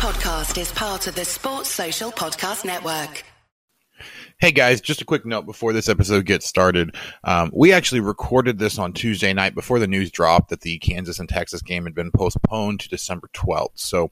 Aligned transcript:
podcast 0.00 0.58
is 0.58 0.72
part 0.72 1.06
of 1.08 1.14
the 1.14 1.26
Sports 1.26 1.68
Social 1.68 2.10
Podcast 2.10 2.64
Network. 2.64 3.22
Hey 4.40 4.50
guys, 4.50 4.80
just 4.80 5.02
a 5.02 5.04
quick 5.04 5.26
note 5.26 5.44
before 5.44 5.74
this 5.74 5.90
episode 5.90 6.24
gets 6.24 6.46
started. 6.46 6.96
Um, 7.22 7.50
we 7.52 7.74
actually 7.74 8.00
recorded 8.00 8.58
this 8.58 8.78
on 8.78 8.94
Tuesday 8.94 9.34
night 9.34 9.54
before 9.54 9.78
the 9.78 9.86
news 9.86 10.10
dropped 10.10 10.48
that 10.48 10.62
the 10.62 10.78
Kansas 10.78 11.18
and 11.18 11.28
Texas 11.28 11.60
game 11.60 11.84
had 11.84 11.94
been 11.94 12.10
postponed 12.12 12.80
to 12.80 12.88
December 12.88 13.28
12th. 13.34 13.72
So 13.74 14.10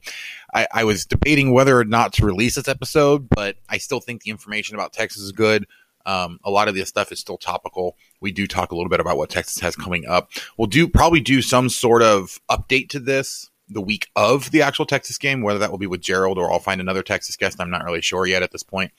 I, 0.53 0.67
I 0.71 0.83
was 0.83 1.07
debating 1.07 1.53
whether 1.53 1.79
or 1.79 1.85
not 1.85 2.13
to 2.13 2.25
release 2.27 2.53
this 2.53 2.67
episode, 2.67 3.27
but 3.27 3.55
I 3.67 3.79
still 3.79 3.99
think 3.99 4.21
the 4.21 4.29
information 4.29 4.75
about 4.75 4.93
Texas 4.93 5.23
is 5.23 5.31
good. 5.31 5.65
Um, 6.05 6.39
a 6.43 6.51
lot 6.51 6.67
of 6.67 6.75
this 6.75 6.89
stuff 6.89 7.11
is 7.11 7.17
still 7.17 7.39
topical. 7.39 7.97
We 8.21 8.31
do 8.31 8.45
talk 8.45 8.71
a 8.71 8.75
little 8.75 8.91
bit 8.91 8.99
about 8.99 9.17
what 9.17 9.31
Texas 9.31 9.59
has 9.61 9.75
coming 9.75 10.05
up. 10.05 10.29
We'll 10.55 10.67
do 10.67 10.87
probably 10.87 11.19
do 11.19 11.41
some 11.41 11.67
sort 11.67 12.03
of 12.03 12.39
update 12.47 12.89
to 12.89 12.99
this 12.99 13.49
the 13.69 13.81
week 13.81 14.07
of 14.15 14.51
the 14.51 14.61
actual 14.61 14.85
Texas 14.85 15.17
game, 15.17 15.41
whether 15.41 15.59
that 15.59 15.71
will 15.71 15.77
be 15.77 15.87
with 15.87 16.01
Gerald 16.01 16.37
or 16.37 16.51
I'll 16.51 16.59
find 16.59 16.81
another 16.81 17.03
Texas 17.03 17.35
guest. 17.35 17.59
I'm 17.59 17.69
not 17.69 17.83
really 17.83 18.01
sure 18.01 18.25
yet 18.25 18.43
at 18.43 18.51
this 18.51 18.63
point. 18.63 18.91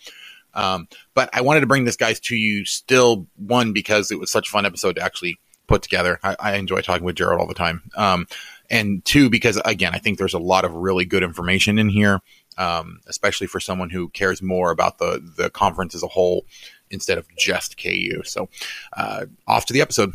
Um, 0.55 0.89
but 1.15 1.31
I 1.33 1.43
wanted 1.43 1.61
to 1.61 1.67
bring 1.67 1.85
this 1.85 1.97
guys 1.97 2.21
to 2.21 2.37
you 2.37 2.65
still 2.65 3.27
one 3.37 3.73
because 3.73 4.11
it 4.11 4.19
was 4.19 4.31
such 4.31 4.49
a 4.49 4.51
fun 4.51 4.67
episode 4.67 4.97
to 4.97 5.03
actually 5.03 5.39
put 5.67 5.83
together. 5.83 6.19
I, 6.23 6.37
I 6.41 6.55
enjoy 6.57 6.81
talking 6.81 7.05
with 7.05 7.17
Gerald 7.17 7.41
all 7.41 7.47
the 7.47 7.55
time. 7.55 7.83
Um, 7.97 8.27
and 8.69 9.05
two, 9.05 9.31
because 9.31 9.61
again, 9.65 9.95
I 9.95 9.99
think 9.99 10.19
there's 10.19 10.35
a 10.35 10.39
lot 10.39 10.65
of 10.65 10.75
really 10.75 11.05
good 11.05 11.23
information 11.23 11.79
in 11.79 11.89
here, 11.89 12.21
um, 12.59 13.01
especially 13.07 13.47
for 13.47 13.61
someone 13.61 13.91
who 13.91 14.09
cares 14.09 14.43
more 14.43 14.71
about 14.71 14.99
the, 14.99 15.23
the 15.37 15.51
conference 15.51 15.95
as 15.95 16.03
a 16.03 16.09
whole 16.09 16.45
instead 16.91 17.19
of 17.19 17.27
just 17.37 17.81
KU. 17.81 18.23
So, 18.25 18.49
uh, 18.97 19.27
off 19.47 19.67
to 19.67 19.73
the 19.73 19.81
episode. 19.81 20.13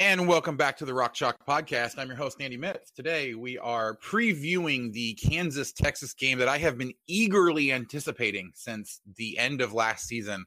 And 0.00 0.28
welcome 0.28 0.56
back 0.56 0.76
to 0.76 0.84
the 0.84 0.94
Rock 0.94 1.12
Chalk 1.12 1.44
Podcast. 1.44 1.98
I'm 1.98 2.06
your 2.06 2.16
host, 2.16 2.40
Andy 2.40 2.56
Mitts. 2.56 2.92
Today 2.92 3.34
we 3.34 3.58
are 3.58 3.96
previewing 3.96 4.92
the 4.92 5.14
Kansas 5.14 5.72
Texas 5.72 6.14
game 6.14 6.38
that 6.38 6.46
I 6.46 6.58
have 6.58 6.78
been 6.78 6.92
eagerly 7.08 7.72
anticipating 7.72 8.52
since 8.54 9.00
the 9.16 9.36
end 9.36 9.60
of 9.60 9.74
last 9.74 10.06
season. 10.06 10.44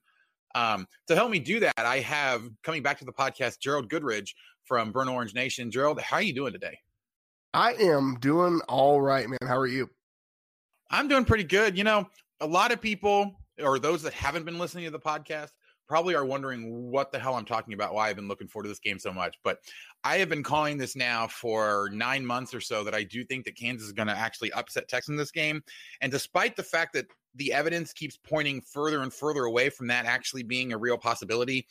Um, 0.56 0.88
to 1.08 1.16
help 1.16 1.32
me 1.32 1.40
do 1.40 1.60
that, 1.60 1.78
I 1.78 2.00
have 2.00 2.44
coming 2.64 2.82
back 2.82 3.00
to 3.00 3.06
the 3.06 3.12
podcast 3.12 3.60
Gerald 3.60 3.90
Goodridge 3.90 4.30
from 4.64 4.94
Burnt 4.94 5.10
Orange 5.10 5.34
Nation. 5.34 5.70
Gerald, 5.70 6.00
how 6.00 6.18
are 6.18 6.22
you 6.22 6.34
doing 6.34 6.54
today? 6.54 6.78
I 7.54 7.74
am 7.74 8.20
doing 8.22 8.62
all 8.70 9.02
right, 9.02 9.28
man. 9.28 9.40
How 9.46 9.58
are 9.58 9.68
you? 9.68 9.90
I'm 10.90 11.10
doing 11.10 11.26
pretty 11.26 11.44
good. 11.44 11.78
You 11.78 11.84
know, 11.84 12.08
a 12.40 12.48
lot 12.48 12.72
of 12.72 12.80
people, 12.80 13.34
or 13.62 13.80
those 13.80 14.04
that 14.04 14.14
haven't 14.14 14.46
been 14.46 14.60
listening 14.60 14.86
to 14.86 14.92
the 14.92 15.00
podcast, 15.00 15.50
probably 15.92 16.16
are 16.16 16.24
wondering 16.24 16.90
what 16.90 17.12
the 17.12 17.20
hell 17.20 17.36
I'm 17.36 17.44
talking 17.44 17.74
about, 17.74 17.94
why 17.94 18.08
I've 18.08 18.16
been 18.16 18.30
looking 18.30 18.48
forward 18.48 18.64
to 18.64 18.70
this 18.70 18.80
game 18.80 18.98
so 18.98 19.12
much. 19.12 19.38
But 19.44 19.60
I 20.06 20.20
have 20.20 20.30
been 20.30 20.42
calling 20.42 20.78
this 20.78 20.96
now 20.96 21.28
for 21.28 21.90
nine 21.92 22.26
months 22.26 22.54
or 22.54 22.62
so 22.62 22.86
that 22.86 22.96
I 22.96 23.04
do 23.04 23.26
think 23.26 23.44
that 23.44 23.58
Kansas 23.58 23.88
is 23.88 23.92
going 23.92 24.08
to 24.08 24.18
actually 24.18 24.54
upset 24.54 24.88
Texas 24.88 25.10
in 25.10 25.18
this 25.18 25.32
game. 25.32 25.62
And 26.00 26.10
despite 26.10 26.56
the 26.56 26.64
fact 26.64 26.94
that 26.94 27.08
the 27.36 27.52
evidence 27.52 27.92
keeps 27.92 28.16
pointing 28.16 28.62
further 28.62 29.02
and 29.02 29.14
further 29.14 29.44
away 29.44 29.70
from 29.70 29.88
that 29.88 30.06
actually 30.06 30.44
being 30.44 30.72
a 30.72 30.78
real 30.78 30.98
possibility, 30.98 31.68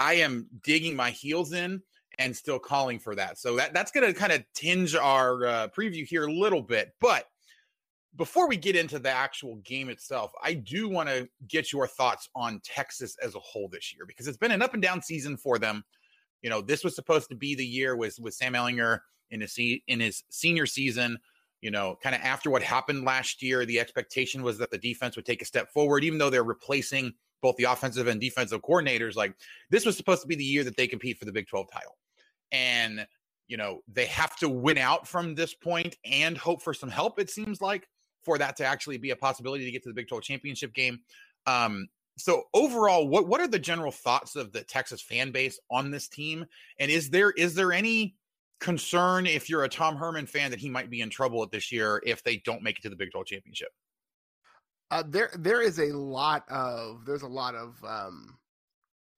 I 0.00 0.14
am 0.14 0.48
digging 0.64 0.96
my 0.96 1.12
heels 1.12 1.52
in 1.52 1.80
and 2.18 2.36
still 2.36 2.58
calling 2.58 2.98
for 2.98 3.14
that. 3.14 3.38
So 3.38 3.54
that 3.54 3.72
that's 3.72 3.92
going 3.92 4.12
to 4.12 4.18
kind 4.18 4.32
of 4.32 4.42
tinge 4.52 4.96
our 4.96 5.46
uh, 5.46 5.68
preview 5.68 6.04
here 6.04 6.26
a 6.26 6.32
little 6.32 6.60
bit, 6.60 6.92
but 7.00 7.26
before 8.16 8.48
we 8.48 8.56
get 8.56 8.76
into 8.76 8.98
the 8.98 9.10
actual 9.10 9.56
game 9.56 9.88
itself, 9.88 10.32
I 10.42 10.54
do 10.54 10.88
want 10.88 11.08
to 11.08 11.28
get 11.46 11.72
your 11.72 11.86
thoughts 11.86 12.28
on 12.34 12.60
Texas 12.64 13.16
as 13.22 13.34
a 13.34 13.40
whole 13.40 13.68
this 13.68 13.94
year 13.94 14.04
because 14.06 14.26
it's 14.26 14.36
been 14.36 14.50
an 14.50 14.62
up 14.62 14.74
and 14.74 14.82
down 14.82 15.02
season 15.02 15.36
for 15.36 15.58
them. 15.58 15.84
You 16.42 16.50
know, 16.50 16.60
this 16.60 16.82
was 16.82 16.94
supposed 16.94 17.28
to 17.28 17.36
be 17.36 17.54
the 17.54 17.64
year 17.64 17.96
with 17.96 18.18
with 18.18 18.34
Sam 18.34 18.54
Ehlinger 18.54 19.00
in 19.30 19.40
his 19.40 19.56
in 19.86 20.00
his 20.00 20.24
senior 20.30 20.66
season. 20.66 21.18
You 21.60 21.70
know, 21.70 21.98
kind 22.02 22.14
of 22.14 22.22
after 22.22 22.50
what 22.50 22.62
happened 22.62 23.04
last 23.04 23.42
year, 23.42 23.66
the 23.66 23.78
expectation 23.78 24.42
was 24.42 24.56
that 24.58 24.70
the 24.70 24.78
defense 24.78 25.14
would 25.16 25.26
take 25.26 25.42
a 25.42 25.44
step 25.44 25.70
forward, 25.70 26.04
even 26.04 26.18
though 26.18 26.30
they're 26.30 26.42
replacing 26.42 27.12
both 27.42 27.56
the 27.56 27.64
offensive 27.64 28.06
and 28.06 28.20
defensive 28.20 28.62
coordinators. 28.62 29.14
Like 29.14 29.34
this 29.68 29.84
was 29.84 29.96
supposed 29.96 30.22
to 30.22 30.28
be 30.28 30.34
the 30.34 30.44
year 30.44 30.64
that 30.64 30.76
they 30.76 30.86
compete 30.86 31.18
for 31.18 31.26
the 31.26 31.32
Big 31.32 31.46
12 31.46 31.70
title. 31.70 31.96
And, 32.52 33.06
you 33.48 33.56
know, 33.56 33.80
they 33.92 34.06
have 34.06 34.36
to 34.38 34.48
win 34.48 34.78
out 34.78 35.06
from 35.06 35.34
this 35.34 35.54
point 35.54 35.96
and 36.04 36.36
hope 36.36 36.62
for 36.62 36.74
some 36.74 36.90
help, 36.90 37.18
it 37.18 37.30
seems 37.30 37.60
like 37.60 37.88
for 38.22 38.38
that 38.38 38.56
to 38.56 38.64
actually 38.64 38.98
be 38.98 39.10
a 39.10 39.16
possibility 39.16 39.64
to 39.64 39.70
get 39.70 39.82
to 39.82 39.88
the 39.88 39.94
Big 39.94 40.08
12 40.08 40.22
championship 40.22 40.74
game. 40.74 41.00
Um, 41.46 41.88
so 42.16 42.44
overall, 42.52 43.08
what 43.08 43.26
what 43.28 43.40
are 43.40 43.48
the 43.48 43.58
general 43.58 43.92
thoughts 43.92 44.36
of 44.36 44.52
the 44.52 44.62
Texas 44.62 45.00
fan 45.00 45.30
base 45.30 45.58
on 45.70 45.90
this 45.90 46.08
team? 46.08 46.44
And 46.78 46.90
is 46.90 47.10
there 47.10 47.30
is 47.30 47.54
there 47.54 47.72
any 47.72 48.16
concern 48.60 49.26
if 49.26 49.48
you're 49.48 49.64
a 49.64 49.68
Tom 49.68 49.96
Herman 49.96 50.26
fan 50.26 50.50
that 50.50 50.60
he 50.60 50.68
might 50.68 50.90
be 50.90 51.00
in 51.00 51.08
trouble 51.08 51.46
this 51.46 51.72
year 51.72 52.02
if 52.04 52.22
they 52.22 52.36
don't 52.38 52.62
make 52.62 52.78
it 52.78 52.82
to 52.82 52.90
the 52.90 52.96
Big 52.96 53.10
12 53.10 53.26
championship? 53.26 53.70
Uh, 54.90 55.02
there 55.06 55.30
there 55.38 55.62
is 55.62 55.78
a 55.78 55.96
lot 55.96 56.44
of 56.50 57.04
there's 57.06 57.22
a 57.22 57.28
lot 57.28 57.54
of 57.54 57.82
um 57.84 58.36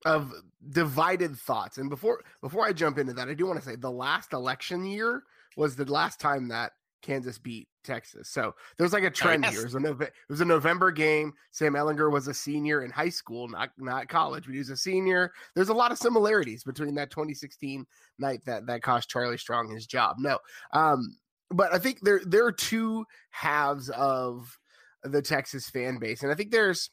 of 0.05 0.33
divided 0.71 1.37
thoughts. 1.37 1.79
And 1.79 1.89
before 1.89 2.23
before 2.41 2.67
I 2.67 2.73
jump 2.73 2.99
into 2.99 3.13
that, 3.15 3.29
I 3.29 3.35
do 3.35 3.47
want 3.47 3.59
to 3.61 3.65
say 3.65 3.77
the 3.77 3.91
last 3.91 4.33
election 4.33 4.85
year 4.85 5.25
was 5.57 5.77
the 5.77 5.91
last 5.91 6.21
time 6.21 6.49
that 6.49 6.73
Kansas 7.03 7.39
beat 7.39 7.69
Texas. 7.85 8.29
So 8.29 8.55
there's 8.79 8.93
like 8.93 9.03
a 9.03 9.11
trend 9.11 9.45
yes. 9.45 9.53
here. 9.53 9.63
It 9.63 9.65
was, 9.65 9.75
a 9.75 9.79
Nove- 9.79 10.03
it 10.03 10.13
was 10.29 10.41
a 10.41 10.45
November 10.45 10.91
game. 10.91 11.33
Sam 11.51 11.75
Ehlinger 11.75 12.11
was 12.11 12.29
a 12.29 12.35
senior 12.35 12.85
in 12.85 12.91
high 12.91 13.09
school, 13.09 13.49
not 13.49 13.71
not 13.77 14.09
college, 14.09 14.45
but 14.47 14.53
he 14.53 14.59
was 14.59 14.71
a 14.71 14.77
senior. 14.77 15.33
There's 15.55 15.69
a 15.69 15.75
lot 15.75 15.93
of 15.93 15.99
similarities 15.99 16.65
between 16.65 16.95
that 16.95 17.11
2016 17.11 17.85
night 18.19 18.45
that 18.47 18.67
that 18.67 18.83
cost 18.83 19.11
Charlie 19.11 19.39
Strong 19.39 19.71
his 19.71 19.87
job. 19.87 20.17
No, 20.19 20.39
um, 20.73 21.17
but 21.51 21.75
I 21.75 21.79
think 21.79 22.01
there 22.03 22.21
there 22.25 22.47
are 22.47 22.53
two 22.53 23.05
halves 23.31 23.91
of 23.91 24.59
the 25.03 25.23
Texas 25.23 25.69
fan 25.69 25.99
base, 25.99 26.23
and 26.23 26.33
I 26.33 26.35
think 26.35 26.51
there's 26.51 26.91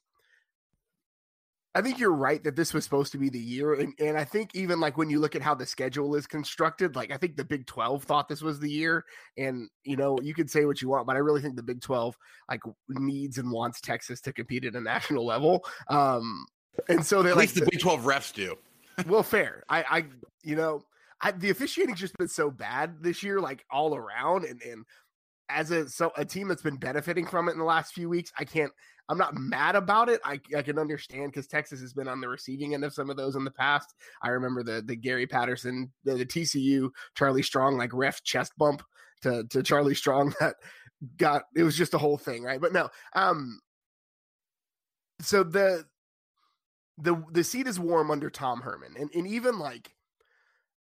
I 1.75 1.81
think 1.81 1.99
you're 1.99 2.13
right 2.13 2.43
that 2.43 2.55
this 2.55 2.73
was 2.73 2.83
supposed 2.83 3.11
to 3.11 3.19
be 3.19 3.29
the 3.29 3.39
year. 3.39 3.75
And, 3.75 3.93
and 3.99 4.17
I 4.17 4.23
think 4.23 4.55
even 4.55 4.79
like 4.79 4.97
when 4.97 5.09
you 5.09 5.19
look 5.19 5.35
at 5.35 5.43
how 5.43 5.53
the 5.53 5.67
schedule 5.67 6.15
is 6.15 6.25
constructed, 6.25 6.95
like 6.95 7.11
I 7.11 7.17
think 7.17 7.37
the 7.37 7.45
Big 7.45 7.67
12 7.67 8.03
thought 8.03 8.27
this 8.27 8.41
was 8.41 8.59
the 8.59 8.71
year. 8.71 9.05
And, 9.37 9.69
you 9.83 9.95
know, 9.95 10.17
you 10.21 10.33
could 10.33 10.49
say 10.49 10.65
what 10.65 10.81
you 10.81 10.89
want, 10.89 11.05
but 11.05 11.15
I 11.15 11.19
really 11.19 11.41
think 11.41 11.55
the 11.55 11.63
Big 11.63 11.81
12 11.81 12.17
like 12.49 12.61
needs 12.89 13.37
and 13.37 13.51
wants 13.51 13.81
Texas 13.81 14.19
to 14.21 14.33
compete 14.33 14.65
at 14.65 14.75
a 14.75 14.81
national 14.81 15.25
level. 15.25 15.63
Um, 15.89 16.45
and 16.87 17.05
so 17.05 17.21
they 17.21 17.29
at 17.29 17.35
like 17.35 17.43
least 17.43 17.55
the 17.55 17.69
Big 17.69 17.79
12 17.79 18.01
refs 18.01 18.33
do. 18.33 18.55
well, 19.07 19.23
fair. 19.23 19.63
I, 19.69 19.83
I, 19.83 20.05
you 20.43 20.55
know, 20.55 20.81
I, 21.21 21.31
the 21.31 21.51
officiating's 21.51 21.99
just 21.99 22.17
been 22.17 22.29
so 22.29 22.49
bad 22.49 22.95
this 23.01 23.21
year, 23.21 23.39
like 23.39 23.63
all 23.69 23.95
around. 23.95 24.43
And, 24.43 24.59
and 24.63 24.85
as 25.49 25.69
a, 25.69 25.87
so 25.87 26.11
a 26.17 26.25
team 26.25 26.47
that's 26.47 26.63
been 26.63 26.77
benefiting 26.77 27.27
from 27.27 27.47
it 27.47 27.51
in 27.51 27.59
the 27.59 27.65
last 27.65 27.93
few 27.93 28.09
weeks, 28.09 28.31
I 28.39 28.43
can't, 28.43 28.71
I'm 29.09 29.17
not 29.17 29.35
mad 29.35 29.75
about 29.75 30.07
it. 30.07 30.21
I, 30.23 30.39
I 30.55 30.61
can 30.61 30.77
understand 30.77 31.31
because 31.31 31.47
Texas 31.47 31.81
has 31.81 31.93
been 31.93 32.07
on 32.07 32.21
the 32.21 32.29
receiving 32.29 32.75
end 32.75 32.85
of 32.85 32.93
some 32.93 33.09
of 33.09 33.17
those 33.17 33.35
in 33.35 33.43
the 33.43 33.51
past. 33.51 33.95
I 34.21 34.29
remember 34.29 34.61
the 34.63 34.83
the 34.85 34.95
Gary 34.95 35.25
Patterson, 35.25 35.91
the, 36.03 36.13
the 36.13 36.25
TCU 36.25 36.91
Charlie 37.15 37.43
Strong 37.43 37.77
like 37.77 37.91
ref 37.93 38.23
chest 38.23 38.53
bump 38.57 38.83
to 39.23 39.43
to 39.49 39.63
Charlie 39.63 39.95
Strong 39.95 40.35
that 40.39 40.55
got 41.17 41.43
it 41.55 41.63
was 41.63 41.75
just 41.75 41.95
a 41.95 41.97
whole 41.97 42.17
thing, 42.17 42.43
right? 42.43 42.61
But 42.61 42.71
no, 42.71 42.89
um, 43.13 43.59
so 45.21 45.43
the 45.43 45.85
the 46.99 47.21
the 47.31 47.43
seat 47.43 47.67
is 47.67 47.79
warm 47.79 48.11
under 48.11 48.29
Tom 48.29 48.61
Herman, 48.61 48.93
and 48.97 49.09
and 49.15 49.27
even 49.27 49.57
like 49.57 49.91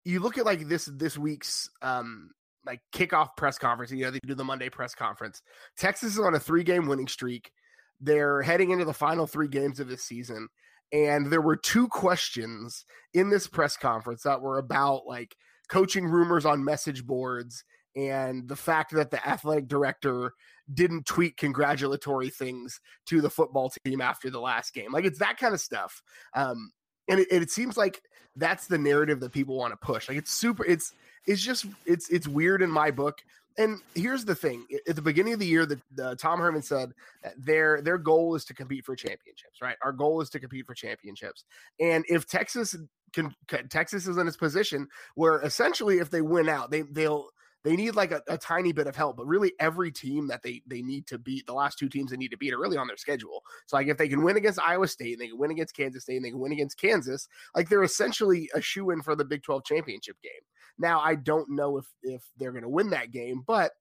you 0.05 0.19
look 0.19 0.37
at 0.39 0.45
like 0.45 0.67
this 0.67 0.85
this 0.85 1.17
week's 1.17 1.69
um 1.83 2.31
like 2.65 2.81
kickoff 2.93 3.37
press 3.37 3.59
conference. 3.59 3.91
You 3.91 4.05
know 4.05 4.11
they 4.11 4.19
do 4.25 4.33
the 4.33 4.43
Monday 4.43 4.69
press 4.69 4.95
conference. 4.95 5.41
Texas 5.77 6.13
is 6.13 6.19
on 6.19 6.33
a 6.33 6.39
three 6.39 6.63
game 6.63 6.87
winning 6.87 7.07
streak. 7.07 7.51
They're 7.99 8.41
heading 8.41 8.71
into 8.71 8.85
the 8.85 8.93
final 8.93 9.27
three 9.27 9.47
games 9.47 9.79
of 9.79 9.87
the 9.87 9.97
season. 9.97 10.47
And 10.93 11.27
there 11.27 11.41
were 11.41 11.57
two 11.57 11.87
questions 11.87 12.85
in 13.13 13.29
this 13.29 13.47
press 13.47 13.75
conference 13.75 14.23
that 14.23 14.41
were 14.41 14.57
about 14.57 15.05
like 15.05 15.35
coaching 15.69 16.05
rumors 16.05 16.45
on 16.45 16.63
message 16.63 17.05
boards 17.05 17.63
and 17.95 18.47
the 18.47 18.55
fact 18.55 18.93
that 18.93 19.11
the 19.11 19.27
athletic 19.27 19.67
director 19.67 20.33
didn't 20.73 21.05
tweet 21.05 21.35
congratulatory 21.35 22.29
things 22.29 22.79
to 23.07 23.21
the 23.21 23.29
football 23.29 23.71
team 23.85 23.99
after 24.01 24.29
the 24.29 24.39
last 24.39 24.73
game. 24.73 24.91
Like 24.93 25.05
it's 25.05 25.19
that 25.19 25.37
kind 25.37 25.53
of 25.53 25.59
stuff. 25.59 26.01
Um, 26.35 26.71
and 27.09 27.19
it, 27.19 27.27
it 27.31 27.51
seems 27.51 27.75
like 27.75 28.01
that's 28.35 28.67
the 28.67 28.77
narrative 28.77 29.19
that 29.21 29.33
people 29.33 29.57
want 29.57 29.73
to 29.73 29.85
push. 29.85 30.07
Like 30.07 30.17
it's 30.17 30.31
super, 30.31 30.63
it's, 30.65 30.93
it's 31.25 31.41
just, 31.41 31.65
it's, 31.85 32.09
it's 32.09 32.27
weird 32.27 32.61
in 32.61 32.69
my 32.69 32.91
book 32.91 33.21
and 33.57 33.79
here's 33.95 34.25
the 34.25 34.35
thing: 34.35 34.65
at 34.87 34.95
the 34.95 35.01
beginning 35.01 35.33
of 35.33 35.39
the 35.39 35.45
year, 35.45 35.65
that 35.65 35.79
uh, 36.01 36.15
Tom 36.15 36.39
Herman 36.39 36.61
said 36.61 36.93
their 37.37 37.81
their 37.81 37.97
goal 37.97 38.35
is 38.35 38.45
to 38.45 38.53
compete 38.53 38.85
for 38.85 38.95
championships. 38.95 39.61
Right, 39.61 39.77
our 39.83 39.91
goal 39.91 40.21
is 40.21 40.29
to 40.31 40.39
compete 40.39 40.65
for 40.65 40.73
championships. 40.73 41.45
And 41.79 42.05
if 42.07 42.27
Texas 42.27 42.75
can, 43.13 43.35
Texas 43.69 44.07
is 44.07 44.17
in 44.17 44.27
its 44.27 44.37
position 44.37 44.87
where 45.15 45.41
essentially, 45.41 45.99
if 45.99 46.09
they 46.09 46.21
win 46.21 46.49
out, 46.49 46.71
they 46.71 46.83
they'll 46.83 47.29
they 47.67 47.75
need 47.75 47.95
like 47.95 48.13
a, 48.13 48.21
a, 48.29 48.37
tiny 48.37 48.71
bit 48.71 48.87
of 48.87 48.95
help, 48.95 49.17
but 49.17 49.27
really 49.27 49.51
every 49.59 49.91
team 49.91 50.27
that 50.27 50.41
they 50.41 50.61
they 50.67 50.81
need 50.81 51.05
to 51.07 51.19
beat, 51.19 51.45
the 51.45 51.53
last 51.53 51.77
two 51.77 51.89
teams 51.89 52.11
they 52.11 52.17
need 52.17 52.31
to 52.31 52.37
beat 52.37 52.53
are 52.53 52.59
really 52.59 52.77
on 52.77 52.87
their 52.87 52.95
schedule. 52.95 53.43
So 53.65 53.75
like 53.75 53.87
if 53.87 53.97
they 53.97 54.07
can 54.07 54.23
win 54.23 54.37
against 54.37 54.57
Iowa 54.57 54.87
State, 54.87 55.13
and 55.13 55.21
they 55.21 55.27
can 55.27 55.37
win 55.37 55.51
against 55.51 55.75
Kansas 55.75 56.03
State, 56.03 56.15
and 56.15 56.23
they 56.23 56.29
can 56.29 56.39
win 56.39 56.53
against 56.53 56.79
Kansas, 56.79 57.27
like 57.53 57.67
they're 57.67 57.83
essentially 57.83 58.49
a 58.55 58.61
shoe 58.61 58.91
in 58.91 59.01
for 59.01 59.17
the 59.17 59.25
Big 59.25 59.43
12 59.43 59.65
championship 59.65 60.15
game. 60.23 60.31
Now 60.79 61.01
I 61.01 61.15
don't 61.15 61.49
know 61.49 61.77
if 61.77 61.85
if 62.03 62.23
they're 62.37 62.53
going 62.53 62.63
to 62.63 62.69
win 62.69 62.91
that 62.91 63.11
game, 63.11 63.43
but 63.45 63.73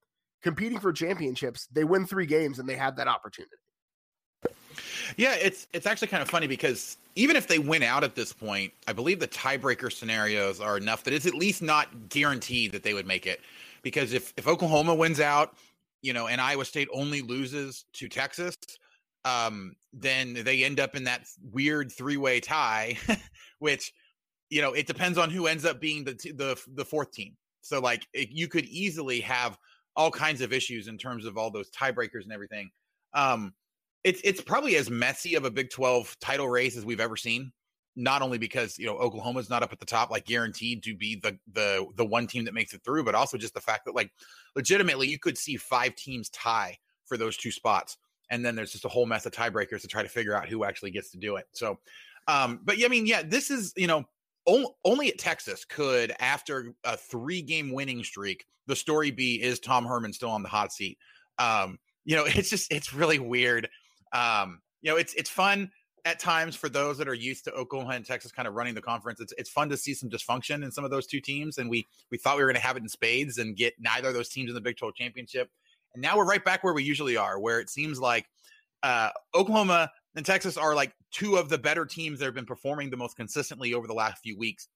competing 0.43 0.81
for 0.81 0.93
championships, 0.93 1.69
they 1.71 1.85
win 1.85 2.07
three 2.07 2.27
games 2.27 2.59
and 2.59 2.69
they 2.69 2.77
have 2.77 2.97
that 2.97 3.07
opportunity. 3.07 3.55
Yeah, 5.17 5.37
it's 5.37 5.69
it's 5.73 5.87
actually 5.87 6.09
kind 6.09 6.23
of 6.23 6.29
funny 6.29 6.49
because 6.49 6.97
even 7.15 7.37
if 7.37 7.47
they 7.47 7.61
win 7.61 7.85
out 7.85 8.03
at 8.03 8.17
this 8.17 8.33
point, 8.33 8.73
I 8.89 8.93
believe 8.93 9.21
the 9.21 9.29
tiebreaker 9.29 9.93
scenarios 9.93 10.61
are 10.61 10.77
enough 10.77 11.05
that 11.05 11.15
it's 11.15 11.27
at 11.27 11.35
least 11.35 11.63
not 11.63 12.09
guaranteed 12.09 12.73
that 12.73 12.83
they 12.83 12.95
would 12.95 13.07
make 13.07 13.27
it. 13.27 13.41
Because 13.87 14.13
if 14.13 14.35
if 14.37 14.49
Oklahoma 14.49 14.97
wins 14.97 15.21
out, 15.21 15.55
you 16.03 16.13
know, 16.13 16.27
and 16.27 16.41
Iowa 16.41 16.65
State 16.65 16.89
only 16.93 17.23
loses 17.23 17.85
to 17.93 18.09
Texas, 18.09 18.57
um, 19.25 19.77
then 19.93 20.35
they 20.35 20.65
end 20.65 20.81
up 20.81 20.97
in 20.97 21.05
that 21.05 21.29
weird 21.53 21.93
three 21.93 22.17
way 22.17 22.41
tie, 22.41 22.99
which 23.61 23.93
you 24.51 24.61
know 24.61 24.73
it 24.73 24.89
depends 24.89 25.19
on 25.19 25.31
who 25.31 25.47
ends 25.47 25.65
up 25.65 25.81
being 25.81 26.03
the 26.03 26.15
the 26.35 26.61
the 26.75 26.85
fourth 26.85 27.13
team. 27.13 27.37
So 27.61 27.79
like 27.79 28.05
it, 28.13 28.31
you 28.31 28.49
could 28.49 28.65
easily 28.65 29.21
have 29.21 29.57
all 29.95 30.11
kinds 30.11 30.41
of 30.41 30.53
issues 30.53 30.89
in 30.89 30.99
terms 30.99 31.25
of 31.25 31.39
all 31.39 31.53
those 31.53 31.71
tiebreakers 31.71 32.25
and 32.25 32.33
everything. 32.33 32.69
Um, 33.15 33.55
it's 34.03 34.21
it's 34.25 34.41
probably 34.41 34.75
as 34.75 34.91
messy 34.91 35.37
of 35.37 35.45
a 35.45 35.51
Big 35.53 35.71
12 35.71 36.17
title 36.21 36.49
race 36.49 36.77
as 36.77 36.85
we've 36.85 36.99
ever 36.99 37.17
seen. 37.17 37.53
Not 37.97 38.23
only 38.23 38.39
because 38.39 38.79
you 38.79 38.87
know 38.87 38.97
Oklahoma's 38.99 39.51
not 39.51 39.63
up 39.63 39.73
at 39.73 39.81
the 39.81 39.87
top, 39.87 40.11
like 40.11 40.27
guaranteed 40.27 40.83
to 40.85 40.95
be 40.95 41.17
the 41.17 41.39
the 41.53 41.87
the 41.97 42.05
one 42.05 42.27
team 42.27 42.45
that 42.45 42.55
makes 42.55 42.75
it 42.75 42.83
through, 42.85 43.05
but 43.05 43.15
also 43.15 43.39
just 43.39 43.55
the 43.55 43.61
fact 43.61 43.87
that 43.87 43.95
like 43.95 44.11
legitimately 44.55 45.09
you 45.09 45.19
could 45.19 45.39
see 45.39 45.57
five 45.57 45.95
teams 45.95 46.29
tie 46.31 46.77
for 47.07 47.17
those 47.17 47.37
two 47.37 47.51
spots, 47.51 47.97
and 48.31 48.45
then 48.45 48.55
there's 48.55 48.73
just 48.73 48.85
a 48.85 48.89
whole 48.89 49.07
mess 49.07 49.27
of 49.27 49.33
tiebreakers 49.33 49.81
to 49.81 49.89
try 49.89 50.03
to 50.03 50.09
figure 50.09 50.35
out 50.35 50.49
who 50.49 50.65
actually 50.65 50.91
gets 50.91 51.11
to 51.11 51.19
do 51.19 51.37
it. 51.37 51.47
So, 51.53 51.79
um, 52.29 52.61
but 52.65 52.79
yeah, 52.79 52.87
I 52.87 52.91
mean, 52.91 53.07
yeah, 53.07 53.23
this 53.23 53.51
is 53.51 53.73
you 53.77 53.87
know 53.87 54.05
only 54.85 55.09
at 55.09 55.19
Texas 55.19 55.65
could 55.65 56.15
after 56.21 56.75
a 56.85 56.97
three 56.97 57.43
game 57.43 57.73
winning 57.73 58.05
streak 58.05 58.45
the 58.69 58.77
story 58.77 59.11
be 59.11 59.43
is 59.43 59.59
Tom 59.59 59.87
Herman 59.87 60.13
still 60.13 60.31
on 60.31 60.43
the 60.43 60.49
hot 60.49 60.73
seat. 60.73 60.99
Um, 61.39 61.79
you 62.05 62.15
know, 62.15 62.25
it's 62.27 62.51
just 62.51 62.71
it's 62.73 62.93
really 62.93 63.19
weird 63.19 63.69
um, 64.13 64.61
you 64.83 64.91
know, 64.91 64.97
it's 64.97 65.15
it's 65.15 65.31
fun 65.31 65.71
at 66.07 66.21
times 66.21 66.55
for 66.55 66.69
those 66.69 66.97
that 66.99 67.09
are 67.09 67.15
used 67.15 67.43
to 67.45 67.53
Oklahoma 67.53 67.95
and 67.95 68.07
Texas 68.07 68.31
kind 68.31 68.47
of 68.47 68.55
running 68.55 68.75
the 68.75 68.81
conference. 68.81 69.21
It's 69.21 69.35
it's 69.37 69.51
fun 69.51 69.69
to 69.71 69.77
see 69.77 69.93
some 69.93 70.09
dysfunction 70.09 70.65
in 70.65 70.71
some 70.71 70.85
of 70.85 70.91
those 70.93 71.05
two 71.05 71.21
teams, 71.21 71.59
and 71.59 71.69
we 71.69 71.87
we 72.13 72.17
thought 72.17 72.37
we 72.37 72.45
were 72.45 72.49
going 72.49 72.61
to 72.61 72.67
have 72.67 72.77
it 72.77 72.83
in 72.85 72.89
spades 72.89 73.39
and 73.39 73.57
get 73.57 73.75
neither 73.81 74.09
of 74.09 74.15
those 74.15 74.29
teams 74.29 74.49
in 74.49 74.55
the 74.55 74.61
Big 74.61 74.77
12 74.77 74.95
championship, 74.95 75.51
and 75.93 76.01
now 76.01 76.17
we're 76.17 76.25
right 76.25 76.45
back 76.45 76.63
where 76.63 76.73
we 76.73 76.85
usually 76.85 77.17
are, 77.17 77.41
where 77.41 77.59
it 77.59 77.69
seems 77.69 78.01
like 78.01 78.25
uh, 78.85 79.11
Oklahoma 79.35 79.91
and 80.15 80.25
Texas 80.25 80.57
are 80.57 80.77
like 80.77 80.93
two 81.11 81.37
of 81.37 81.49
the 81.49 81.59
better 81.59 81.85
teams 81.85 82.21
that 82.21 82.27
have 82.27 82.35
been 82.35 82.47
performing 82.47 82.89
the 82.89 82.97
most 82.97 83.17
consistently 83.17 83.75
over 83.75 83.89
the 83.89 83.95
last 83.95 84.23
few 84.23 84.39
weeks. 84.39 84.69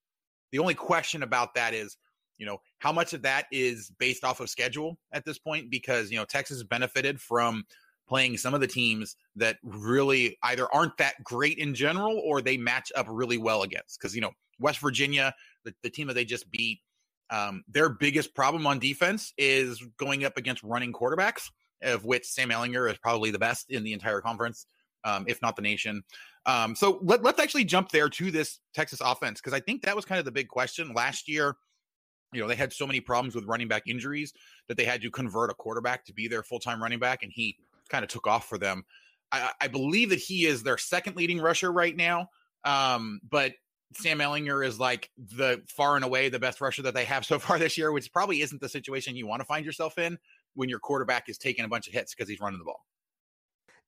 The 0.50 0.58
only 0.58 0.74
question 0.74 1.22
about 1.22 1.54
that 1.54 1.74
is, 1.74 1.96
you 2.38 2.46
know, 2.46 2.58
how 2.80 2.90
much 2.90 3.12
of 3.12 3.22
that 3.22 3.46
is 3.52 3.92
based 4.00 4.24
off 4.24 4.40
of 4.40 4.50
schedule 4.50 4.98
at 5.12 5.24
this 5.24 5.38
point? 5.38 5.70
Because 5.70 6.10
you 6.10 6.16
know 6.16 6.24
Texas 6.24 6.64
benefited 6.64 7.20
from 7.20 7.62
playing 8.10 8.36
some 8.36 8.54
of 8.54 8.60
the 8.60 8.66
teams 8.66 9.14
that 9.36 9.56
really 9.62 10.36
either 10.42 10.66
aren't 10.74 10.96
that 10.96 11.22
great 11.22 11.58
in 11.58 11.76
general 11.76 12.20
or 12.24 12.42
they 12.42 12.56
match 12.56 12.90
up 12.96 13.06
really 13.08 13.38
well 13.38 13.62
against. 13.62 14.00
Because, 14.00 14.16
you 14.16 14.20
know, 14.20 14.32
West 14.58 14.80
Virginia, 14.80 15.32
the, 15.64 15.72
the 15.84 15.90
team 15.90 16.08
that 16.08 16.14
they 16.14 16.24
just 16.24 16.50
beat, 16.50 16.80
um, 17.30 17.62
their 17.68 17.88
biggest 17.88 18.34
problem 18.34 18.66
on 18.66 18.80
defense 18.80 19.32
is 19.38 19.80
going 19.96 20.24
up 20.24 20.36
against 20.36 20.64
running 20.64 20.92
quarterbacks, 20.92 21.50
of 21.82 22.04
which 22.04 22.26
Sam 22.26 22.50
Ehlinger 22.50 22.90
is 22.90 22.98
probably 22.98 23.30
the 23.30 23.38
best 23.38 23.70
in 23.70 23.84
the 23.84 23.92
entire 23.92 24.20
conference, 24.20 24.66
um, 25.04 25.24
if 25.28 25.40
not 25.40 25.54
the 25.54 25.62
nation. 25.62 26.02
Um, 26.46 26.74
so 26.74 26.98
let, 27.02 27.22
let's 27.22 27.38
actually 27.38 27.64
jump 27.64 27.90
there 27.90 28.08
to 28.08 28.32
this 28.32 28.58
Texas 28.74 29.00
offense 29.00 29.40
because 29.40 29.52
I 29.52 29.60
think 29.60 29.82
that 29.82 29.94
was 29.94 30.04
kind 30.04 30.18
of 30.18 30.24
the 30.24 30.32
big 30.32 30.48
question 30.48 30.92
last 30.94 31.28
year. 31.28 31.54
You 32.32 32.40
know, 32.40 32.48
they 32.48 32.56
had 32.56 32.72
so 32.72 32.88
many 32.88 33.00
problems 33.00 33.36
with 33.36 33.44
running 33.44 33.68
back 33.68 33.84
injuries 33.86 34.32
that 34.66 34.76
they 34.76 34.84
had 34.84 35.00
to 35.02 35.10
convert 35.12 35.50
a 35.50 35.54
quarterback 35.54 36.04
to 36.06 36.12
be 36.12 36.26
their 36.26 36.42
full 36.42 36.58
time 36.58 36.82
running 36.82 36.98
back, 36.98 37.22
and 37.22 37.30
he 37.32 37.56
kind 37.90 38.04
of 38.04 38.10
took 38.10 38.26
off 38.26 38.48
for 38.48 38.58
them. 38.58 38.84
I, 39.32 39.50
I, 39.60 39.68
believe 39.68 40.10
that 40.10 40.18
he 40.18 40.44
is 40.44 40.62
their 40.62 40.78
second 40.78 41.16
leading 41.16 41.40
rusher 41.40 41.70
right 41.70 41.96
now. 41.96 42.28
Um, 42.64 43.20
but 43.28 43.52
Sam 43.94 44.18
Ehlinger 44.18 44.66
is 44.66 44.78
like 44.78 45.10
the 45.18 45.62
far 45.68 45.96
and 45.96 46.04
away 46.04 46.28
the 46.28 46.38
best 46.38 46.60
rusher 46.60 46.82
that 46.82 46.94
they 46.94 47.04
have 47.04 47.24
so 47.26 47.38
far 47.38 47.58
this 47.58 47.76
year, 47.78 47.92
which 47.92 48.12
probably 48.12 48.40
isn't 48.40 48.60
the 48.60 48.68
situation 48.68 49.16
you 49.16 49.26
want 49.26 49.40
to 49.40 49.46
find 49.46 49.64
yourself 49.64 49.98
in 49.98 50.18
when 50.54 50.68
your 50.68 50.78
quarterback 50.78 51.28
is 51.28 51.38
taking 51.38 51.64
a 51.64 51.68
bunch 51.68 51.86
of 51.86 51.92
hits 51.92 52.14
because 52.14 52.28
he's 52.28 52.40
running 52.40 52.58
the 52.58 52.64
ball. 52.64 52.84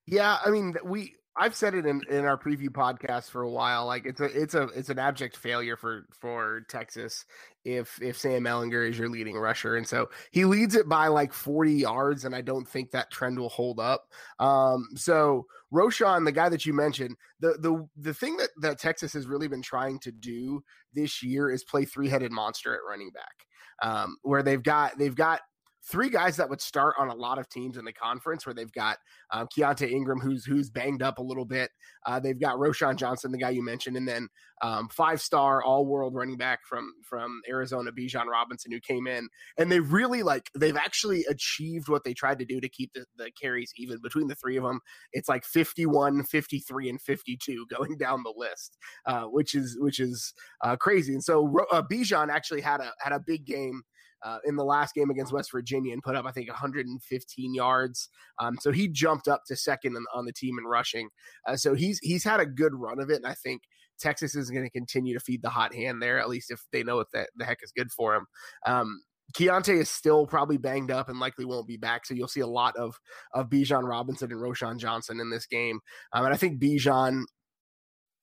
Yeah, 0.07 0.39
I 0.45 0.51
mean, 0.51 0.75
we 0.85 1.15
I've 1.35 1.55
said 1.55 1.75
it 1.75 1.87
in, 1.87 2.03
in 2.11 2.27
our 2.27 2.37
preview 2.37 2.69
podcast 2.69 3.31
for 3.31 3.43
a 3.43 3.51
while. 3.51 3.87
Like 3.87 4.05
it's 4.05 4.21
a 4.21 4.25
it's 4.25 4.55
a 4.55 4.65
it's 4.75 4.91
an 4.91 4.99
abject 4.99 5.37
failure 5.37 5.77
for 5.77 6.05
for 6.13 6.63
Texas 6.69 7.25
if 7.65 8.01
if 8.03 8.19
Sam 8.19 8.45
Ehlinger 8.45 8.89
is 8.89 8.99
your 8.99 9.09
leading 9.09 9.37
rusher, 9.37 9.77
and 9.77 9.87
so 9.87 10.11
he 10.31 10.45
leads 10.45 10.75
it 10.75 10.89
by 10.89 11.07
like 11.09 11.33
forty 11.33 11.73
yards, 11.73 12.27
and 12.27 12.35
I 12.35 12.43
don't 12.43 12.69
think 12.69 12.91
that 12.91 13.11
trend 13.11 13.39
will 13.39 13.49
hold 13.49 13.81
up. 13.81 14.05
Um, 14.41 14.89
so 14.95 15.47
Roschon, 15.73 16.27
the 16.27 16.33
guy 16.33 16.51
that 16.51 16.67
you 16.67 16.75
mentioned, 16.75 17.17
the 17.41 17.57
the 17.61 17.89
the 17.97 18.15
thing 18.15 18.37
that 18.37 18.51
that 18.61 18.79
Texas 18.79 19.15
has 19.15 19.27
really 19.27 19.49
been 19.49 19.63
trying 19.63 19.99
to 20.01 20.13
do 20.13 20.63
this 20.93 21.23
year 21.23 21.51
is 21.51 21.65
play 21.65 21.87
three 21.87 22.09
headed 22.09 22.31
monster 22.31 22.75
at 22.75 22.81
running 22.87 23.11
back, 23.11 23.47
um, 23.83 24.17
where 24.23 24.43
they've 24.43 24.63
got 24.63 24.99
they've 24.99 25.17
got 25.17 25.41
three 25.85 26.09
guys 26.09 26.37
that 26.37 26.49
would 26.49 26.61
start 26.61 26.95
on 26.99 27.09
a 27.09 27.15
lot 27.15 27.39
of 27.39 27.49
teams 27.49 27.77
in 27.77 27.85
the 27.85 27.93
conference 27.93 28.47
where 28.47 28.55
they've 28.55 28.73
got 28.73 28.99
um, 29.33 29.49
Keaontay 29.49 29.91
Ingram, 29.91 30.21
who's 30.21 30.45
who's 30.45 30.71
banged 30.71 31.03
up 31.03 31.19
a 31.19 31.23
little 31.23 31.45
bit. 31.45 31.71
Uh, 32.07 32.21
they've 32.21 32.41
got 32.41 32.57
Roschon 32.57 32.97
Johnson, 32.97 33.33
the 33.33 33.39
guy 33.39 33.51
you 33.51 33.65
mentioned, 33.65 33.97
and 33.97 34.07
then 34.07 34.29
um, 34.63 34.89
five 34.89 35.21
star 35.21 35.63
all 35.63 35.85
world 35.87 36.15
running 36.15 36.37
back 36.37 36.61
from 36.69 36.93
from 37.03 37.41
Arizona, 37.49 37.91
Bijan 37.91 38.27
Robinson, 38.27 38.71
who 38.71 38.81
came 38.81 39.07
in. 39.07 39.29
And 39.59 39.71
they 39.71 39.81
really 39.81 40.23
like 40.23 40.51
they've 40.57 40.77
actually 40.77 41.25
achieved 41.29 41.89
what 41.89 42.05
they 42.05 42.15
tried 42.15 42.39
to 42.39 42.45
do 42.45 42.61
to 42.61 42.69
keep 42.69 42.93
the, 42.95 43.05
the 43.17 43.31
carries 43.41 43.73
even 43.77 43.99
between 44.01 44.29
the 44.29 44.37
three 44.37 44.57
of 44.57 44.63
them. 44.63 44.81
It's 45.13 45.29
like 45.29 45.45
51, 45.45 46.25
53, 46.25 46.89
and 46.91 47.01
52 47.01 47.67
going 47.77 47.97
down 47.97 48.23
the 48.23 48.35
list, 48.37 48.79
uh, 49.07 49.25
which 49.25 49.55
is 49.55 49.77
which 49.81 49.99
is 49.99 50.33
uh, 50.63 50.77
crazy. 50.77 51.13
And 51.13 51.25
so 51.25 51.53
uh, 51.73 51.83
Bijan 51.83 52.29
actually 52.29 52.61
had 52.61 52.81
a 52.81 52.93
had 53.01 53.13
a 53.13 53.21
big 53.21 53.45
game 53.45 53.83
uh, 54.25 54.39
in 54.45 54.57
the 54.57 54.65
last 54.65 54.95
game 54.95 55.11
against 55.11 55.33
West 55.33 55.51
Virginia 55.53 55.93
and 55.93 56.03
put 56.03 56.17
up, 56.17 56.25
I 56.25 56.33
think, 56.33 56.49
115 56.49 57.55
yards. 57.55 58.09
Um, 58.39 58.57
so 58.61 58.73
he 58.73 58.89
jumped 58.89 59.29
up 59.29 59.43
to 59.47 59.57
second 59.57 59.97
on, 60.15 60.25
the 60.25 60.33
team 60.33 60.59
in 60.59 60.65
rushing. 60.65 61.09
Uh, 61.47 61.57
so 61.57 61.75
he's 61.75 61.99
he's 62.01 62.25
had 62.25 62.41
a 62.41 62.47
good 62.47 62.75
run 62.75 63.01
of 63.01 63.11
it, 63.11 63.17
and 63.17 63.27
I 63.27 63.35
think 63.35 63.63
Texas 63.99 64.35
is 64.35 64.51
going 64.51 64.65
to 64.65 64.71
continue 64.71 65.15
to 65.15 65.21
feed 65.21 65.43
the 65.43 65.51
hot 65.51 65.75
hand 65.75 66.03
there, 66.03 66.19
at 66.19 66.29
least 66.29 66.51
if 66.51 66.61
they 66.73 66.83
know 66.83 66.97
what 66.97 67.11
the, 67.13 67.27
the 67.37 67.45
heck 67.45 67.59
is 67.63 67.73
good 67.77 67.91
for 67.91 68.15
him. 68.15 68.27
Um, 68.67 69.03
Keaontay 69.35 69.81
is 69.81 69.89
still 69.89 70.27
probably 70.27 70.59
banged 70.59 70.91
up 70.91 71.09
and 71.09 71.19
likely 71.19 71.45
won't 71.45 71.67
be 71.67 71.77
back, 71.77 72.05
so 72.07 72.15
you'll 72.15 72.29
see 72.29 72.41
a 72.41 72.47
lot 72.47 72.77
of 72.77 72.99
of 73.35 73.49
Bijan 73.49 73.89
Robinson 73.89 74.31
and 74.31 74.41
Roschon 74.41 74.79
Johnson 74.79 75.21
in 75.21 75.31
this 75.31 75.47
game. 75.47 75.81
Um, 76.13 76.25
and 76.25 76.35
I 76.35 76.37
think 76.37 76.61
Bijan 76.61 77.23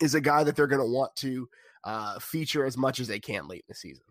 is 0.01 0.15
a 0.15 0.22
guy 0.22 0.44
that 0.44 0.56
they're 0.56 0.68
going 0.68 0.82
to 0.82 0.91
want 0.91 1.15
to 1.18 1.48
uh, 1.84 2.20
feature 2.20 2.65
as 2.65 2.77
much 2.77 3.00
as 3.00 3.08
they 3.08 3.20
can 3.20 3.48
late 3.48 3.65
in 3.68 3.70
the 3.70 3.75
season. 3.75 4.03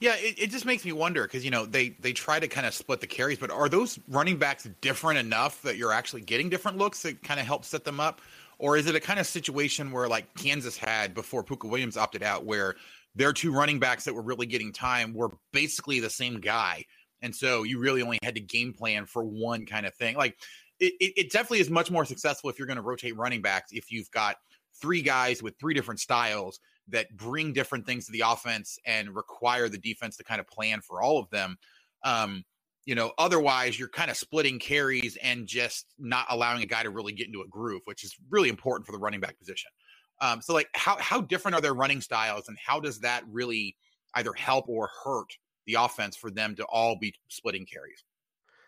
Yeah, 0.00 0.14
it, 0.16 0.38
it 0.38 0.50
just 0.50 0.64
makes 0.64 0.84
me 0.84 0.92
wonder 0.92 1.22
because 1.24 1.44
you 1.44 1.50
know 1.50 1.66
they 1.66 1.90
they 2.00 2.12
try 2.12 2.40
to 2.40 2.48
kind 2.48 2.66
of 2.66 2.72
split 2.72 3.00
the 3.00 3.06
carries, 3.06 3.38
but 3.38 3.50
are 3.50 3.68
those 3.68 3.98
running 4.08 4.38
backs 4.38 4.66
different 4.80 5.18
enough 5.18 5.60
that 5.62 5.76
you're 5.76 5.92
actually 5.92 6.22
getting 6.22 6.48
different 6.48 6.78
looks 6.78 7.02
that 7.02 7.22
kind 7.22 7.38
of 7.38 7.44
help 7.46 7.66
set 7.66 7.84
them 7.84 8.00
up, 8.00 8.22
or 8.58 8.78
is 8.78 8.86
it 8.86 8.94
a 8.94 9.00
kind 9.00 9.20
of 9.20 9.26
situation 9.26 9.92
where 9.92 10.08
like 10.08 10.34
Kansas 10.34 10.76
had 10.78 11.12
before 11.14 11.44
Pooka 11.44 11.68
Williams 11.68 11.98
opted 11.98 12.22
out, 12.22 12.46
where 12.46 12.76
their 13.14 13.34
two 13.34 13.52
running 13.52 13.78
backs 13.78 14.04
that 14.04 14.14
were 14.14 14.22
really 14.22 14.46
getting 14.46 14.72
time 14.72 15.12
were 15.12 15.30
basically 15.52 16.00
the 16.00 16.10
same 16.10 16.40
guy, 16.40 16.82
and 17.20 17.36
so 17.36 17.62
you 17.62 17.78
really 17.78 18.00
only 18.00 18.18
had 18.22 18.34
to 18.36 18.40
game 18.40 18.72
plan 18.72 19.04
for 19.04 19.22
one 19.22 19.66
kind 19.66 19.84
of 19.84 19.94
thing. 19.94 20.16
Like 20.16 20.38
it, 20.78 20.94
it 20.98 21.30
definitely 21.30 21.60
is 21.60 21.68
much 21.68 21.90
more 21.90 22.06
successful 22.06 22.48
if 22.48 22.58
you're 22.58 22.66
going 22.66 22.76
to 22.76 22.82
rotate 22.82 23.18
running 23.18 23.42
backs 23.42 23.70
if 23.72 23.92
you've 23.92 24.10
got 24.10 24.36
three 24.80 25.02
guys 25.02 25.42
with 25.42 25.54
three 25.60 25.74
different 25.74 26.00
styles 26.00 26.58
that 26.90 27.16
bring 27.16 27.52
different 27.52 27.86
things 27.86 28.06
to 28.06 28.12
the 28.12 28.22
offense 28.26 28.78
and 28.84 29.14
require 29.14 29.68
the 29.68 29.78
defense 29.78 30.16
to 30.16 30.24
kind 30.24 30.40
of 30.40 30.46
plan 30.46 30.80
for 30.80 31.02
all 31.02 31.18
of 31.18 31.28
them. 31.30 31.56
Um, 32.04 32.44
you 32.86 32.94
know, 32.94 33.12
otherwise 33.18 33.78
you're 33.78 33.88
kind 33.88 34.10
of 34.10 34.16
splitting 34.16 34.58
carries 34.58 35.16
and 35.16 35.46
just 35.46 35.86
not 35.98 36.26
allowing 36.30 36.62
a 36.62 36.66
guy 36.66 36.82
to 36.82 36.90
really 36.90 37.12
get 37.12 37.26
into 37.26 37.42
a 37.42 37.48
groove, 37.48 37.82
which 37.84 38.04
is 38.04 38.16
really 38.30 38.48
important 38.48 38.86
for 38.86 38.92
the 38.92 38.98
running 38.98 39.20
back 39.20 39.38
position. 39.38 39.70
Um, 40.20 40.42
so 40.42 40.52
like 40.52 40.68
how 40.74 40.96
how 40.98 41.20
different 41.20 41.54
are 41.54 41.60
their 41.60 41.74
running 41.74 42.00
styles 42.00 42.48
and 42.48 42.58
how 42.58 42.80
does 42.80 43.00
that 43.00 43.22
really 43.30 43.76
either 44.14 44.32
help 44.32 44.68
or 44.68 44.90
hurt 45.04 45.28
the 45.66 45.74
offense 45.74 46.16
for 46.16 46.30
them 46.30 46.54
to 46.56 46.64
all 46.64 46.96
be 46.96 47.14
splitting 47.28 47.66
carries? 47.66 48.04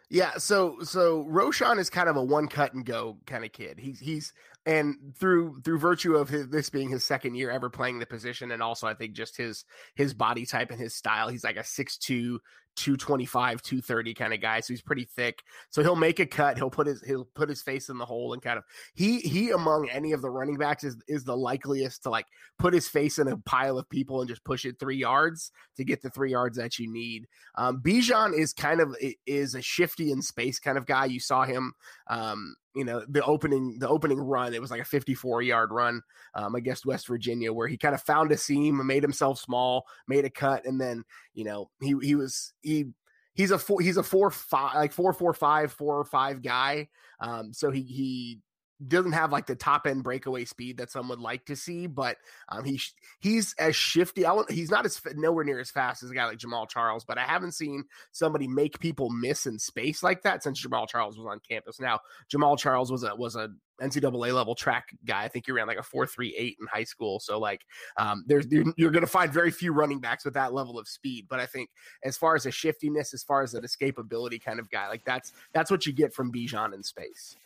Yeah, 0.08 0.36
so 0.36 0.76
so 0.82 1.24
Roschon 1.24 1.78
is 1.78 1.88
kind 1.88 2.08
of 2.08 2.16
a 2.16 2.22
one 2.22 2.46
cut 2.46 2.74
and 2.74 2.84
go 2.84 3.18
kind 3.26 3.44
of 3.44 3.52
kid. 3.52 3.78
He's 3.78 3.98
he's 3.98 4.32
and 4.64 4.96
through 5.18 5.60
through 5.62 5.78
virtue 5.78 6.16
of 6.16 6.28
his, 6.28 6.48
this 6.48 6.70
being 6.70 6.88
his 6.88 7.04
second 7.04 7.34
year 7.34 7.50
ever 7.50 7.70
playing 7.70 7.98
the 7.98 8.06
position, 8.06 8.50
and 8.50 8.62
also 8.62 8.86
I 8.86 8.94
think 8.94 9.14
just 9.14 9.36
his 9.36 9.64
his 9.94 10.14
body 10.14 10.46
type 10.46 10.70
and 10.70 10.80
his 10.80 10.94
style, 10.94 11.28
he's 11.28 11.44
like 11.44 11.56
a 11.56 11.60
6'2", 11.60 12.38
225 12.76 13.62
230 13.62 14.14
kind 14.14 14.32
of 14.32 14.40
guy 14.40 14.60
so 14.60 14.72
he's 14.72 14.82
pretty 14.82 15.04
thick. 15.04 15.42
So 15.70 15.82
he'll 15.82 15.96
make 15.96 16.20
a 16.20 16.26
cut 16.26 16.56
he'll 16.56 16.70
put 16.70 16.86
his 16.86 17.02
he'll 17.02 17.28
put 17.34 17.48
his 17.48 17.62
face 17.62 17.88
in 17.88 17.98
the 17.98 18.04
hole 18.04 18.32
and 18.32 18.42
kind 18.42 18.58
of 18.58 18.64
he 18.94 19.20
he 19.20 19.50
among 19.50 19.88
any 19.90 20.12
of 20.12 20.22
the 20.22 20.30
running 20.30 20.56
backs 20.56 20.84
is 20.84 20.96
is 21.08 21.24
the 21.24 21.36
likeliest 21.36 22.02
to 22.04 22.10
like 22.10 22.26
put 22.58 22.74
his 22.74 22.88
face 22.88 23.18
in 23.18 23.28
a 23.28 23.36
pile 23.38 23.78
of 23.78 23.88
people 23.88 24.20
and 24.20 24.28
just 24.28 24.44
push 24.44 24.64
it 24.64 24.78
three 24.78 24.96
yards 24.96 25.52
to 25.76 25.84
get 25.84 26.02
the 26.02 26.10
three 26.10 26.30
yards 26.30 26.56
that 26.56 26.78
you 26.78 26.90
need. 26.90 27.26
Um 27.56 27.80
bijan 27.80 28.36
is 28.36 28.52
kind 28.52 28.80
of 28.80 28.96
is 29.26 29.54
a 29.54 29.62
shifty 29.62 30.10
in 30.10 30.22
space 30.22 30.58
kind 30.58 30.78
of 30.78 30.86
guy. 30.86 31.06
You 31.06 31.20
saw 31.20 31.44
him 31.44 31.74
um 32.08 32.56
you 32.74 32.84
know 32.84 33.04
the 33.08 33.22
opening 33.24 33.78
the 33.78 33.88
opening 33.88 34.18
run 34.18 34.54
it 34.54 34.60
was 34.60 34.70
like 34.70 34.80
a 34.80 34.84
54 34.84 35.42
yard 35.42 35.70
run 35.72 36.00
um, 36.34 36.54
against 36.54 36.86
west 36.86 37.06
virginia 37.06 37.52
where 37.52 37.68
he 37.68 37.76
kind 37.76 37.94
of 37.94 38.02
found 38.02 38.32
a 38.32 38.36
seam 38.36 38.84
made 38.86 39.02
himself 39.02 39.38
small 39.38 39.84
made 40.08 40.24
a 40.24 40.30
cut 40.30 40.64
and 40.64 40.80
then 40.80 41.04
you 41.34 41.44
know 41.44 41.70
he 41.80 41.94
he 42.02 42.14
was 42.14 42.52
he 42.62 42.86
he's 43.34 43.50
a 43.50 43.58
four 43.58 43.80
he's 43.80 43.96
a 43.96 44.02
four 44.02 44.30
five 44.30 44.74
like 44.74 44.92
four 44.92 45.12
four 45.12 45.32
five 45.32 45.72
four 45.72 46.04
five 46.04 46.42
guy 46.42 46.88
um 47.20 47.52
so 47.52 47.70
he 47.70 47.82
he 47.82 48.40
doesn't 48.88 49.12
have 49.12 49.32
like 49.32 49.46
the 49.46 49.54
top 49.54 49.86
end 49.86 50.02
breakaway 50.02 50.44
speed 50.44 50.78
that 50.78 50.90
some 50.90 51.08
would 51.08 51.20
like 51.20 51.44
to 51.46 51.56
see, 51.56 51.86
but 51.86 52.16
um, 52.48 52.64
he 52.64 52.80
he's 53.20 53.54
as 53.58 53.76
shifty. 53.76 54.26
I 54.26 54.42
he's 54.48 54.70
not 54.70 54.86
as 54.86 55.00
nowhere 55.14 55.44
near 55.44 55.60
as 55.60 55.70
fast 55.70 56.02
as 56.02 56.10
a 56.10 56.14
guy 56.14 56.26
like 56.26 56.38
Jamaal 56.38 56.68
Charles, 56.68 57.04
but 57.04 57.18
I 57.18 57.22
haven't 57.22 57.52
seen 57.52 57.84
somebody 58.10 58.48
make 58.48 58.80
people 58.80 59.10
miss 59.10 59.46
in 59.46 59.58
space 59.58 60.02
like 60.02 60.22
that 60.22 60.42
since 60.42 60.64
Jamaal 60.64 60.88
Charles 60.88 61.16
was 61.16 61.26
on 61.26 61.40
campus. 61.48 61.80
Now 61.80 62.00
Jamaal 62.32 62.58
Charles 62.58 62.90
was 62.90 63.04
a 63.04 63.14
was 63.14 63.36
a 63.36 63.50
NCAA 63.82 64.34
level 64.34 64.54
track 64.54 64.94
guy. 65.04 65.24
I 65.24 65.28
think 65.28 65.46
he 65.46 65.52
ran 65.52 65.66
like 65.66 65.78
a 65.78 65.82
four 65.82 66.06
three 66.06 66.34
eight 66.38 66.56
in 66.60 66.66
high 66.66 66.84
school. 66.84 67.20
So 67.20 67.38
like, 67.38 67.62
um, 67.96 68.24
there's 68.26 68.46
you're, 68.50 68.64
you're 68.76 68.90
going 68.90 69.02
to 69.04 69.10
find 69.10 69.32
very 69.32 69.50
few 69.50 69.72
running 69.72 70.00
backs 70.00 70.24
with 70.24 70.34
that 70.34 70.54
level 70.54 70.78
of 70.78 70.88
speed. 70.88 71.26
But 71.28 71.40
I 71.40 71.46
think 71.46 71.70
as 72.04 72.16
far 72.16 72.34
as 72.34 72.46
a 72.46 72.50
shiftiness, 72.50 73.12
as 73.12 73.22
far 73.22 73.42
as 73.42 73.54
an 73.54 73.64
escapability 73.64 74.42
kind 74.42 74.58
of 74.58 74.70
guy, 74.70 74.88
like 74.88 75.04
that's 75.04 75.32
that's 75.52 75.70
what 75.70 75.86
you 75.86 75.92
get 75.92 76.14
from 76.14 76.32
Bijan 76.32 76.74
in 76.74 76.82
space. 76.82 77.36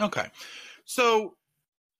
Okay. 0.00 0.26
So, 0.84 1.34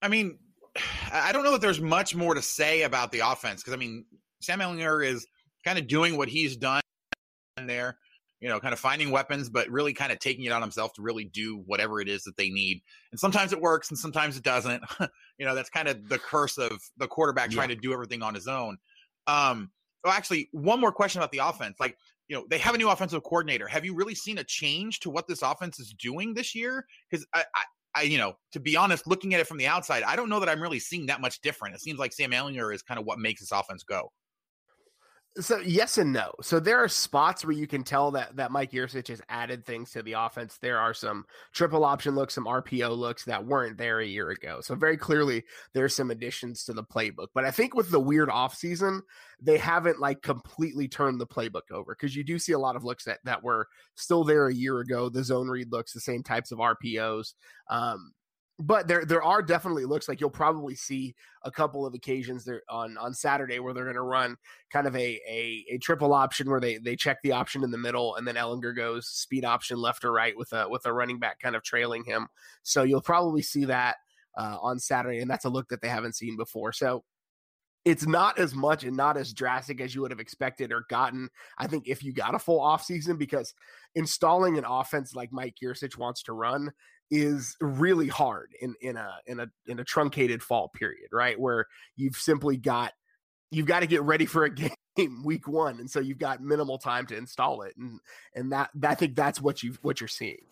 I 0.03 0.09
mean, 0.09 0.39
I 1.13 1.33
don't 1.33 1.45
know 1.45 1.53
that 1.53 1.61
there's 1.61 1.81
much 1.81 2.15
more 2.15 2.35
to 2.35 2.43
say 2.43 2.83
about 2.83 3.13
the 3.13 3.21
offense 3.21 3.63
because, 3.63 3.75
I 3.75 3.77
mean, 3.77 4.05
Sam 4.41 4.61
Ehlinger 4.61 5.07
is 5.07 5.27
kind 5.65 5.79
of 5.79 5.87
doing 5.87 6.17
what 6.17 6.29
he's 6.29 6.57
done 6.57 6.83
there, 7.57 7.99
you 8.41 8.49
know, 8.49 8.61
kind 8.61 8.73
of 8.73 8.79
finding 8.79 9.11
weapons, 9.11 9.49
but 9.49 9.69
really 9.71 9.93
kind 9.93 10.13
of 10.13 10.19
taking 10.19 10.45
it 10.45 10.53
on 10.53 10.61
himself 10.61 10.93
to 10.95 11.03
really 11.03 11.25
do 11.25 11.63
whatever 11.67 12.01
it 12.01 12.09
is 12.09 12.25
that 12.25 12.37
they 12.37 12.51
need. 12.51 12.83
And 13.11 13.19
sometimes 13.19 13.53
it 13.53 13.61
works 13.61 13.91
and 13.91 13.99
sometimes 13.99 14.37
it 14.37 14.43
doesn't. 14.43 14.83
you 15.39 15.47
know, 15.47 15.55
that's 15.55 15.71
kind 15.71 15.89
of 15.89 16.09
the 16.09 16.19
curse 16.19 16.59
of 16.59 16.83
the 16.99 17.07
quarterback 17.07 17.51
yeah. 17.51 17.57
trying 17.57 17.69
to 17.71 17.77
do 17.77 17.93
everything 17.93 18.23
on 18.23 18.35
his 18.35 18.47
own. 18.47 18.77
Um, 19.27 19.71
oh, 20.05 20.11
actually, 20.11 20.49
one 20.53 20.81
more 20.81 20.93
question 20.93 21.21
about 21.21 21.33
the 21.33 21.39
offense. 21.39 21.77
Like, 21.81 21.97
you 22.29 22.37
know, 22.37 22.45
they 22.49 22.59
have 22.59 22.75
a 22.75 22.79
new 22.79 22.89
offensive 22.89 23.23
coordinator. 23.23 23.69
Have 23.69 23.85
you 23.85 23.95
really 23.95 24.15
seen 24.15 24.39
a 24.39 24.45
change 24.45 25.01
to 25.01 25.11
what 25.11 25.29
this 25.29 25.43
offense 25.43 25.79
is 25.79 25.95
doing 25.95 26.35
this 26.35 26.55
year? 26.55 26.87
Because 27.11 27.27
I, 27.35 27.45
I, 27.95 28.03
you 28.03 28.19
know, 28.19 28.37
to 28.53 28.61
be 28.61 28.77
honest, 28.77 29.07
looking 29.07 29.35
at 29.35 29.41
it 29.41 29.47
from 29.47 29.59
the 29.59 29.67
outside, 29.67 30.03
I 30.03 30.17
don't 30.17 30.29
know 30.29 30.41
that 30.41 30.49
I'm 30.49 30.61
really 30.61 30.79
seeing 30.81 31.07
that 31.07 31.21
much 31.21 31.41
different. 31.41 31.75
It 31.75 31.81
seems 31.81 31.99
like 31.99 32.13
Sam 32.13 32.33
Ehlinger 32.33 32.75
is 32.75 32.83
kind 32.83 32.99
of 32.99 33.07
what 33.07 33.19
makes 33.19 33.41
this 33.41 33.53
offense 33.53 33.85
go. 33.85 34.11
So 35.41 35.59
yes 35.59 35.99
and 35.99 36.13
no. 36.13 36.33
So 36.43 36.61
there 36.61 36.79
are 36.79 36.87
spots 36.87 37.45
where 37.45 37.57
you 37.57 37.67
can 37.67 37.83
tell 37.83 38.13
that 38.13 38.37
that 38.37 38.53
Mike 38.53 38.71
Yurcich 38.71 39.09
has 39.09 39.21
added 39.29 39.67
things 39.67 39.91
to 39.91 40.03
the 40.03 40.13
offense. 40.13 40.59
There 40.59 40.79
are 40.79 40.95
some 40.95 41.25
triple 41.53 41.85
option 41.85 42.15
looks, 42.15 42.35
some 42.35 42.45
RPO 42.45 42.97
looks 42.97 43.25
that 43.25 43.45
weren't 43.45 43.77
there 43.77 43.99
a 43.99 44.07
year 44.07 44.31
ago. 44.31 44.61
So 44.61 44.77
very 44.77 44.97
clearly 44.97 45.43
there's 45.73 45.95
some 45.95 46.13
additions 46.13 46.65
to 46.65 46.73
the 46.73 46.85
playbook. 46.85 47.29
But 47.35 47.45
I 47.45 47.51
think 47.51 47.75
with 47.75 47.91
the 47.91 47.99
weird 47.99 48.29
offseason, 48.29 49.01
they 49.43 49.59
haven't 49.59 49.99
like 49.99 50.23
completely 50.23 50.87
turned 50.87 51.21
the 51.21 51.27
playbook 51.27 51.73
over 51.73 51.97
because 51.99 52.15
you 52.15 52.23
do 52.23 52.39
see 52.39 52.53
a 52.53 52.59
lot 52.59 52.77
of 52.77 52.85
looks 52.85 53.05
that 53.05 53.19
that 53.25 53.43
were 53.43 53.67
still 53.97 54.23
there 54.23 54.47
a 54.47 54.55
year 54.55 54.79
ago. 54.79 55.09
The 55.09 55.25
zone 55.25 55.49
read 55.49 55.73
looks, 55.73 55.93
the 55.93 56.01
same 56.01 56.23
types 56.23 56.53
of 56.53 56.59
RPOs. 56.59 57.35
Um, 57.69 58.13
but 58.59 58.87
there 58.87 59.05
there 59.05 59.23
are 59.23 59.43
definitely 59.43 59.85
looks 59.85 60.09
like 60.09 60.21
you'll 60.21 60.31
probably 60.31 60.75
see 60.75 61.15
a 61.43 61.51
couple 61.51 61.85
of 61.85 61.95
occasions 61.95 62.45
there 62.45 62.63
on 62.69 62.97
on 62.99 63.13
Saturday 63.13 63.59
where 63.59 63.75
they're 63.75 63.85
going 63.85 63.97
to 63.97 64.03
run 64.03 64.37
kind 64.73 64.87
of 64.87 64.95
a, 64.95 65.21
a 65.29 65.65
a 65.73 65.79
triple 65.79 66.15
option 66.15 66.49
where 66.49 66.61
they 66.61 66.79
they 66.79 66.95
check 66.95 67.19
the 67.23 67.33
option 67.33 67.65
in 67.65 67.71
the 67.71 67.79
middle 67.79 68.15
and 68.15 68.27
then 68.27 68.37
Ehlinger 68.37 68.75
goes 68.77 69.09
speed 69.09 69.45
option 69.45 69.79
left 69.79 70.05
or 70.05 70.13
right 70.13 70.37
with 70.37 70.53
a 70.53 70.69
with 70.69 70.87
a 70.87 70.93
running 70.93 71.19
back 71.19 71.41
kind 71.41 71.57
of 71.57 71.63
trailing 71.65 72.05
him. 72.05 72.29
So 72.63 72.85
you'll 72.85 73.03
probably 73.03 73.43
see 73.43 73.65
that 73.65 73.97
uh, 74.37 74.57
on 74.61 74.79
Saturday, 74.79 75.19
and 75.19 75.31
that's 75.31 75.45
a 75.45 75.51
look 75.51 75.69
that 75.69 75.81
they 75.81 75.89
haven't 75.89 76.17
seen 76.17 76.37
before. 76.37 76.73
So 76.73 77.05
it's 77.85 78.07
not 78.07 78.39
as 78.39 78.55
much 78.55 78.85
and 78.85 78.97
not 78.97 79.17
as 79.17 79.33
drastic 79.33 79.81
as 79.81 79.95
you 79.95 80.01
would 80.01 80.11
have 80.11 80.21
expected 80.21 80.73
or 80.73 80.87
gotten. 80.89 81.29
I 81.59 81.67
think 81.67 81.87
if 81.87 82.03
you 82.03 82.15
got 82.15 82.35
a 82.35 82.39
full 82.39 82.61
offseason, 82.61 83.19
because 83.19 83.53
installing 83.95 84.57
an 84.57 84.65
offense 84.65 85.15
like 85.15 85.33
Mike 85.33 85.57
Yurcich 85.63 85.99
wants 85.99 86.23
to 86.25 86.33
run 86.33 86.73
is 87.11 87.57
really 87.61 88.09
hard 88.09 88.51
in 88.61 88.75
in 88.81 88.97
a 88.97 89.17
in 89.27 89.41
a 89.41 89.47
in 89.67 89.79
a 89.79 89.85
truncated 89.85 90.43
fall 90.43 90.69
period, 90.69 91.09
right? 91.13 91.39
Where 91.39 91.67
you've 91.97 92.17
simply 92.17 92.57
got 92.57 92.93
you've 93.51 93.67
got 93.67 93.81
to 93.81 93.87
get 93.87 94.03
ready 94.03 94.27
for 94.27 94.45
a 94.45 94.51
game 94.97 95.23
week 95.25 95.47
one, 95.49 95.81
and 95.81 95.91
so 95.91 96.01
you've 96.01 96.19
got 96.19 96.43
minimal 96.43 96.79
time 96.79 97.07
to 97.07 97.17
install 97.17 97.63
it, 97.63 97.75
and 97.77 98.01
and 98.35 98.53
that 98.53 98.71
that 98.75 98.91
I 98.93 98.95
think 98.95 99.15
that's 99.15 99.41
what 99.41 99.63
you 99.63 99.77
what 99.83 100.01
you're 100.01 100.09
seeing. 100.09 100.45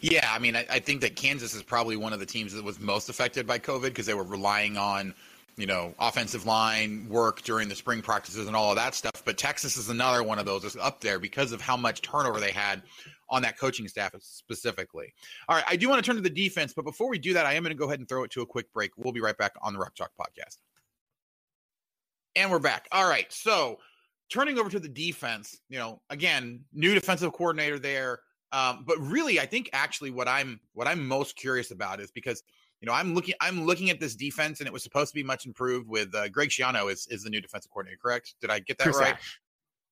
Yeah, 0.00 0.28
I 0.30 0.38
mean, 0.38 0.56
I, 0.56 0.66
I 0.70 0.78
think 0.78 1.00
that 1.02 1.16
Kansas 1.16 1.54
is 1.54 1.62
probably 1.62 1.96
one 1.96 2.12
of 2.12 2.20
the 2.20 2.26
teams 2.26 2.54
that 2.54 2.64
was 2.64 2.80
most 2.80 3.08
affected 3.08 3.46
by 3.46 3.58
COVID 3.58 3.82
because 3.82 4.06
they 4.06 4.14
were 4.14 4.24
relying 4.24 4.76
on 4.76 5.14
you 5.58 5.66
know, 5.66 5.92
offensive 5.98 6.46
line 6.46 7.06
work 7.08 7.42
during 7.42 7.68
the 7.68 7.74
spring 7.74 8.00
practices 8.00 8.46
and 8.46 8.54
all 8.54 8.70
of 8.70 8.76
that 8.76 8.94
stuff. 8.94 9.22
But 9.24 9.36
Texas 9.36 9.76
is 9.76 9.88
another 9.88 10.22
one 10.22 10.38
of 10.38 10.46
those 10.46 10.62
that's 10.62 10.76
up 10.76 11.00
there 11.00 11.18
because 11.18 11.50
of 11.50 11.60
how 11.60 11.76
much 11.76 12.00
turnover 12.00 12.38
they 12.38 12.52
had 12.52 12.82
on 13.28 13.42
that 13.42 13.58
coaching 13.58 13.88
staff 13.88 14.14
specifically. 14.20 15.12
All 15.48 15.56
right, 15.56 15.64
I 15.68 15.74
do 15.74 15.88
want 15.88 16.02
to 16.02 16.06
turn 16.06 16.16
to 16.16 16.22
the 16.22 16.30
defense, 16.30 16.72
but 16.72 16.84
before 16.84 17.10
we 17.10 17.18
do 17.18 17.34
that, 17.34 17.44
I 17.44 17.54
am 17.54 17.64
going 17.64 17.74
to 17.74 17.78
go 17.78 17.86
ahead 17.86 17.98
and 17.98 18.08
throw 18.08 18.22
it 18.22 18.30
to 18.30 18.42
a 18.42 18.46
quick 18.46 18.72
break. 18.72 18.92
We'll 18.96 19.12
be 19.12 19.20
right 19.20 19.36
back 19.36 19.52
on 19.60 19.72
the 19.72 19.80
Rock 19.80 19.94
Chalk 19.94 20.12
podcast. 20.18 20.58
And 22.36 22.50
we're 22.50 22.60
back. 22.60 22.86
All 22.92 23.08
right, 23.08 23.30
so 23.32 23.78
turning 24.30 24.58
over 24.58 24.70
to 24.70 24.78
the 24.78 24.88
defense, 24.88 25.58
you 25.68 25.78
know, 25.78 26.00
again, 26.08 26.64
new 26.72 26.94
defensive 26.94 27.32
coordinator 27.32 27.80
there. 27.80 28.20
Um, 28.52 28.84
but 28.86 28.98
really, 28.98 29.40
I 29.40 29.46
think 29.46 29.68
actually 29.72 30.10
what 30.10 30.28
I'm 30.28 30.60
what 30.72 30.86
I'm 30.86 31.06
most 31.06 31.36
curious 31.36 31.70
about 31.72 32.00
is 32.00 32.10
because 32.10 32.42
you 32.80 32.86
know 32.86 32.92
I'm 32.92 33.14
looking 33.14 33.34
I'm 33.40 33.64
looking 33.64 33.90
at 33.90 34.00
this 34.00 34.14
defense 34.14 34.60
and 34.60 34.66
it 34.66 34.72
was 34.72 34.82
supposed 34.82 35.10
to 35.10 35.14
be 35.14 35.22
much 35.22 35.46
improved 35.46 35.88
with 35.88 36.14
uh, 36.14 36.28
Greg 36.28 36.50
Schiano 36.50 36.90
is 36.90 37.06
is 37.10 37.22
the 37.22 37.30
new 37.30 37.40
defensive 37.40 37.70
coordinator, 37.70 37.98
correct? 38.02 38.34
Did 38.40 38.50
I 38.50 38.60
get 38.60 38.78
that 38.78 38.84
Chris 38.84 38.98
right? 38.98 39.14
Ash. 39.14 39.40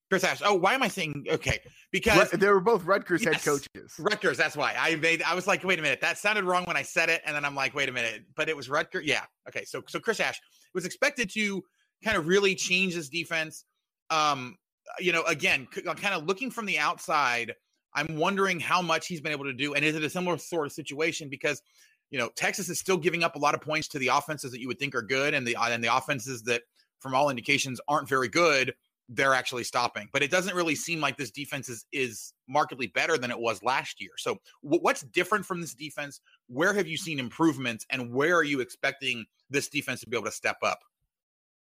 Chris 0.09 0.23
Ash. 0.23 0.41
Oh, 0.45 0.55
why 0.55 0.75
am 0.75 0.83
I 0.83 0.89
saying 0.89 1.27
okay? 1.29 1.59
Because 1.91 2.31
they 2.31 2.49
were 2.49 2.61
both 2.61 2.85
Rutgers 2.85 3.25
yes, 3.25 3.35
head 3.35 3.45
coaches. 3.45 3.95
Rutgers. 3.99 4.37
That's 4.37 4.57
why 4.57 4.75
I 4.79 4.95
made. 4.97 5.23
I 5.23 5.35
was 5.35 5.47
like, 5.47 5.65
wait 5.65 5.79
a 5.79 5.83
minute, 5.83 6.01
that 6.01 6.17
sounded 6.19 6.45
wrong 6.45 6.65
when 6.65 6.77
I 6.77 6.83
said 6.83 7.09
it, 7.09 7.23
and 7.27 7.35
then 7.35 7.45
I'm 7.45 7.57
like, 7.57 7.75
wait 7.75 7.89
a 7.89 7.93
minute, 7.93 8.23
but 8.37 8.49
it 8.49 8.57
was 8.57 8.69
Rutgers. 8.69 9.05
Yeah. 9.05 9.25
Okay. 9.49 9.65
So 9.65 9.83
so 9.89 9.99
Chris 9.99 10.21
Ash 10.21 10.41
was 10.75 10.85
expected 10.85 11.31
to 11.31 11.63
kind 12.05 12.17
of 12.17 12.29
really 12.29 12.55
change 12.55 12.95
his 12.95 13.09
defense. 13.09 13.65
Um, 14.11 14.57
you 15.01 15.13
know, 15.13 15.25
again, 15.25 15.67
kind 15.67 16.15
of 16.15 16.25
looking 16.27 16.51
from 16.51 16.67
the 16.67 16.79
outside, 16.79 17.53
I'm 17.93 18.17
wondering 18.17 18.61
how 18.61 18.81
much 18.81 19.09
he's 19.09 19.21
been 19.21 19.33
able 19.33 19.47
to 19.47 19.53
do, 19.53 19.75
and 19.75 19.85
is 19.85 19.97
it 19.97 20.05
a 20.05 20.11
similar 20.11 20.39
sort 20.39 20.67
of 20.67 20.73
situation? 20.73 21.29
Because 21.29 21.61
you 22.11 22.19
know, 22.19 22.31
Texas 22.37 22.69
is 22.69 22.79
still 22.79 22.97
giving 22.97 23.25
up 23.25 23.37
a 23.37 23.39
lot 23.39 23.55
of 23.55 23.61
points 23.61 23.89
to 23.89 23.99
the 23.99 24.09
offenses 24.09 24.53
that 24.53 24.61
you 24.61 24.69
would 24.69 24.79
think 24.79 24.95
are 24.95 25.03
good, 25.03 25.35
and 25.35 25.47
the 25.47 25.57
uh, 25.57 25.69
and 25.69 25.83
the 25.83 25.95
offenses 25.95 26.43
that, 26.45 26.63
from 27.01 27.15
all 27.15 27.31
indications, 27.31 27.81
aren't 27.89 28.09
very 28.09 28.29
good 28.29 28.75
they're 29.09 29.35
actually 29.35 29.65
stopping. 29.65 30.09
But 30.13 30.23
it 30.23 30.31
doesn't 30.31 30.55
really 30.55 30.75
seem 30.75 31.01
like 31.01 31.17
this 31.17 31.31
defense 31.31 31.69
is 31.69 31.87
is 31.93 32.33
markedly 32.49 32.89
better 32.89 33.17
than 33.17 33.31
it 33.31 33.39
was 33.39 33.63
last 33.63 34.01
year. 34.01 34.11
So 34.17 34.39
w- 34.63 34.83
what's 34.83 35.03
different 35.03 35.47
from 35.47 35.61
this 35.61 35.75
defense? 35.75 36.21
Where 36.49 36.75
have 36.75 36.87
you 36.87 36.97
seen 36.97 37.19
improvements 37.19 37.87
and 37.91 38.13
where 38.13 38.37
are 38.37 38.45
you 38.45 38.61
expecting 38.61 39.27
this 39.51 39.69
defense 39.69 40.01
to 40.01 40.09
be 40.09 40.17
able 40.17 40.27
to 40.27 40.33
step 40.33 40.59
up? 40.63 40.81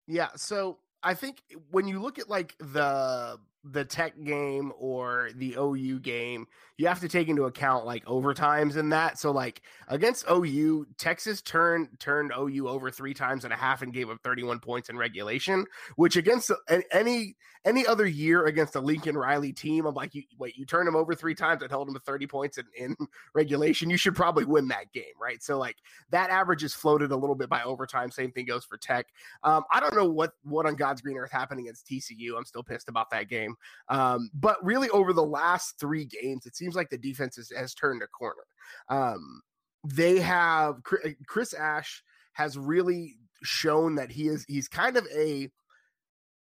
Yeah, 0.07 0.29
so 0.35 0.79
I 1.03 1.13
think 1.13 1.41
when 1.71 1.87
you 1.87 1.99
look 1.99 2.19
at 2.19 2.29
like 2.29 2.55
the 2.59 3.39
the 3.72 3.84
tech 3.84 4.13
game 4.24 4.72
or 4.77 5.29
the 5.36 5.55
OU 5.57 6.00
game, 6.00 6.48
you 6.77 6.88
have 6.88 7.00
to 7.00 7.07
take 7.07 7.29
into 7.29 7.45
account 7.45 7.86
like 7.86 8.05
overtimes 8.05 8.77
in 8.77 8.89
that. 8.89 9.17
So 9.17 9.31
like 9.31 9.62
against 9.88 10.25
OU, 10.29 10.86
Texas 10.98 11.41
turned 11.41 11.89
turned 12.00 12.31
OU 12.38 12.67
over 12.67 12.91
three 12.91 13.13
times 13.13 13.43
and 13.43 13.53
a 13.53 13.57
half 13.57 13.81
and 13.81 13.93
gave 13.93 14.10
up 14.10 14.19
31 14.24 14.60
points 14.60 14.89
in 14.89 14.98
regulation, 14.98 15.65
which 15.95 16.15
against 16.15 16.51
any 16.91 17.36
any 17.65 17.88
other 17.88 18.05
year 18.05 18.45
against 18.45 18.75
a 18.75 18.79
Lincoln 18.79 19.17
Riley 19.17 19.51
team, 19.51 19.86
I'm 19.86 19.95
like, 19.95 20.13
you 20.13 20.24
wait, 20.38 20.55
you 20.55 20.65
turn 20.65 20.86
them 20.86 20.95
over 20.95 21.15
three 21.15 21.34
times 21.34 21.63
and 21.63 21.72
held 21.72 21.88
them 21.88 21.95
to 21.95 22.01
30 22.01 22.27
points 22.27 22.57
in, 22.60 22.65
in 22.77 22.95
regulation, 23.34 23.89
you 23.89 23.98
should 23.98 24.15
probably 24.15 24.45
win 24.45 24.67
that 24.67 24.91
game, 24.93 25.03
right? 25.19 25.41
So 25.41 25.57
like 25.57 25.77
that 26.12 26.29
average 26.29 26.63
is 26.63 26.75
floated 26.75 27.12
a 27.12 27.15
little 27.15 27.36
bit 27.36 27.50
by 27.50 27.63
overtime. 27.63 28.12
Same 28.12 28.31
thing 28.31 28.45
goes 28.45 28.65
for 28.65 28.77
Tech. 28.77 29.07
Um, 29.43 29.63
I 29.72 29.79
don't 29.79 29.95
know 29.95 30.05
what 30.05 30.34
what 30.43 30.65
on 30.65 30.75
God's 30.75 31.01
green 31.01 31.17
earth 31.17 31.31
happened 31.31 31.62
against 31.62 31.88
TCU. 31.88 32.38
I'm 32.38 32.45
still 32.45 32.63
pissed 32.63 32.89
about 32.89 33.10
that 33.10 33.29
game. 33.29 33.54
Um, 33.89 34.29
but 34.33 34.63
really, 34.63 34.89
over 34.89 35.13
the 35.13 35.24
last 35.24 35.79
three 35.79 36.05
games, 36.05 36.45
it 36.45 36.55
seems 36.55 36.75
like 36.75 36.89
the 36.89 36.97
defense 36.97 37.35
has, 37.35 37.51
has 37.55 37.74
turned 37.74 38.01
a 38.01 38.07
corner. 38.07 38.45
Um, 38.89 39.41
they 39.83 40.19
have 40.19 40.81
Chris 41.27 41.53
Ash 41.53 42.03
has 42.33 42.57
really 42.57 43.17
shown 43.43 43.95
that 43.95 44.12
he 44.12 44.27
is 44.27 44.45
he's 44.47 44.67
kind 44.67 44.97
of 44.97 45.07
a 45.15 45.50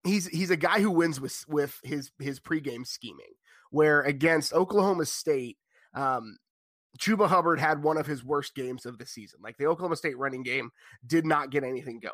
he's 0.03 0.27
he's 0.27 0.49
a 0.49 0.57
guy 0.57 0.79
who 0.79 0.91
wins 0.91 1.19
with 1.19 1.43
with 1.47 1.79
his 1.83 2.11
his 2.19 2.39
pregame 2.39 2.85
scheming. 2.85 3.33
Where 3.71 4.01
against 4.01 4.53
Oklahoma 4.53 5.05
State, 5.05 5.57
um, 5.95 6.37
Chuba 6.99 7.27
Hubbard 7.27 7.59
had 7.59 7.81
one 7.81 7.97
of 7.97 8.05
his 8.05 8.23
worst 8.23 8.53
games 8.53 8.85
of 8.85 8.99
the 8.99 9.05
season. 9.05 9.39
Like 9.43 9.57
the 9.57 9.65
Oklahoma 9.65 9.95
State 9.95 10.17
running 10.17 10.43
game 10.43 10.69
did 11.05 11.25
not 11.25 11.49
get 11.49 11.63
anything 11.63 11.99
going 11.99 12.13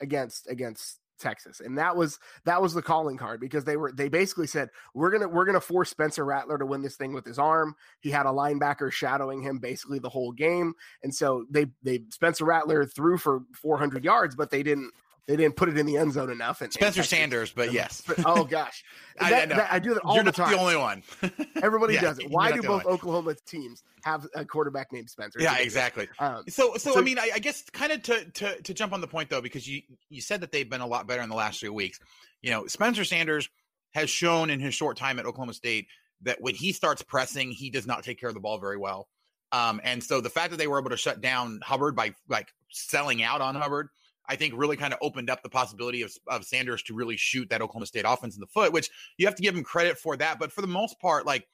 against 0.00 0.48
against 0.48 0.98
Texas. 1.18 1.60
And 1.60 1.76
that 1.78 1.96
was 1.96 2.18
that 2.44 2.62
was 2.62 2.74
the 2.74 2.82
calling 2.82 3.16
card 3.16 3.40
because 3.40 3.64
they 3.64 3.76
were 3.76 3.92
they 3.92 4.08
basically 4.08 4.46
said 4.46 4.70
we're 4.94 5.10
going 5.10 5.22
to 5.22 5.28
we're 5.28 5.44
going 5.44 5.54
to 5.54 5.60
force 5.60 5.90
Spencer 5.90 6.24
Rattler 6.24 6.58
to 6.58 6.66
win 6.66 6.82
this 6.82 6.96
thing 6.96 7.12
with 7.12 7.24
his 7.24 7.38
arm. 7.38 7.74
He 8.00 8.10
had 8.10 8.26
a 8.26 8.30
linebacker 8.30 8.92
shadowing 8.92 9.42
him 9.42 9.58
basically 9.58 9.98
the 9.98 10.08
whole 10.08 10.32
game. 10.32 10.74
And 11.02 11.14
so 11.14 11.44
they 11.50 11.66
they 11.82 12.04
Spencer 12.10 12.44
Rattler 12.44 12.84
threw 12.84 13.18
for 13.18 13.42
400 13.54 14.04
yards 14.04 14.34
but 14.34 14.50
they 14.50 14.62
didn't 14.62 14.92
they 15.28 15.36
didn't 15.36 15.56
put 15.56 15.68
it 15.68 15.76
in 15.76 15.84
the 15.84 15.98
end 15.98 16.14
zone 16.14 16.30
enough. 16.30 16.62
And 16.62 16.72
Spencer 16.72 17.00
and 17.00 17.08
Sanders, 17.08 17.52
but 17.52 17.70
yes. 17.70 18.02
oh 18.24 18.44
gosh, 18.44 18.82
that, 19.20 19.32
I, 19.32 19.46
that, 19.46 19.72
I, 19.72 19.78
do 19.78 19.92
that 19.92 20.00
all 20.00 20.14
You're 20.14 20.24
the 20.24 20.32
time. 20.32 20.50
the 20.50 20.58
only 20.58 20.76
one. 20.76 21.02
Everybody 21.62 21.94
yeah, 21.94 22.00
does 22.00 22.18
it. 22.18 22.30
Why 22.30 22.50
do 22.50 22.62
both 22.62 22.86
Oklahoma 22.86 23.34
teams 23.46 23.82
have 24.04 24.26
a 24.34 24.44
quarterback 24.46 24.90
named 24.90 25.10
Spencer? 25.10 25.38
Yeah, 25.40 25.58
exactly. 25.58 26.08
Um, 26.18 26.44
so, 26.48 26.72
so, 26.78 26.92
so, 26.92 26.98
I 26.98 27.02
mean, 27.02 27.18
I, 27.18 27.30
I 27.34 27.38
guess 27.40 27.62
kind 27.70 27.92
of 27.92 28.02
to, 28.04 28.24
to 28.24 28.62
to 28.62 28.74
jump 28.74 28.94
on 28.94 29.02
the 29.02 29.06
point 29.06 29.28
though, 29.28 29.42
because 29.42 29.68
you 29.68 29.82
you 30.08 30.22
said 30.22 30.40
that 30.40 30.50
they've 30.50 30.68
been 30.68 30.80
a 30.80 30.86
lot 30.86 31.06
better 31.06 31.20
in 31.20 31.28
the 31.28 31.36
last 31.36 31.60
three 31.60 31.68
weeks. 31.68 32.00
You 32.40 32.50
know, 32.50 32.66
Spencer 32.66 33.04
Sanders 33.04 33.50
has 33.92 34.08
shown 34.08 34.48
in 34.48 34.60
his 34.60 34.74
short 34.74 34.96
time 34.96 35.18
at 35.18 35.26
Oklahoma 35.26 35.52
State 35.52 35.88
that 36.22 36.40
when 36.40 36.54
he 36.54 36.72
starts 36.72 37.02
pressing, 37.02 37.50
he 37.50 37.68
does 37.68 37.86
not 37.86 38.02
take 38.02 38.18
care 38.18 38.30
of 38.30 38.34
the 38.34 38.40
ball 38.40 38.58
very 38.58 38.78
well. 38.78 39.08
Um, 39.52 39.80
and 39.84 40.02
so 40.02 40.20
the 40.20 40.30
fact 40.30 40.50
that 40.50 40.56
they 40.56 40.66
were 40.66 40.78
able 40.78 40.90
to 40.90 40.96
shut 40.96 41.20
down 41.20 41.60
Hubbard 41.62 41.96
by 41.96 42.14
like 42.28 42.48
selling 42.70 43.22
out 43.22 43.40
on 43.40 43.54
Hubbard 43.54 43.88
I 44.28 44.36
think 44.36 44.54
really 44.56 44.76
kind 44.76 44.92
of 44.92 44.98
opened 45.02 45.30
up 45.30 45.42
the 45.42 45.48
possibility 45.48 46.02
of, 46.02 46.12
of 46.28 46.44
Sanders 46.44 46.82
to 46.84 46.94
really 46.94 47.16
shoot 47.16 47.48
that 47.50 47.62
Oklahoma 47.62 47.86
State 47.86 48.04
offense 48.06 48.34
in 48.34 48.40
the 48.40 48.46
foot, 48.46 48.72
which 48.72 48.90
you 49.16 49.26
have 49.26 49.34
to 49.36 49.42
give 49.42 49.56
him 49.56 49.64
credit 49.64 49.98
for 49.98 50.16
that. 50.18 50.38
But 50.38 50.52
for 50.52 50.60
the 50.60 50.66
most 50.66 51.00
part, 51.00 51.24
like 51.24 51.46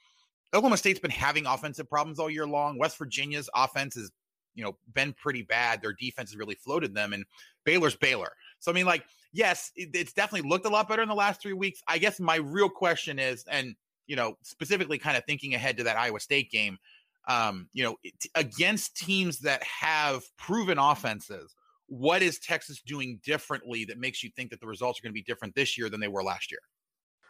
Oklahoma 0.52 0.76
State's 0.76 1.00
been 1.00 1.10
having 1.10 1.46
offensive 1.46 1.88
problems 1.88 2.18
all 2.18 2.28
year 2.28 2.46
long. 2.46 2.78
West 2.78 2.98
Virginia's 2.98 3.48
offense 3.54 3.94
has, 3.94 4.10
you 4.54 4.64
know, 4.64 4.76
been 4.92 5.12
pretty 5.12 5.42
bad. 5.42 5.82
Their 5.82 5.92
defense 5.92 6.30
has 6.30 6.38
really 6.38 6.56
floated 6.56 6.94
them, 6.94 7.12
and 7.12 7.24
Baylor's 7.64 7.96
Baylor. 7.96 8.32
So 8.58 8.70
I 8.70 8.74
mean, 8.74 8.86
like, 8.86 9.04
yes, 9.32 9.70
it, 9.76 9.90
it's 9.94 10.12
definitely 10.12 10.48
looked 10.48 10.66
a 10.66 10.70
lot 10.70 10.88
better 10.88 11.02
in 11.02 11.08
the 11.08 11.14
last 11.14 11.40
three 11.40 11.52
weeks. 11.52 11.82
I 11.88 11.98
guess 11.98 12.20
my 12.20 12.36
real 12.36 12.68
question 12.68 13.18
is, 13.18 13.44
and 13.50 13.74
you 14.06 14.16
know, 14.16 14.36
specifically 14.42 14.98
kind 14.98 15.16
of 15.16 15.24
thinking 15.24 15.54
ahead 15.54 15.76
to 15.78 15.84
that 15.84 15.96
Iowa 15.96 16.20
State 16.20 16.50
game, 16.50 16.78
um, 17.26 17.68
you 17.72 17.82
know, 17.84 17.96
against 18.34 18.96
teams 18.96 19.40
that 19.40 19.62
have 19.62 20.24
proven 20.36 20.78
offenses 20.78 21.54
what 21.86 22.22
is 22.22 22.38
Texas 22.38 22.80
doing 22.84 23.20
differently 23.24 23.84
that 23.86 23.98
makes 23.98 24.22
you 24.22 24.30
think 24.34 24.50
that 24.50 24.60
the 24.60 24.66
results 24.66 24.98
are 24.98 25.02
going 25.02 25.12
to 25.12 25.14
be 25.14 25.22
different 25.22 25.54
this 25.54 25.76
year 25.76 25.88
than 25.88 26.00
they 26.00 26.08
were 26.08 26.22
last 26.22 26.50
year? 26.50 26.60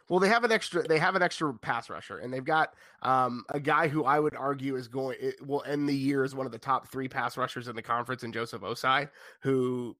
Well, 0.09 0.19
they 0.19 0.29
have 0.29 0.43
an 0.43 0.51
extra. 0.51 0.87
They 0.87 0.99
have 0.99 1.15
an 1.15 1.23
extra 1.23 1.51
pass 1.53 1.89
rusher, 1.89 2.19
and 2.19 2.31
they've 2.31 2.45
got 2.45 2.69
um, 3.01 3.43
a 3.49 3.59
guy 3.59 3.87
who 3.87 4.03
I 4.03 4.19
would 4.19 4.35
argue 4.35 4.75
is 4.75 4.87
going 4.87 5.17
it 5.19 5.35
will 5.45 5.63
end 5.65 5.89
the 5.89 5.95
year 5.95 6.23
as 6.23 6.35
one 6.35 6.45
of 6.45 6.51
the 6.51 6.59
top 6.59 6.87
three 6.91 7.07
pass 7.07 7.37
rushers 7.37 7.67
in 7.67 7.75
the 7.75 7.81
conference, 7.81 8.23
in 8.23 8.31
Joseph 8.31 8.61
Ossai, 8.61 9.09
who 9.41 9.97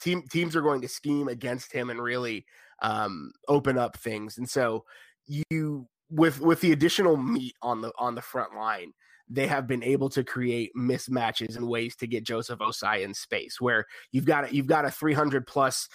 team 0.00 0.22
teams 0.30 0.56
are 0.56 0.62
going 0.62 0.80
to 0.80 0.88
scheme 0.88 1.28
against 1.28 1.70
him 1.70 1.90
and 1.90 2.02
really 2.02 2.46
um, 2.80 3.30
open 3.46 3.76
up 3.76 3.98
things. 3.98 4.38
And 4.38 4.48
so 4.48 4.84
you 5.26 5.86
with 6.08 6.40
with 6.40 6.62
the 6.62 6.72
additional 6.72 7.18
meat 7.18 7.54
on 7.60 7.82
the 7.82 7.92
on 7.98 8.14
the 8.14 8.22
front 8.22 8.54
line, 8.54 8.94
they 9.32 9.46
have 9.46 9.66
been 9.66 9.82
able 9.82 10.10
to 10.10 10.22
create 10.22 10.70
mismatches 10.76 11.56
and 11.56 11.66
ways 11.66 11.96
to 11.96 12.06
get 12.06 12.24
Joseph 12.24 12.58
Ossai 12.58 13.02
in 13.02 13.14
space 13.14 13.60
where 13.60 13.86
you've 14.10 14.26
got 14.26 14.50
a, 14.50 14.54
you've 14.54 14.66
got 14.66 14.84
a 14.84 14.90
300 14.90 15.46
plus 15.46 15.88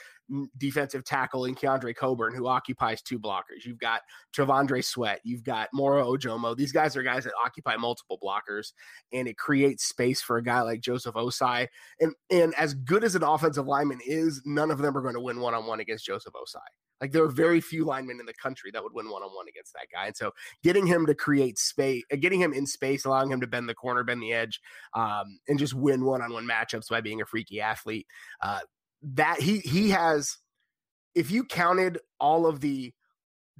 defensive 0.58 1.04
tackle 1.04 1.46
in 1.46 1.56
Keondre 1.56 1.96
Coburn 1.96 2.36
who 2.36 2.48
occupies 2.48 3.02
two 3.02 3.20
blockers. 3.20 3.64
You've 3.64 3.80
got 3.80 4.02
T'Vondre 4.36 4.84
Sweat. 4.84 5.22
You've 5.24 5.44
got 5.44 5.70
Moro 5.74 6.12
Ojomo. 6.12 6.56
These 6.56 6.72
guys 6.72 6.98
are 6.98 7.04
guys 7.04 7.24
that 7.24 7.34
occupy 7.44 7.78
multiple 7.78 8.20
blockers, 8.22 8.74
and 9.14 9.28
it 9.28 9.38
creates 9.38 9.86
space 9.86 10.22
for 10.22 10.38
a 10.38 10.44
guy 10.44 10.62
like 10.62 10.82
Joseph 10.82 11.16
Ossai. 11.16 11.68
And 12.00 12.14
and 12.30 12.54
as 12.56 12.74
good 12.74 13.04
as 13.04 13.16
an 13.16 13.24
offensive 13.24 13.68
lineman 13.68 14.00
is, 14.06 14.42
none 14.46 14.72
of 14.72 14.80
them 14.80 14.98
are 14.98 15.02
going 15.02 15.16
to 15.16 15.22
win 15.22 15.40
one 15.40 15.54
on 15.54 15.66
one 15.66 15.80
against 15.80 16.06
Joseph 16.06 16.34
Ossai. 16.34 16.68
Like 17.02 17.12
there 17.12 17.24
are 17.24 17.30
very 17.30 17.62
few 17.62 17.86
linemen 17.86 18.20
in 18.20 18.26
the 18.26 18.34
country 18.34 18.72
that 18.72 18.84
would 18.84 18.94
win 18.94 19.10
one 19.10 19.24
on 19.24 19.30
one 19.30 19.48
against 19.48 19.74
that 19.74 19.88
guy. 19.92 20.08
And 20.08 20.16
so 20.16 20.32
getting 20.64 20.88
him 20.88 21.06
to 21.06 21.16
create 21.16 21.58
space, 21.58 22.04
uh, 22.12 22.16
getting 22.16 22.42
him 22.42 22.54
in 22.54 22.66
space, 22.66 23.06
allowing 23.06 23.32
him 23.32 23.42
to 23.42 23.48
bend 23.48 23.70
the 23.70 23.76
corner, 23.76 24.04
bend 24.04 24.22
the 24.22 24.34
edge, 24.34 24.60
um, 24.94 25.40
and 25.48 25.60
just 25.60 25.74
win 25.74 26.04
one 26.04 26.22
on 26.22 26.34
one 26.34 26.48
matchups 26.48 26.90
by 26.90 27.02
being 27.02 27.22
a 27.22 27.26
freaky 27.26 27.62
athlete. 27.62 28.08
Uh, 28.42 28.60
that 29.02 29.40
he 29.40 29.60
he 29.60 29.90
has, 29.92 30.38
if 31.14 31.30
you 31.30 31.44
counted 31.44 32.00
all 32.20 32.48
of 32.48 32.62
the 32.62 32.94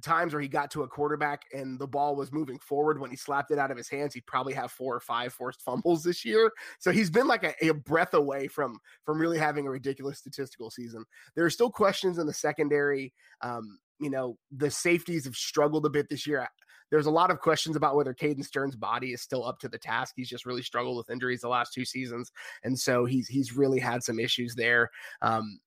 times 0.02 0.32
where 0.32 0.42
he 0.42 0.48
got 0.48 0.70
to 0.70 0.82
a 0.82 0.88
quarterback 0.88 1.42
and 1.52 1.78
the 1.78 1.86
ball 1.86 2.14
was 2.14 2.32
moving 2.32 2.58
forward 2.58 3.00
when 3.00 3.10
he 3.10 3.16
slapped 3.16 3.50
it 3.50 3.58
out 3.58 3.70
of 3.70 3.76
his 3.76 3.88
hands 3.88 4.14
he'd 4.14 4.26
probably 4.26 4.54
have 4.54 4.70
four 4.70 4.94
or 4.94 5.00
five 5.00 5.32
forced 5.32 5.60
fumbles 5.62 6.02
this 6.02 6.24
year 6.24 6.50
so 6.78 6.90
he's 6.90 7.10
been 7.10 7.26
like 7.26 7.44
a, 7.44 7.54
a, 7.66 7.74
breath 7.74 8.14
away 8.14 8.46
from 8.46 8.78
from 9.04 9.20
really 9.20 9.38
having 9.38 9.66
a 9.66 9.70
ridiculous 9.70 10.18
statistical 10.18 10.70
season 10.70 11.04
there 11.34 11.44
are 11.44 11.50
still 11.50 11.70
questions 11.70 12.18
in 12.18 12.26
the 12.26 12.32
secondary 12.32 13.12
um, 13.42 13.78
you 14.00 14.10
know 14.10 14.36
the 14.52 14.70
safeties 14.70 15.24
have 15.24 15.36
struggled 15.36 15.84
a 15.86 15.90
bit 15.90 16.08
this 16.08 16.26
year 16.26 16.46
there's 16.90 17.06
a 17.06 17.10
lot 17.10 17.30
of 17.30 17.40
questions 17.40 17.76
about 17.76 17.96
whether 17.96 18.14
Caden 18.14 18.44
Sterns' 18.44 18.76
body 18.76 19.12
is 19.12 19.20
still 19.20 19.44
up 19.44 19.58
to 19.58 19.68
the 19.68 19.78
task. 19.78 20.14
He's 20.16 20.28
just 20.28 20.46
really 20.46 20.62
struggled 20.62 20.96
with 20.96 21.10
injuries 21.10 21.42
the 21.42 21.48
last 21.48 21.74
two 21.74 21.84
seasons, 21.84 22.32
and 22.64 22.78
so 22.78 23.04
he's 23.04 23.28
he's 23.28 23.54
really 23.54 23.78
had 23.78 24.02
some 24.02 24.18
issues 24.18 24.54
there. 24.54 24.90
Um, 25.20 25.60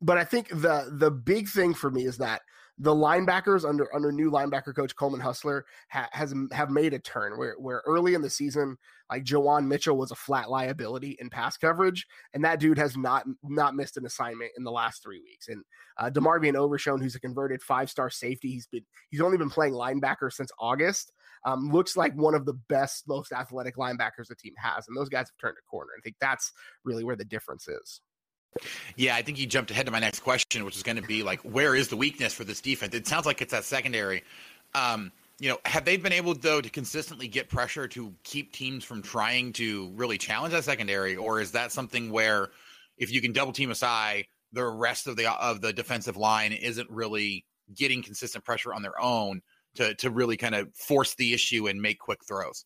but 0.00 0.18
I 0.18 0.24
think 0.24 0.48
the 0.48 0.88
the 0.92 1.10
big 1.10 1.48
thing 1.48 1.74
for 1.74 1.90
me 1.90 2.04
is 2.04 2.18
that 2.18 2.42
the 2.80 2.94
linebackers 2.94 3.68
under 3.68 3.92
under 3.94 4.12
new 4.12 4.30
linebacker 4.30 4.74
coach 4.74 4.94
Coleman 4.94 5.20
Hutzler 5.20 5.62
ha, 5.90 6.08
has 6.12 6.34
have 6.52 6.70
made 6.70 6.94
a 6.94 6.98
turn 6.98 7.36
where 7.36 7.54
where 7.58 7.82
early 7.86 8.14
in 8.14 8.22
the 8.22 8.30
season 8.30 8.76
like 9.10 9.24
Juwan 9.24 9.66
Mitchell 9.66 9.96
was 9.96 10.10
a 10.10 10.16
flat 10.16 10.50
liability 10.50 11.16
in 11.18 11.30
pass 11.30 11.56
coverage 11.56 12.06
and 12.34 12.44
that 12.44 12.60
dude 12.60 12.78
has 12.78 12.96
not 12.96 13.24
not 13.42 13.74
missed 13.74 13.96
an 13.96 14.06
assignment 14.06 14.52
in 14.56 14.64
the 14.64 14.70
last 14.70 15.02
three 15.02 15.20
weeks 15.20 15.48
and 15.48 15.64
uh, 15.98 16.10
DeMarvion 16.10 16.54
Overshown 16.54 17.00
who's 17.00 17.16
a 17.16 17.20
converted 17.20 17.62
five 17.62 17.90
star 17.90 18.10
safety 18.10 18.50
he's 18.50 18.66
been 18.66 18.84
he's 19.10 19.20
only 19.20 19.38
been 19.38 19.50
playing 19.50 19.74
linebacker 19.74 20.32
since 20.32 20.50
August 20.58 21.12
um, 21.44 21.70
looks 21.70 21.96
like 21.96 22.14
one 22.14 22.34
of 22.34 22.46
the 22.46 22.58
best 22.68 23.08
most 23.08 23.32
athletic 23.32 23.76
linebackers 23.76 24.28
the 24.28 24.36
team 24.36 24.54
has 24.56 24.86
and 24.86 24.96
those 24.96 25.08
guys 25.08 25.28
have 25.28 25.38
turned 25.40 25.56
a 25.58 25.70
corner 25.70 25.90
I 25.98 26.00
think 26.02 26.16
that's 26.20 26.52
really 26.84 27.04
where 27.04 27.16
the 27.16 27.24
difference 27.24 27.66
is. 27.66 28.00
Yeah, 28.96 29.14
I 29.14 29.22
think 29.22 29.38
you 29.38 29.46
jumped 29.46 29.70
ahead 29.70 29.86
to 29.86 29.92
my 29.92 30.00
next 30.00 30.20
question, 30.20 30.64
which 30.64 30.76
is 30.76 30.82
going 30.82 30.96
to 30.96 31.02
be 31.02 31.22
like, 31.22 31.40
where 31.40 31.74
is 31.74 31.88
the 31.88 31.96
weakness 31.96 32.32
for 32.32 32.44
this 32.44 32.60
defense? 32.60 32.94
It 32.94 33.06
sounds 33.06 33.26
like 33.26 33.40
it's 33.40 33.52
that 33.52 33.64
secondary. 33.64 34.24
Um, 34.74 35.12
you 35.38 35.48
know, 35.48 35.58
have 35.64 35.84
they 35.84 35.96
been 35.96 36.12
able 36.12 36.34
though 36.34 36.60
to 36.60 36.68
consistently 36.68 37.28
get 37.28 37.48
pressure 37.48 37.86
to 37.88 38.12
keep 38.24 38.52
teams 38.52 38.84
from 38.84 39.02
trying 39.02 39.52
to 39.54 39.92
really 39.94 40.18
challenge 40.18 40.52
that 40.52 40.64
secondary, 40.64 41.14
or 41.16 41.40
is 41.40 41.52
that 41.52 41.70
something 41.70 42.10
where 42.10 42.48
if 42.96 43.12
you 43.12 43.20
can 43.20 43.32
double 43.32 43.52
team 43.52 43.70
Ossai, 43.70 44.24
the 44.52 44.64
rest 44.64 45.06
of 45.06 45.16
the 45.16 45.30
of 45.30 45.60
the 45.60 45.72
defensive 45.72 46.16
line 46.16 46.52
isn't 46.52 46.90
really 46.90 47.44
getting 47.74 48.02
consistent 48.02 48.44
pressure 48.44 48.74
on 48.74 48.82
their 48.82 49.00
own 49.00 49.40
to 49.76 49.94
to 49.94 50.10
really 50.10 50.36
kind 50.36 50.56
of 50.56 50.74
force 50.74 51.14
the 51.14 51.32
issue 51.32 51.68
and 51.68 51.80
make 51.80 52.00
quick 52.00 52.18
throws? 52.26 52.64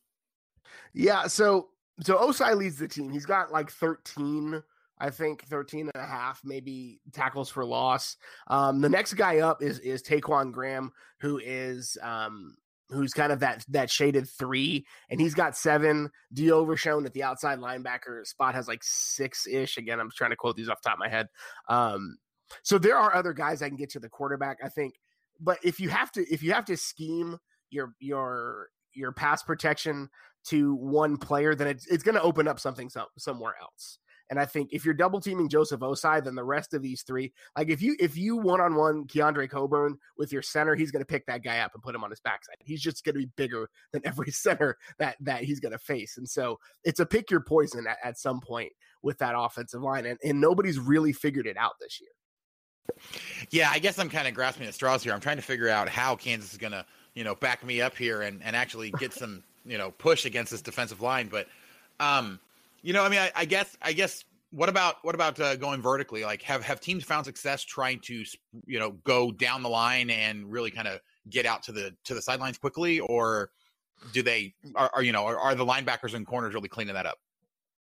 Yeah, 0.95 1.27
so 1.27 1.69
so 2.01 2.17
Ossai 2.17 2.57
leads 2.57 2.79
the 2.79 2.89
team. 2.89 3.13
He's 3.13 3.27
got 3.27 3.53
like 3.53 3.71
13 3.71 4.63
I 5.03 5.11
think 5.11 5.45
13 5.47 5.91
and 5.93 6.03
a 6.03 6.07
half, 6.07 6.41
maybe 6.45 7.01
tackles 7.13 7.51
for 7.51 7.65
loss. 7.65 8.17
Um, 8.47 8.81
the 8.81 8.89
next 8.89 9.15
guy 9.15 9.39
up 9.39 9.61
is 9.61 9.81
is 9.81 10.01
Ta'Quon 10.01 10.53
Graham, 10.53 10.93
who 11.21 11.41
is 11.43 11.99
um, 12.01 12.55
who's 12.89 13.13
kind 13.13 13.33
of 13.33 13.41
that 13.41 13.65
that 13.69 13.91
shaded 13.91 14.29
three, 14.29 14.87
and 15.11 15.21
he's 15.21 15.35
got 15.35 15.57
seven. 15.57 16.09
D 16.33 16.53
Overshown 16.53 17.05
at 17.05 17.13
the 17.15 17.25
outside 17.25 17.59
linebacker 17.59 18.25
spot 18.25 18.55
has 18.55 18.69
like 18.69 18.85
six 18.85 19.47
ish. 19.49 19.77
Again, 19.77 19.99
I'm 19.99 20.11
trying 20.15 20.31
to 20.31 20.37
quote 20.37 20.57
these 20.57 20.69
off 20.69 20.81
the 20.81 20.91
top 20.91 20.97
of 20.97 21.01
my 21.01 21.09
head. 21.09 21.27
Um, 21.69 22.19
so 22.63 22.79
there 22.79 22.97
are 22.97 23.13
other 23.13 23.33
guys 23.33 23.61
I 23.61 23.69
can 23.69 23.77
get 23.77 23.91
to 23.91 24.01
the 24.01 24.09
quarterback, 24.09 24.59
I 24.63 24.69
think. 24.69 24.95
But 25.41 25.59
if 25.65 25.81
you 25.81 25.89
have 25.89 26.13
to 26.13 26.25
if 26.33 26.45
you 26.45 26.53
have 26.53 26.67
to 26.67 26.77
scheme 26.77 27.39
your 27.71 27.95
your 27.99 28.69
your 28.95 29.11
pass 29.11 29.43
protection 29.43 30.11
to 30.45 30.77
one 30.77 31.17
player, 31.17 31.57
then 31.57 31.67
it's 31.67 31.89
it's 31.89 32.05
going 32.05 32.15
to 32.15 32.23
open 32.23 32.47
up 32.47 32.61
something 32.61 32.89
some, 32.89 33.07
somewhere 33.19 33.55
else. 33.61 33.99
And 34.33 34.41
I 34.41 34.47
think 34.47 34.71
if 34.73 34.87
you're 34.87 34.95
double 34.95 35.21
teaming 35.21 35.51
Joseph 35.51 35.81
Ossai, 35.81 36.25
then 36.25 36.35
the 36.35 36.43
rest 36.43 36.73
of 36.73 36.81
these 36.81 37.03
three, 37.03 37.35
like 37.55 37.69
if 37.69 37.83
you 37.83 37.95
if 38.01 38.17
you 38.17 38.39
one 38.39 38.63
on 38.63 38.77
one 38.77 39.05
Keondre 39.05 39.47
Coburn 39.51 39.99
with 40.17 40.33
your 40.33 40.41
center, 40.41 40.75
he's 40.75 40.91
going 40.91 41.03
to 41.03 41.07
pick 41.07 41.27
that 41.27 41.45
guy 41.45 41.59
up 41.59 41.73
and 41.75 41.83
put 41.83 41.95
him 41.95 42.03
on 42.03 42.09
his 42.09 42.21
backside. 42.21 42.57
He's 42.61 42.81
just 42.81 43.05
going 43.05 43.15
to 43.15 43.19
be 43.19 43.31
bigger 43.37 43.69
than 43.93 44.01
every 44.07 44.31
center 44.31 44.79
that 44.99 45.17
that 45.21 45.45
he's 45.45 45.61
going 45.61 45.73
to 45.73 45.79
face. 45.79 46.17
And 46.17 46.27
so 46.27 46.59
it's 46.83 46.99
a 46.99 47.05
pick 47.05 47.31
your 47.31 47.41
poison 47.41 47.87
at, 47.87 47.99
at 48.03 48.19
some 48.19 48.41
point 48.41 48.73
with 49.03 49.19
that 49.19 49.35
offensive 49.37 49.83
line, 49.83 50.07
and 50.07 50.19
and 50.25 50.41
nobody's 50.41 50.79
really 50.79 51.13
figured 51.13 51.47
it 51.47 51.59
out 51.59 51.75
this 51.79 52.01
year. 52.01 52.09
Yeah, 53.51 53.69
I 53.71 53.81
guess 53.81 53.99
I'm 53.99 54.09
kind 54.09 54.27
of 54.27 54.33
grasping 54.33 54.67
at 54.67 54.73
straws 54.73 55.03
here. 55.03 55.13
I'm 55.13 55.21
trying 55.21 55.37
to 55.37 55.43
figure 55.43 55.69
out 55.69 55.91
how 55.91 56.17
Kansas 56.17 56.53
is 56.53 56.59
going 56.59 56.73
to, 56.73 56.87
you 57.13 57.23
know, 57.23 57.35
back 57.35 57.63
me 57.67 57.83
up 57.83 57.99
here 57.99 58.23
and, 58.23 58.43
and 58.43 58.57
actually 58.57 58.93
get 58.93 59.13
some, 59.13 59.45
you 59.67 59.77
know, 59.77 59.91
push 59.91 60.25
against 60.25 60.53
this 60.53 60.63
defensive 60.63 61.03
line. 61.03 61.29
But 61.29 61.49
um, 62.01 62.41
You 62.83 62.93
know, 62.93 63.05
I 63.05 63.09
mean, 63.09 63.21
I, 63.21 63.31
I 63.35 63.45
guess, 63.45 63.77
I 63.81 63.93
guess, 63.93 64.25
what 64.51 64.69
about 64.69 64.97
what 65.03 65.15
about 65.15 65.41
uh, 65.41 65.57
going 65.57 65.81
vertically? 65.81 66.25
Like, 66.25 66.43
have 66.43 66.63
have 66.63 66.81
teams 66.81 67.05
found 67.05 67.25
success 67.25 67.65
trying 67.65 68.01
to, 68.01 68.25
you 68.67 68.79
know, 68.79 68.91
go 69.05 69.33
down 69.33 69.63
the 69.63 69.69
line 69.69 70.11
and 70.11 70.51
really 70.51 70.71
kind 70.71 70.89
of 70.89 71.01
get 71.31 71.47
out 71.47 71.63
to 71.65 71.73
the 71.73 71.95
to 72.05 72.15
the 72.15 72.21
sidelines 72.21 72.59
quickly, 72.59 73.01
or 73.01 73.51
do 74.13 74.23
they 74.23 74.55
are, 74.75 74.91
are 74.95 75.03
you 75.03 75.13
know 75.13 75.25
are, 75.25 75.39
are 75.39 75.55
the 75.55 75.65
linebackers 75.65 76.15
and 76.15 76.27
corners 76.27 76.55
really 76.55 76.69
cleaning 76.69 76.95
that 76.95 77.07
up? 77.07 77.19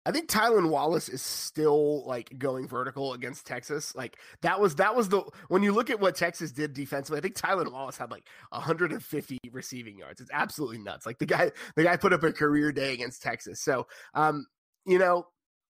I 0.08 0.12
think 0.12 0.30
Tylan 0.30 0.70
Wallace 0.70 1.10
is 1.10 1.22
still 1.22 2.06
like 2.06 2.32
going 2.40 2.66
vertical 2.66 3.12
against 3.12 3.46
Texas. 3.46 3.94
Like 3.94 4.18
that 4.42 4.58
was 4.58 4.76
that 4.76 4.96
was 4.96 5.10
the 5.10 5.22
when 5.50 5.64
you 5.64 5.74
look 5.74 5.90
at 5.90 6.00
what 6.00 6.16
Texas 6.16 6.54
did 6.54 6.74
defensively, 6.74 7.18
I 7.18 7.22
think 7.22 7.36
Tylan 7.36 7.74
Wallace 7.74 7.98
had 7.98 8.10
like 8.10 8.26
150 8.52 9.38
receiving 9.52 9.98
yards. 9.98 10.22
It's 10.22 10.32
absolutely 10.32 10.78
nuts. 10.78 11.06
Like 11.06 11.20
the 11.20 11.26
guy 11.26 11.52
the 11.76 11.84
guy 11.84 11.98
put 11.98 12.14
up 12.14 12.24
a 12.24 12.32
career 12.32 12.72
day 12.72 12.94
against 12.94 13.22
Texas. 13.22 13.60
So 13.60 13.88
um, 14.14 14.46
you 14.88 14.98
know, 14.98 15.28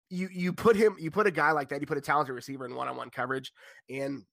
you 0.09 0.27
you 0.31 0.51
put 0.51 0.75
him 0.75 0.95
you 0.99 1.11
put 1.11 1.27
a 1.27 1.31
guy 1.31 1.51
like 1.51 1.69
that, 1.69 1.81
you 1.81 1.87
put 1.87 1.97
a 1.97 2.01
talented 2.01 2.35
receiver 2.35 2.65
in 2.65 2.75
one-on-one 2.75 3.09
coverage, 3.09 3.51
and 3.89 4.23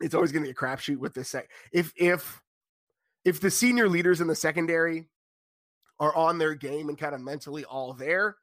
it's 0.00 0.14
always 0.14 0.32
gonna 0.32 0.44
be 0.44 0.50
a 0.50 0.54
crapshoot 0.54 0.98
with 0.98 1.14
this 1.14 1.28
sec. 1.28 1.50
If 1.72 1.92
if 1.96 2.40
if 3.24 3.40
the 3.40 3.50
senior 3.50 3.88
leaders 3.88 4.20
in 4.20 4.26
the 4.26 4.34
secondary 4.34 5.06
are 6.00 6.14
on 6.14 6.38
their 6.38 6.54
game 6.54 6.88
and 6.88 6.98
kind 6.98 7.14
of 7.14 7.20
mentally 7.20 7.64
all 7.64 7.92
there 7.92 8.36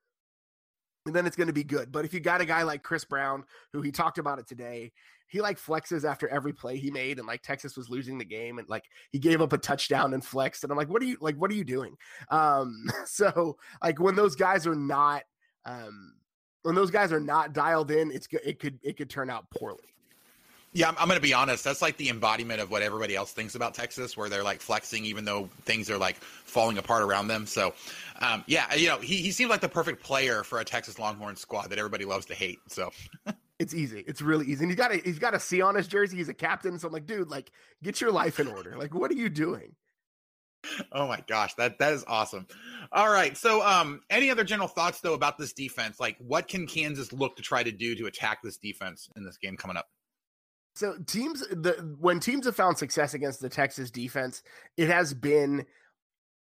and 1.05 1.15
then 1.15 1.25
it's 1.25 1.35
going 1.35 1.47
to 1.47 1.53
be 1.53 1.63
good. 1.63 1.91
But 1.91 2.05
if 2.05 2.13
you 2.13 2.19
got 2.19 2.41
a 2.41 2.45
guy 2.45 2.63
like 2.63 2.83
Chris 2.83 3.05
Brown, 3.05 3.43
who 3.73 3.81
he 3.81 3.91
talked 3.91 4.17
about 4.17 4.39
it 4.39 4.47
today, 4.47 4.91
he 5.27 5.41
like 5.41 5.59
flexes 5.59 6.03
after 6.03 6.27
every 6.29 6.53
play 6.53 6.77
he 6.77 6.91
made, 6.91 7.17
and 7.17 7.27
like 7.27 7.41
Texas 7.41 7.77
was 7.77 7.89
losing 7.89 8.17
the 8.17 8.25
game, 8.25 8.59
and 8.59 8.67
like 8.69 8.83
he 9.11 9.19
gave 9.19 9.41
up 9.41 9.53
a 9.53 9.57
touchdown 9.57 10.13
and 10.13 10.23
flexed, 10.23 10.63
and 10.63 10.71
I'm 10.71 10.77
like, 10.77 10.89
what 10.89 11.01
are 11.01 11.05
you 11.05 11.17
like? 11.19 11.35
What 11.35 11.51
are 11.51 11.55
you 11.55 11.63
doing? 11.63 11.95
Um, 12.29 12.85
so 13.05 13.57
like 13.83 13.99
when 13.99 14.15
those 14.15 14.35
guys 14.35 14.67
are 14.67 14.75
not, 14.75 15.23
um, 15.65 16.13
when 16.63 16.75
those 16.75 16.91
guys 16.91 17.11
are 17.11 17.19
not 17.19 17.53
dialed 17.53 17.91
in, 17.91 18.11
it's 18.11 18.27
it 18.43 18.59
could 18.59 18.79
it 18.83 18.97
could 18.97 19.09
turn 19.09 19.29
out 19.29 19.49
poorly. 19.49 19.83
Yeah, 20.73 20.89
I'm, 20.89 20.95
I'm 20.99 21.07
going 21.07 21.17
to 21.17 21.23
be 21.23 21.33
honest. 21.33 21.63
That's 21.63 21.81
like 21.81 21.95
the 21.95 22.09
embodiment 22.09 22.59
of 22.59 22.69
what 22.69 22.81
everybody 22.81 23.15
else 23.15 23.31
thinks 23.31 23.55
about 23.55 23.73
Texas, 23.73 24.17
where 24.17 24.27
they're 24.27 24.43
like 24.43 24.59
flexing 24.59 25.05
even 25.05 25.23
though 25.23 25.49
things 25.63 25.89
are 25.89 25.97
like 25.97 26.17
falling 26.17 26.77
apart 26.77 27.01
around 27.01 27.29
them. 27.29 27.45
So, 27.45 27.73
um, 28.19 28.43
yeah, 28.45 28.73
you 28.75 28.89
know, 28.89 28.97
he, 28.97 29.15
he 29.17 29.31
seemed 29.31 29.49
like 29.49 29.61
the 29.61 29.69
perfect 29.69 30.03
player 30.03 30.43
for 30.43 30.59
a 30.59 30.65
Texas 30.65 30.99
Longhorn 30.99 31.37
squad 31.37 31.69
that 31.69 31.79
everybody 31.79 32.03
loves 32.03 32.25
to 32.25 32.35
hate. 32.35 32.59
So. 32.67 32.91
it's 33.59 33.73
easy. 33.73 34.03
It's 34.05 34.21
really 34.21 34.47
easy. 34.47 34.65
And 34.65 34.71
he's 34.71 34.77
got 34.77 34.91
a 34.91 34.97
he's 34.97 35.19
got 35.19 35.33
a 35.33 35.39
C 35.39 35.61
on 35.61 35.75
his 35.75 35.87
jersey. 35.87 36.17
He's 36.17 36.29
a 36.29 36.33
captain. 36.33 36.77
So 36.77 36.87
I'm 36.87 36.93
like, 36.93 37.05
dude, 37.05 37.29
like, 37.29 37.51
get 37.81 38.01
your 38.01 38.11
life 38.11 38.39
in 38.41 38.47
order. 38.47 38.75
Like, 38.77 38.93
what 38.93 39.09
are 39.11 39.15
you 39.15 39.29
doing? 39.29 39.75
Oh 40.91 41.07
my 41.07 41.23
gosh, 41.27 41.53
that 41.55 41.79
that 41.79 41.93
is 41.93 42.03
awesome. 42.07 42.47
All 42.91 43.09
right. 43.09 43.35
So 43.37 43.65
um 43.65 44.01
any 44.09 44.29
other 44.29 44.43
general 44.43 44.67
thoughts 44.67 45.01
though 45.01 45.13
about 45.13 45.37
this 45.37 45.53
defense? 45.53 45.99
Like 45.99 46.17
what 46.19 46.47
can 46.47 46.67
Kansas 46.67 47.13
look 47.13 47.35
to 47.37 47.41
try 47.41 47.63
to 47.63 47.71
do 47.71 47.95
to 47.95 48.05
attack 48.05 48.41
this 48.43 48.57
defense 48.57 49.09
in 49.15 49.23
this 49.23 49.37
game 49.37 49.57
coming 49.57 49.77
up? 49.77 49.87
So 50.75 50.95
teams 51.05 51.41
the 51.41 51.95
when 51.99 52.19
teams 52.19 52.45
have 52.45 52.55
found 52.55 52.77
success 52.77 53.13
against 53.13 53.41
the 53.41 53.49
Texas 53.49 53.91
defense, 53.91 54.43
it 54.77 54.89
has 54.89 55.13
been 55.13 55.65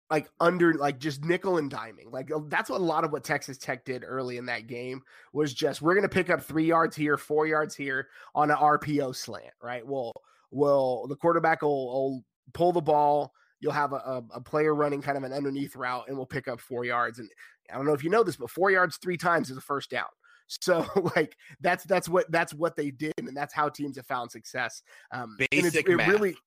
like 0.09 0.29
under 0.39 0.73
like 0.73 0.99
just 0.99 1.23
nickel 1.25 1.57
and 1.57 1.71
diming. 1.71 2.11
Like 2.11 2.31
uh, 2.31 2.39
that's 2.47 2.69
what 2.69 2.81
a 2.81 2.83
lot 2.83 3.03
of 3.03 3.11
what 3.11 3.23
Texas 3.23 3.57
Tech 3.57 3.85
did 3.85 4.03
early 4.05 4.37
in 4.37 4.45
that 4.45 4.67
game 4.67 5.01
was 5.33 5.53
just 5.53 5.81
we're 5.81 5.95
gonna 5.95 6.09
pick 6.09 6.29
up 6.29 6.41
three 6.41 6.65
yards 6.65 6.95
here, 6.95 7.17
four 7.17 7.47
yards 7.47 7.75
here 7.75 8.07
on 8.33 8.51
an 8.51 8.57
RPO 8.57 9.15
slant, 9.15 9.53
right? 9.61 9.85
Well, 9.85 10.13
well, 10.51 11.07
the 11.07 11.15
quarterback 11.15 11.61
will, 11.61 11.87
will 11.87 12.25
pull 12.53 12.71
the 12.71 12.81
ball. 12.81 13.33
You'll 13.59 13.73
have 13.73 13.93
a, 13.93 14.23
a, 14.33 14.41
player 14.41 14.75
running 14.75 15.01
kind 15.01 15.17
of 15.17 15.23
an 15.23 15.33
underneath 15.33 15.75
route, 15.75 16.05
and 16.07 16.15
we'll 16.15 16.27
pick 16.27 16.47
up 16.47 16.59
four 16.59 16.85
yards. 16.85 17.19
And 17.19 17.29
I 17.71 17.75
don't 17.75 17.85
know 17.85 17.93
if 17.93 18.03
you 18.03 18.09
know 18.09 18.23
this, 18.23 18.37
but 18.37 18.51
four 18.51 18.69
yards 18.69 18.97
three 18.97 19.17
times 19.17 19.49
is 19.49 19.57
a 19.57 19.61
first 19.61 19.89
down. 19.89 20.05
So 20.61 20.85
like 21.17 21.35
that's 21.59 21.83
that's 21.83 22.07
what 22.07 22.31
that's 22.31 22.53
what 22.53 22.77
they 22.77 22.89
did, 22.89 23.11
and 23.17 23.35
that's 23.35 23.53
how 23.53 23.67
teams 23.67 23.97
have 23.97 24.05
found 24.05 24.31
success. 24.31 24.81
Um, 25.11 25.35
Basic 25.51 25.89
it 25.89 25.97
math. 25.97 26.07
really 26.07 26.37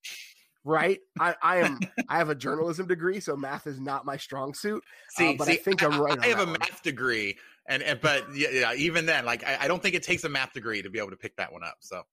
right? 0.63 0.99
I, 1.19 1.35
I 1.41 1.57
am 1.57 1.79
I 2.09 2.17
have 2.17 2.29
a 2.29 2.35
journalism 2.35 2.87
degree, 2.87 3.19
so 3.19 3.35
math 3.35 3.67
is 3.67 3.79
not 3.79 4.05
my 4.05 4.17
strong 4.17 4.53
suit. 4.53 4.83
Uh, 4.83 5.09
see, 5.09 5.29
uh, 5.29 5.33
but 5.37 5.47
see, 5.47 5.53
I 5.53 5.57
think 5.57 5.83
I'm 5.83 5.99
right. 5.99 6.17
I, 6.19 6.25
I 6.25 6.27
have 6.29 6.39
a 6.39 6.45
one. 6.45 6.57
math 6.59 6.81
degree, 6.83 7.37
and, 7.67 7.83
and 7.83 8.01
but 8.01 8.25
yeah, 8.35 8.49
yeah, 8.51 8.73
even 8.73 9.05
then, 9.05 9.25
like 9.25 9.43
I, 9.43 9.59
I, 9.61 9.67
don't 9.67 9.81
think 9.81 9.95
it 9.95 10.03
takes 10.03 10.23
a 10.23 10.29
math 10.29 10.53
degree 10.53 10.81
to 10.81 10.89
be 10.89 10.99
able 10.99 11.11
to 11.11 11.17
pick 11.17 11.35
that 11.37 11.51
one 11.51 11.63
up. 11.63 11.77
So 11.79 12.03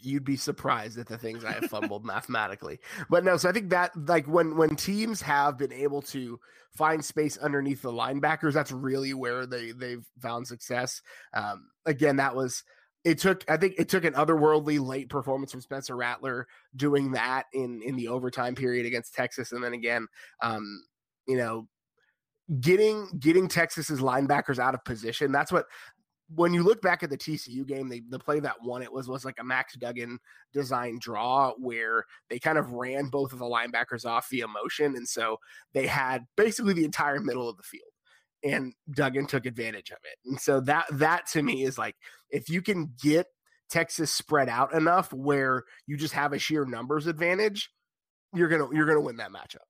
you'd 0.00 0.24
be 0.24 0.36
surprised 0.36 0.98
at 0.98 1.06
the 1.06 1.18
things 1.18 1.44
I 1.44 1.52
have 1.52 1.66
fumbled 1.66 2.04
mathematically. 2.04 2.78
But 3.08 3.24
no, 3.24 3.36
so 3.36 3.48
I 3.48 3.52
think 3.52 3.70
that 3.70 3.92
like 4.08 4.26
when 4.26 4.56
when 4.56 4.76
teams 4.76 5.20
have 5.22 5.58
been 5.58 5.72
able 5.72 6.02
to 6.02 6.38
find 6.76 7.04
space 7.04 7.36
underneath 7.38 7.82
the 7.82 7.92
linebackers, 7.92 8.52
that's 8.52 8.72
really 8.72 9.14
where 9.14 9.46
they 9.46 9.72
they've 9.72 10.04
found 10.20 10.46
success. 10.46 11.00
Um, 11.32 11.68
again, 11.86 12.16
that 12.16 12.34
was 12.34 12.64
it 13.04 13.18
took 13.18 13.44
I 13.48 13.56
think 13.56 13.74
it 13.78 13.88
took 13.88 14.04
an 14.04 14.14
otherworldly 14.14 14.84
late 14.84 15.08
performance 15.08 15.52
from 15.52 15.60
Spencer 15.60 15.96
Rattler 15.96 16.46
doing 16.74 17.12
that 17.12 17.44
in 17.52 17.82
in 17.84 17.96
the 17.96 18.08
overtime 18.08 18.54
period 18.54 18.86
against 18.86 19.14
Texas, 19.14 19.52
and 19.52 19.62
then 19.62 19.74
again, 19.74 20.06
um, 20.42 20.82
you 21.26 21.36
know, 21.36 21.68
getting 22.60 23.08
getting 23.18 23.48
Texas's 23.48 24.00
linebackers 24.00 24.58
out 24.58 24.74
of 24.74 24.84
position. 24.84 25.32
That's 25.32 25.52
what 25.52 25.66
when 26.34 26.54
you 26.54 26.62
look 26.62 26.80
back 26.80 27.02
at 27.02 27.10
the 27.10 27.18
TCU 27.18 27.66
game, 27.66 27.88
they, 27.88 28.02
the 28.08 28.18
play 28.18 28.40
that 28.40 28.62
won 28.62 28.82
it 28.82 28.92
was 28.92 29.08
was 29.08 29.24
like 29.24 29.36
a 29.38 29.44
Max 29.44 29.74
Duggan 29.76 30.18
design 30.52 30.98
draw 31.00 31.52
where 31.58 32.04
they 32.30 32.38
kind 32.38 32.58
of 32.58 32.72
ran 32.72 33.08
both 33.08 33.32
of 33.32 33.38
the 33.38 33.44
linebackers 33.44 34.06
off 34.06 34.28
via 34.30 34.46
motion, 34.48 34.96
and 34.96 35.08
so 35.08 35.38
they 35.72 35.86
had 35.86 36.24
basically 36.36 36.72
the 36.72 36.84
entire 36.84 37.20
middle 37.20 37.48
of 37.48 37.56
the 37.56 37.62
field, 37.62 37.90
and 38.42 38.72
Duggan 38.90 39.26
took 39.26 39.46
advantage 39.46 39.90
of 39.90 39.98
it. 40.04 40.18
And 40.24 40.40
so 40.40 40.60
that 40.60 40.86
that 40.92 41.26
to 41.32 41.42
me 41.42 41.64
is 41.64 41.76
like 41.76 41.96
if 42.30 42.48
you 42.48 42.62
can 42.62 42.92
get 43.02 43.26
Texas 43.68 44.10
spread 44.10 44.48
out 44.48 44.72
enough 44.74 45.12
where 45.12 45.64
you 45.86 45.96
just 45.96 46.14
have 46.14 46.32
a 46.32 46.38
sheer 46.38 46.64
numbers 46.64 47.06
advantage, 47.06 47.70
you're 48.34 48.48
gonna 48.48 48.68
you're 48.72 48.86
gonna 48.86 49.00
win 49.00 49.16
that 49.16 49.32
matchup. 49.32 49.66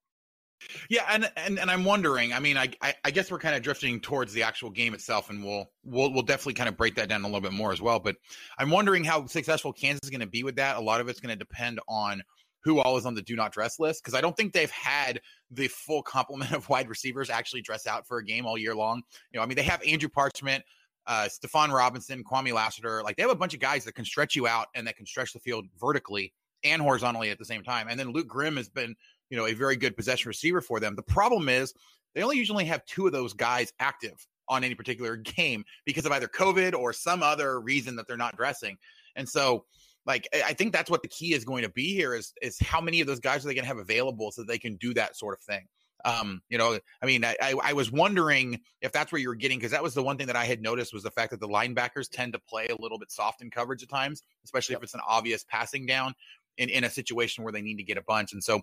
Yeah, 0.88 1.04
and 1.10 1.30
and, 1.36 1.58
and 1.58 1.70
I'm 1.70 1.84
wondering. 1.84 2.32
I 2.32 2.40
mean, 2.40 2.56
I, 2.56 2.70
I, 2.80 2.94
I 3.04 3.10
guess 3.10 3.30
we're 3.30 3.38
kind 3.38 3.54
of 3.54 3.62
drifting 3.62 4.00
towards 4.00 4.32
the 4.32 4.42
actual 4.42 4.70
game 4.70 4.94
itself, 4.94 5.30
and 5.30 5.44
we'll 5.44 5.70
we'll 5.84 6.12
we'll 6.12 6.22
definitely 6.22 6.54
kind 6.54 6.68
of 6.68 6.76
break 6.76 6.94
that 6.96 7.08
down 7.08 7.22
a 7.22 7.26
little 7.26 7.40
bit 7.40 7.52
more 7.52 7.72
as 7.72 7.80
well. 7.80 8.00
But 8.00 8.16
I'm 8.58 8.70
wondering 8.70 9.04
how 9.04 9.26
successful 9.26 9.72
Kansas 9.72 10.04
is 10.04 10.10
going 10.10 10.20
to 10.20 10.26
be 10.26 10.42
with 10.42 10.56
that. 10.56 10.76
A 10.76 10.80
lot 10.80 11.00
of 11.00 11.08
it's 11.08 11.20
going 11.20 11.36
to 11.36 11.38
depend 11.38 11.80
on 11.88 12.22
who 12.64 12.80
all 12.80 12.96
is 12.96 13.06
on 13.06 13.14
the 13.14 13.22
do 13.22 13.36
not 13.36 13.52
dress 13.52 13.78
list 13.78 14.02
because 14.02 14.16
I 14.16 14.20
don't 14.20 14.36
think 14.36 14.52
they've 14.52 14.70
had 14.70 15.20
the 15.50 15.68
full 15.68 16.02
complement 16.02 16.52
of 16.52 16.68
wide 16.68 16.88
receivers 16.88 17.30
actually 17.30 17.62
dress 17.62 17.86
out 17.86 18.06
for 18.06 18.18
a 18.18 18.24
game 18.24 18.46
all 18.46 18.58
year 18.58 18.74
long. 18.74 19.02
You 19.32 19.38
know, 19.38 19.42
I 19.42 19.46
mean, 19.46 19.56
they 19.56 19.62
have 19.62 19.82
Andrew 19.86 20.08
Parchment, 20.08 20.64
uh, 21.06 21.28
Stephon 21.28 21.70
Robinson, 21.70 22.24
Kwamie 22.24 22.54
Lassiter. 22.54 23.02
Like 23.02 23.16
they 23.16 23.22
have 23.22 23.30
a 23.30 23.36
bunch 23.36 23.54
of 23.54 23.60
guys 23.60 23.84
that 23.84 23.94
can 23.94 24.04
stretch 24.04 24.34
you 24.34 24.46
out 24.46 24.68
and 24.74 24.86
that 24.86 24.96
can 24.96 25.06
stretch 25.06 25.32
the 25.32 25.40
field 25.40 25.66
vertically 25.78 26.32
and 26.64 26.80
horizontally 26.80 27.30
at 27.30 27.38
the 27.38 27.44
same 27.44 27.62
time. 27.62 27.86
And 27.88 28.00
then 28.00 28.12
Luke 28.12 28.26
Grimm 28.26 28.56
has 28.56 28.70
been 28.70 28.96
you 29.30 29.36
know, 29.36 29.46
a 29.46 29.54
very 29.54 29.76
good 29.76 29.96
possession 29.96 30.28
receiver 30.28 30.60
for 30.60 30.80
them. 30.80 30.94
The 30.96 31.02
problem 31.02 31.48
is 31.48 31.74
they 32.14 32.22
only 32.22 32.36
usually 32.36 32.64
have 32.66 32.84
two 32.84 33.06
of 33.06 33.12
those 33.12 33.32
guys 33.32 33.72
active 33.78 34.26
on 34.48 34.64
any 34.64 34.74
particular 34.74 35.16
game 35.36 35.64
because 35.84 36.06
of 36.06 36.12
either 36.12 36.28
COVID 36.28 36.74
or 36.74 36.92
some 36.92 37.22
other 37.22 37.60
reason 37.60 37.96
that 37.96 38.06
they're 38.06 38.16
not 38.16 38.36
dressing. 38.36 38.76
And 39.16 39.28
so, 39.28 39.64
like, 40.06 40.28
I 40.34 40.52
think 40.52 40.72
that's 40.72 40.90
what 40.90 41.02
the 41.02 41.08
key 41.08 41.32
is 41.32 41.44
going 41.44 41.62
to 41.62 41.70
be 41.70 41.94
here 41.94 42.14
is 42.14 42.34
is 42.42 42.58
how 42.60 42.80
many 42.80 43.00
of 43.00 43.06
those 43.06 43.20
guys 43.20 43.44
are 43.44 43.48
they 43.48 43.54
going 43.54 43.64
to 43.64 43.68
have 43.68 43.78
available 43.78 44.32
so 44.32 44.42
they 44.42 44.58
can 44.58 44.76
do 44.76 44.92
that 44.94 45.16
sort 45.16 45.38
of 45.38 45.42
thing. 45.42 45.66
Um, 46.04 46.42
you 46.50 46.58
know, 46.58 46.78
I 47.02 47.06
mean, 47.06 47.24
I, 47.24 47.54
I 47.62 47.72
was 47.72 47.90
wondering 47.90 48.60
if 48.82 48.92
that's 48.92 49.10
where 49.10 49.18
you 49.18 49.28
were 49.28 49.34
getting 49.34 49.58
because 49.58 49.70
that 49.70 49.82
was 49.82 49.94
the 49.94 50.02
one 50.02 50.18
thing 50.18 50.26
that 50.26 50.36
I 50.36 50.44
had 50.44 50.60
noticed 50.60 50.92
was 50.92 51.02
the 51.02 51.10
fact 51.10 51.30
that 51.30 51.40
the 51.40 51.48
linebackers 51.48 52.10
tend 52.10 52.34
to 52.34 52.38
play 52.38 52.66
a 52.66 52.76
little 52.78 52.98
bit 52.98 53.10
soft 53.10 53.40
in 53.40 53.50
coverage 53.50 53.82
at 53.82 53.88
times, 53.88 54.22
especially 54.44 54.74
if 54.74 54.82
it's 54.82 54.92
an 54.92 55.00
obvious 55.08 55.44
passing 55.48 55.86
down 55.86 56.14
in, 56.58 56.68
in 56.68 56.84
a 56.84 56.90
situation 56.90 57.44
where 57.44 57.52
they 57.52 57.62
need 57.62 57.76
to 57.76 57.82
get 57.82 57.96
a 57.96 58.02
bunch. 58.02 58.32
And 58.32 58.42
so 58.42 58.62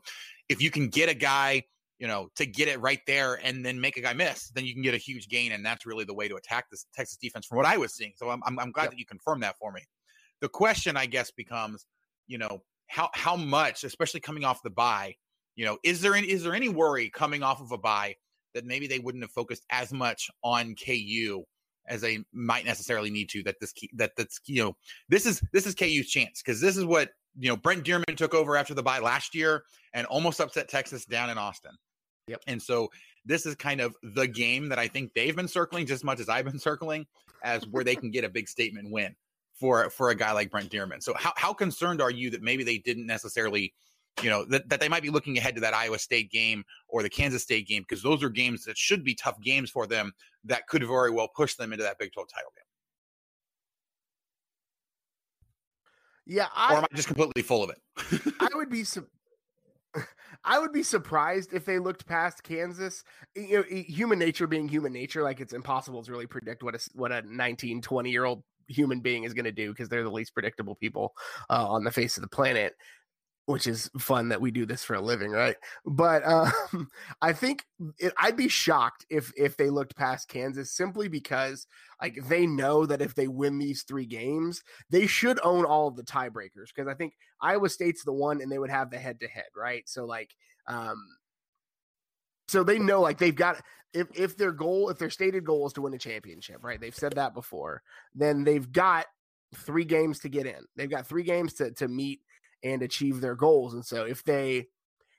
if 0.49 0.61
you 0.61 0.71
can 0.71 0.87
get 0.87 1.09
a 1.09 1.13
guy, 1.13 1.63
you 1.99 2.07
know, 2.07 2.29
to 2.35 2.45
get 2.45 2.67
it 2.67 2.79
right 2.81 3.01
there 3.05 3.39
and 3.43 3.63
then 3.65 3.79
make 3.79 3.97
a 3.97 4.01
guy 4.01 4.13
miss, 4.13 4.49
then 4.49 4.65
you 4.65 4.73
can 4.73 4.81
get 4.81 4.93
a 4.93 4.97
huge 4.97 5.29
gain. 5.29 5.51
And 5.51 5.65
that's 5.65 5.85
really 5.85 6.03
the 6.03 6.13
way 6.13 6.27
to 6.27 6.35
attack 6.35 6.69
this 6.71 6.85
Texas 6.95 7.17
defense 7.17 7.45
from 7.45 7.57
what 7.57 7.65
I 7.65 7.77
was 7.77 7.93
seeing. 7.93 8.13
So 8.15 8.29
I'm, 8.29 8.41
I'm, 8.45 8.57
I'm 8.59 8.71
glad 8.71 8.83
yep. 8.83 8.91
that 8.91 8.99
you 8.99 9.05
confirmed 9.05 9.43
that 9.43 9.57
for 9.59 9.71
me. 9.71 9.81
The 10.41 10.49
question, 10.49 10.97
I 10.97 11.05
guess, 11.05 11.31
becomes, 11.31 11.85
you 12.27 12.39
know, 12.39 12.63
how, 12.87 13.09
how 13.13 13.35
much, 13.35 13.83
especially 13.83 14.19
coming 14.19 14.43
off 14.43 14.63
the 14.63 14.71
buy, 14.71 15.13
you 15.55 15.65
know, 15.65 15.77
is 15.83 16.01
there 16.01 16.15
any, 16.15 16.29
is 16.29 16.43
there 16.43 16.55
any 16.55 16.69
worry 16.69 17.09
coming 17.09 17.43
off 17.43 17.61
of 17.61 17.71
a 17.71 17.77
buy 17.77 18.15
that 18.55 18.65
maybe 18.65 18.87
they 18.87 18.99
wouldn't 18.99 19.23
have 19.23 19.31
focused 19.31 19.63
as 19.69 19.93
much 19.93 20.29
on 20.43 20.75
KU 20.75 21.43
as 21.87 22.01
they 22.01 22.23
might 22.33 22.65
necessarily 22.65 23.09
need 23.09 23.29
to 23.29 23.43
that 23.43 23.55
this 23.59 23.73
that 23.93 24.11
that's 24.15 24.39
you 24.45 24.63
know 24.63 24.75
this 25.09 25.25
is 25.25 25.41
this 25.51 25.65
is 25.65 25.75
KU's 25.75 26.09
chance 26.09 26.41
because 26.41 26.61
this 26.61 26.77
is 26.77 26.85
what 26.85 27.09
you 27.37 27.49
know, 27.49 27.57
Brent 27.57 27.83
Dearmon 27.83 28.15
took 28.15 28.33
over 28.33 28.57
after 28.57 28.73
the 28.73 28.83
bye 28.83 28.99
last 28.99 29.35
year 29.35 29.63
and 29.93 30.05
almost 30.07 30.39
upset 30.39 30.67
Texas 30.67 31.05
down 31.05 31.29
in 31.29 31.37
Austin. 31.37 31.71
Yep. 32.27 32.43
And 32.47 32.61
so 32.61 32.89
this 33.25 33.45
is 33.45 33.55
kind 33.55 33.81
of 33.81 33.95
the 34.03 34.27
game 34.27 34.69
that 34.69 34.79
I 34.79 34.87
think 34.87 35.13
they've 35.13 35.35
been 35.35 35.47
circling 35.47 35.85
just 35.85 36.01
as 36.01 36.03
much 36.03 36.19
as 36.19 36.29
I've 36.29 36.45
been 36.45 36.59
circling 36.59 37.05
as 37.43 37.65
where 37.67 37.83
they 37.83 37.95
can 37.95 38.11
get 38.11 38.23
a 38.23 38.29
big 38.29 38.47
statement 38.47 38.91
win 38.91 39.15
for 39.53 39.89
for 39.89 40.09
a 40.09 40.15
guy 40.15 40.31
like 40.31 40.51
Brent 40.51 40.69
Dearmon. 40.69 41.01
So 41.01 41.13
how 41.15 41.33
how 41.35 41.53
concerned 41.53 42.01
are 42.01 42.11
you 42.11 42.29
that 42.31 42.41
maybe 42.41 42.63
they 42.63 42.77
didn't 42.77 43.05
necessarily 43.05 43.73
you 44.21 44.29
know, 44.29 44.45
that, 44.45 44.69
that 44.69 44.79
they 44.79 44.89
might 44.89 45.03
be 45.03 45.09
looking 45.09 45.37
ahead 45.37 45.55
to 45.55 45.61
that 45.61 45.73
Iowa 45.73 45.99
State 45.99 46.31
game 46.31 46.63
or 46.87 47.01
the 47.01 47.09
Kansas 47.09 47.43
State 47.43 47.67
game 47.67 47.83
because 47.87 48.03
those 48.03 48.21
are 48.23 48.29
games 48.29 48.65
that 48.65 48.77
should 48.77 49.03
be 49.03 49.15
tough 49.15 49.39
games 49.41 49.69
for 49.69 49.87
them 49.87 50.11
that 50.43 50.67
could 50.67 50.85
very 50.85 51.11
well 51.11 51.27
push 51.27 51.55
them 51.55 51.71
into 51.71 51.83
that 51.83 51.97
Big 51.97 52.11
12 52.13 52.27
title 52.29 52.51
game. 52.55 52.65
Yeah, 56.37 56.47
I, 56.55 56.73
or 56.73 56.77
am 56.77 56.83
I 56.83 56.95
just 56.95 57.07
completely 57.07 57.41
full 57.41 57.63
of 57.63 57.71
it? 57.71 58.35
I 58.39 58.49
would 58.53 58.69
be 58.69 58.83
su- 58.83 59.07
I 60.43 60.59
would 60.59 60.71
be 60.71 60.83
surprised 60.83 61.53
if 61.53 61.65
they 61.65 61.79
looked 61.79 62.05
past 62.05 62.43
Kansas. 62.43 63.03
You 63.35 63.57
know, 63.57 63.63
human 63.63 64.19
nature 64.19 64.47
being 64.47 64.67
human 64.67 64.93
nature, 64.93 65.23
like 65.23 65.39
it's 65.39 65.53
impossible 65.53 66.03
to 66.03 66.11
really 66.11 66.27
predict 66.27 66.63
what 66.63 66.75
a 66.75 66.79
what 66.93 67.11
a 67.11 67.21
19, 67.23 67.81
20 67.81 68.11
year 68.11 68.25
old 68.25 68.43
human 68.67 69.01
being 69.01 69.23
is 69.23 69.33
going 69.33 69.45
to 69.45 69.51
do 69.51 69.71
because 69.71 69.89
they're 69.89 70.03
the 70.03 70.11
least 70.11 70.33
predictable 70.33 70.75
people 70.75 71.13
uh, 71.49 71.67
on 71.67 71.83
the 71.83 71.91
face 71.91 72.17
of 72.17 72.21
the 72.21 72.29
planet 72.29 72.73
which 73.45 73.67
is 73.67 73.89
fun 73.99 74.29
that 74.29 74.41
we 74.41 74.51
do 74.51 74.65
this 74.65 74.83
for 74.83 74.93
a 74.93 75.01
living, 75.01 75.31
right? 75.31 75.55
But 75.85 76.25
um, 76.25 76.89
I 77.21 77.33
think 77.33 77.65
it, 77.97 78.13
I'd 78.17 78.37
be 78.37 78.47
shocked 78.47 79.05
if 79.09 79.31
if 79.35 79.57
they 79.57 79.69
looked 79.69 79.95
past 79.95 80.27
Kansas 80.27 80.71
simply 80.71 81.07
because 81.07 81.67
like 82.01 82.17
they 82.27 82.45
know 82.45 82.85
that 82.85 83.01
if 83.01 83.15
they 83.15 83.27
win 83.27 83.57
these 83.57 83.83
three 83.83 84.05
games, 84.05 84.63
they 84.89 85.07
should 85.07 85.39
own 85.43 85.65
all 85.65 85.87
of 85.87 85.95
the 85.95 86.03
tiebreakers 86.03 86.69
because 86.73 86.87
I 86.87 86.93
think 86.93 87.13
Iowa 87.41 87.69
State's 87.69 88.03
the 88.03 88.13
one 88.13 88.41
and 88.41 88.51
they 88.51 88.59
would 88.59 88.69
have 88.69 88.89
the 88.89 88.99
head 88.99 89.19
to 89.21 89.27
head, 89.27 89.45
right? 89.55 89.87
So 89.87 90.05
like, 90.05 90.35
um, 90.67 91.03
so 92.47 92.63
they 92.63 92.79
know 92.79 93.01
like 93.01 93.17
they've 93.17 93.35
got 93.35 93.61
if 93.93 94.07
if 94.13 94.37
their 94.37 94.51
goal 94.51 94.89
if 94.89 94.97
their 94.97 95.09
stated 95.09 95.43
goal 95.43 95.67
is 95.67 95.73
to 95.73 95.81
win 95.81 95.93
a 95.93 95.97
championship, 95.97 96.63
right? 96.63 96.79
They've 96.79 96.95
said 96.95 97.13
that 97.13 97.33
before. 97.33 97.81
Then 98.13 98.43
they've 98.43 98.71
got 98.71 99.07
three 99.55 99.85
games 99.85 100.19
to 100.19 100.29
get 100.29 100.45
in. 100.45 100.63
They've 100.75 100.89
got 100.89 101.07
three 101.07 101.23
games 101.23 101.53
to 101.55 101.71
to 101.71 101.87
meet 101.87 102.21
and 102.63 102.81
achieve 102.81 103.21
their 103.21 103.35
goals. 103.35 103.73
And 103.73 103.85
so 103.85 104.05
if 104.05 104.23
they 104.23 104.67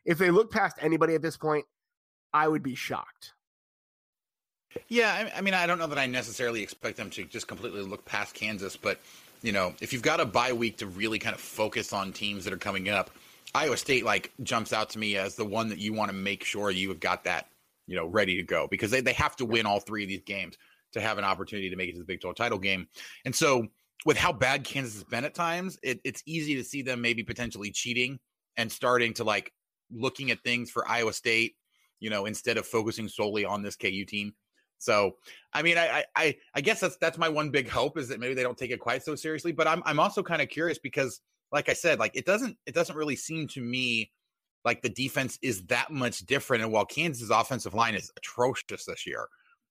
if 0.04 0.18
they 0.18 0.30
look 0.30 0.50
past 0.50 0.76
anybody 0.80 1.14
at 1.14 1.22
this 1.22 1.36
point, 1.36 1.64
I 2.32 2.48
would 2.48 2.62
be 2.62 2.74
shocked. 2.74 3.32
Yeah, 4.88 5.12
I, 5.12 5.38
I 5.38 5.40
mean, 5.42 5.54
I 5.54 5.66
don't 5.66 5.78
know 5.78 5.86
that 5.86 5.98
I 5.98 6.06
necessarily 6.06 6.62
expect 6.62 6.96
them 6.96 7.10
to 7.10 7.24
just 7.24 7.46
completely 7.46 7.82
look 7.82 8.04
past 8.04 8.34
Kansas, 8.34 8.76
but 8.76 9.00
you 9.42 9.52
know, 9.52 9.74
if 9.80 9.92
you've 9.92 10.02
got 10.02 10.20
a 10.20 10.24
bye 10.24 10.52
week 10.52 10.78
to 10.78 10.86
really 10.86 11.18
kind 11.18 11.34
of 11.34 11.40
focus 11.40 11.92
on 11.92 12.12
teams 12.12 12.44
that 12.44 12.52
are 12.52 12.58
coming 12.58 12.88
up, 12.88 13.10
Iowa 13.54 13.76
State 13.76 14.04
like 14.04 14.32
jumps 14.42 14.72
out 14.72 14.90
to 14.90 14.98
me 14.98 15.16
as 15.16 15.34
the 15.34 15.44
one 15.44 15.68
that 15.68 15.78
you 15.78 15.92
want 15.92 16.10
to 16.10 16.16
make 16.16 16.44
sure 16.44 16.70
you 16.70 16.88
have 16.88 17.00
got 17.00 17.24
that, 17.24 17.48
you 17.86 17.96
know, 17.96 18.06
ready 18.06 18.36
to 18.36 18.42
go 18.42 18.66
because 18.70 18.90
they, 18.90 19.00
they 19.00 19.12
have 19.12 19.36
to 19.36 19.44
win 19.44 19.66
all 19.66 19.80
three 19.80 20.04
of 20.04 20.08
these 20.08 20.22
games 20.22 20.56
to 20.92 21.00
have 21.00 21.18
an 21.18 21.24
opportunity 21.24 21.68
to 21.70 21.76
make 21.76 21.88
it 21.88 21.92
to 21.92 21.98
the 21.98 22.04
Big 22.04 22.20
12 22.20 22.36
title 22.36 22.58
game. 22.58 22.86
And 23.24 23.34
so 23.34 23.68
with 24.04 24.16
how 24.16 24.32
bad 24.32 24.64
Kansas 24.64 24.94
has 24.94 25.04
been 25.04 25.24
at 25.24 25.34
times, 25.34 25.78
it, 25.82 26.00
it's 26.04 26.22
easy 26.26 26.54
to 26.56 26.64
see 26.64 26.82
them 26.82 27.00
maybe 27.00 27.22
potentially 27.22 27.70
cheating 27.70 28.18
and 28.56 28.70
starting 28.70 29.14
to 29.14 29.24
like 29.24 29.52
looking 29.90 30.30
at 30.30 30.42
things 30.42 30.70
for 30.70 30.88
Iowa 30.88 31.12
State, 31.12 31.54
you 32.00 32.10
know, 32.10 32.26
instead 32.26 32.56
of 32.56 32.66
focusing 32.66 33.08
solely 33.08 33.44
on 33.44 33.62
this 33.62 33.76
KU 33.76 34.04
team. 34.04 34.34
So, 34.78 35.16
I 35.52 35.62
mean, 35.62 35.78
I, 35.78 36.04
I, 36.16 36.36
I 36.54 36.60
guess 36.60 36.80
that's 36.80 36.96
that's 36.96 37.18
my 37.18 37.28
one 37.28 37.50
big 37.50 37.68
hope 37.68 37.96
is 37.96 38.08
that 38.08 38.18
maybe 38.18 38.34
they 38.34 38.42
don't 38.42 38.58
take 38.58 38.72
it 38.72 38.80
quite 38.80 39.04
so 39.04 39.14
seriously. 39.14 39.52
But 39.52 39.68
I'm 39.68 39.80
I'm 39.86 40.00
also 40.00 40.24
kind 40.24 40.42
of 40.42 40.48
curious 40.48 40.78
because, 40.78 41.20
like 41.52 41.68
I 41.68 41.72
said, 41.72 42.00
like 42.00 42.16
it 42.16 42.26
doesn't 42.26 42.56
it 42.66 42.74
doesn't 42.74 42.96
really 42.96 43.14
seem 43.14 43.46
to 43.48 43.60
me 43.60 44.10
like 44.64 44.82
the 44.82 44.88
defense 44.88 45.38
is 45.40 45.64
that 45.66 45.92
much 45.92 46.20
different. 46.26 46.64
And 46.64 46.72
while 46.72 46.84
Kansas' 46.84 47.30
offensive 47.30 47.74
line 47.74 47.94
is 47.94 48.10
atrocious 48.16 48.84
this 48.84 49.06
year, 49.06 49.28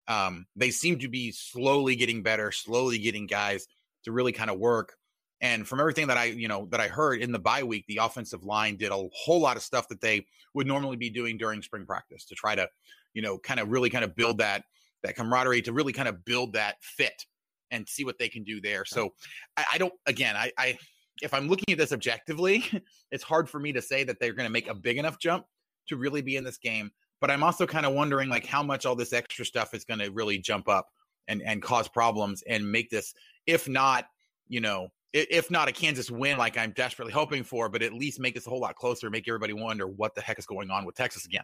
um, 0.07 0.45
they 0.55 0.71
seem 0.71 0.97
to 0.99 1.09
be 1.09 1.31
slowly 1.33 1.97
getting 1.97 2.23
better, 2.23 2.51
slowly 2.51 2.97
getting 2.97 3.27
guys 3.27 3.67
to 4.03 4.11
really 4.11 4.31
kind 4.31 4.49
of 4.49 4.59
work. 4.59 4.95
And 5.41 5.67
from 5.67 5.79
everything 5.79 6.07
that 6.07 6.17
I, 6.17 6.25
you 6.25 6.47
know, 6.47 6.67
that 6.69 6.79
I 6.79 6.87
heard 6.87 7.21
in 7.21 7.31
the 7.31 7.39
bye 7.39 7.63
week, 7.63 7.85
the 7.87 7.97
offensive 7.97 8.43
line 8.43 8.77
did 8.77 8.91
a 8.91 9.07
whole 9.13 9.39
lot 9.39 9.57
of 9.57 9.63
stuff 9.63 9.87
that 9.87 10.01
they 10.01 10.25
would 10.53 10.67
normally 10.67 10.97
be 10.97 11.09
doing 11.09 11.37
during 11.37 11.61
spring 11.61 11.85
practice 11.85 12.25
to 12.25 12.35
try 12.35 12.53
to, 12.53 12.67
you 13.13 13.21
know, 13.21 13.39
kind 13.39 13.59
of 13.59 13.69
really 13.69 13.89
kind 13.89 14.03
of 14.03 14.15
build 14.15 14.37
that 14.37 14.63
that 15.03 15.15
camaraderie 15.15 15.63
to 15.63 15.73
really 15.73 15.93
kind 15.93 16.07
of 16.07 16.23
build 16.25 16.53
that 16.53 16.75
fit 16.81 17.25
and 17.71 17.87
see 17.87 18.03
what 18.03 18.19
they 18.19 18.29
can 18.29 18.43
do 18.43 18.61
there. 18.61 18.85
So 18.85 19.13
I, 19.57 19.65
I 19.73 19.77
don't 19.77 19.93
again, 20.05 20.35
I, 20.35 20.51
I 20.57 20.77
if 21.21 21.33
I'm 21.33 21.47
looking 21.47 21.71
at 21.71 21.77
this 21.77 21.91
objectively, 21.91 22.65
it's 23.11 23.23
hard 23.23 23.49
for 23.49 23.59
me 23.59 23.73
to 23.73 23.81
say 23.81 24.03
that 24.03 24.19
they're 24.19 24.33
going 24.33 24.47
to 24.47 24.51
make 24.51 24.67
a 24.67 24.75
big 24.75 24.97
enough 24.97 25.17
jump 25.19 25.45
to 25.87 25.97
really 25.97 26.21
be 26.21 26.35
in 26.35 26.43
this 26.43 26.57
game. 26.57 26.91
But 27.19 27.31
I'm 27.31 27.43
also 27.43 27.65
kind 27.65 27.85
of 27.85 27.93
wondering 27.93 28.29
like 28.29 28.45
how 28.45 28.63
much 28.63 28.85
all 28.85 28.95
this 28.95 29.13
extra 29.13 29.45
stuff 29.45 29.73
is 29.73 29.85
going 29.85 29.99
to 29.99 30.09
really 30.09 30.37
jump 30.37 30.67
up 30.67 30.87
and 31.27 31.41
and 31.43 31.61
cause 31.61 31.87
problems 31.87 32.43
and 32.47 32.69
make 32.71 32.89
this 32.89 33.13
if 33.47 33.67
not, 33.67 34.05
you 34.47 34.61
know, 34.61 34.89
if 35.13 35.51
not 35.51 35.67
a 35.67 35.71
Kansas 35.71 36.09
win 36.09 36.37
like 36.37 36.57
I'm 36.57 36.71
desperately 36.71 37.13
hoping 37.13 37.43
for, 37.43 37.67
but 37.69 37.81
at 37.81 37.93
least 37.93 38.19
make 38.19 38.33
this 38.33 38.47
a 38.47 38.49
whole 38.49 38.61
lot 38.61 38.75
closer, 38.75 39.09
make 39.09 39.27
everybody 39.27 39.53
wonder 39.53 39.87
what 39.87 40.15
the 40.15 40.21
heck 40.21 40.39
is 40.39 40.45
going 40.45 40.71
on 40.71 40.85
with 40.85 40.95
Texas 40.95 41.25
again. 41.25 41.43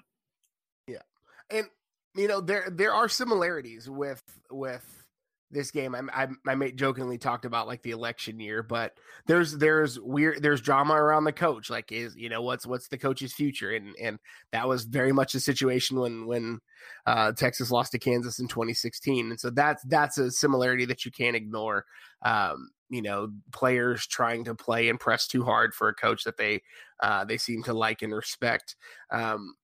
Yeah. 0.88 1.02
And 1.50 1.68
you 2.16 2.28
know, 2.28 2.42
there 2.42 2.70
there 2.72 2.94
are 2.94 3.10
similarities 3.10 3.90
with 3.90 4.24
with 4.50 5.06
this 5.52 5.72
game. 5.72 5.96
I, 5.96 6.02
I, 6.14 6.28
I 6.46 6.56
made 6.56 6.78
jokingly 6.78 7.18
talked 7.18 7.46
about 7.46 7.68
like 7.68 7.82
the 7.82 7.92
election 7.92 8.40
year, 8.40 8.64
but 8.64 8.94
there's 9.26 9.58
there's 9.58 10.00
weird 10.00 10.42
there's 10.42 10.62
drama 10.62 10.94
around 10.94 11.24
the 11.24 11.32
coach. 11.32 11.70
Like, 11.70 11.92
is 11.92 12.16
you 12.16 12.30
know 12.30 12.42
what's 12.42 12.66
what's 12.66 12.88
the 12.88 12.98
coach's 12.98 13.34
future? 13.34 13.72
And 13.72 13.96
and 14.02 14.20
that 14.52 14.68
was 14.68 14.84
very 14.84 15.12
much 15.12 15.34
the 15.34 15.40
situation 15.40 16.00
when 16.00 16.26
when 16.26 16.60
uh, 17.06 17.32
Texas 17.32 17.72
lost 17.72 17.92
to 17.94 18.00
Kansas 18.00 18.40
in 18.40 18.48
2016. 18.48 19.32
And 19.32 19.40
so 19.40 19.50
that's 19.50 19.84
that's 19.84 20.18
a 20.18 20.32
similarity 20.32 20.86
that 20.86 21.06
you 21.06 21.12
can't 21.12 21.36
ignore. 21.36 21.86
Um, 22.24 22.70
you 22.90 23.02
know, 23.02 23.30
players 23.52 24.08
trying 24.08 24.46
to 24.46 24.56
play 24.56 24.90
and 24.90 25.00
press 25.00 25.28
too 25.28 25.44
hard 25.44 25.74
for 25.74 25.90
a 25.90 25.94
coach 25.94 26.24
that 26.24 26.38
they 26.38 26.62
uh, 27.02 27.26
they 27.26 27.38
seem 27.38 27.64
to 27.64 27.74
like 27.74 28.02
and 28.02 28.14
respect. 28.14 28.76
Um, 29.12 29.56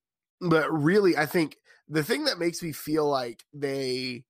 but 0.42 0.72
really, 0.72 1.18
I 1.18 1.26
think 1.26 1.58
the 1.88 2.04
thing 2.04 2.26
that 2.26 2.40
makes 2.40 2.62
me 2.62 2.72
feel 2.72 3.08
like 3.08 3.44
they 3.54 4.24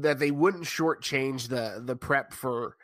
that 0.00 0.18
they 0.18 0.30
wouldn't 0.30 0.64
shortchange 0.64 1.48
the 1.48 1.82
the 1.84 1.96
prep 1.96 2.32
for 2.32 2.76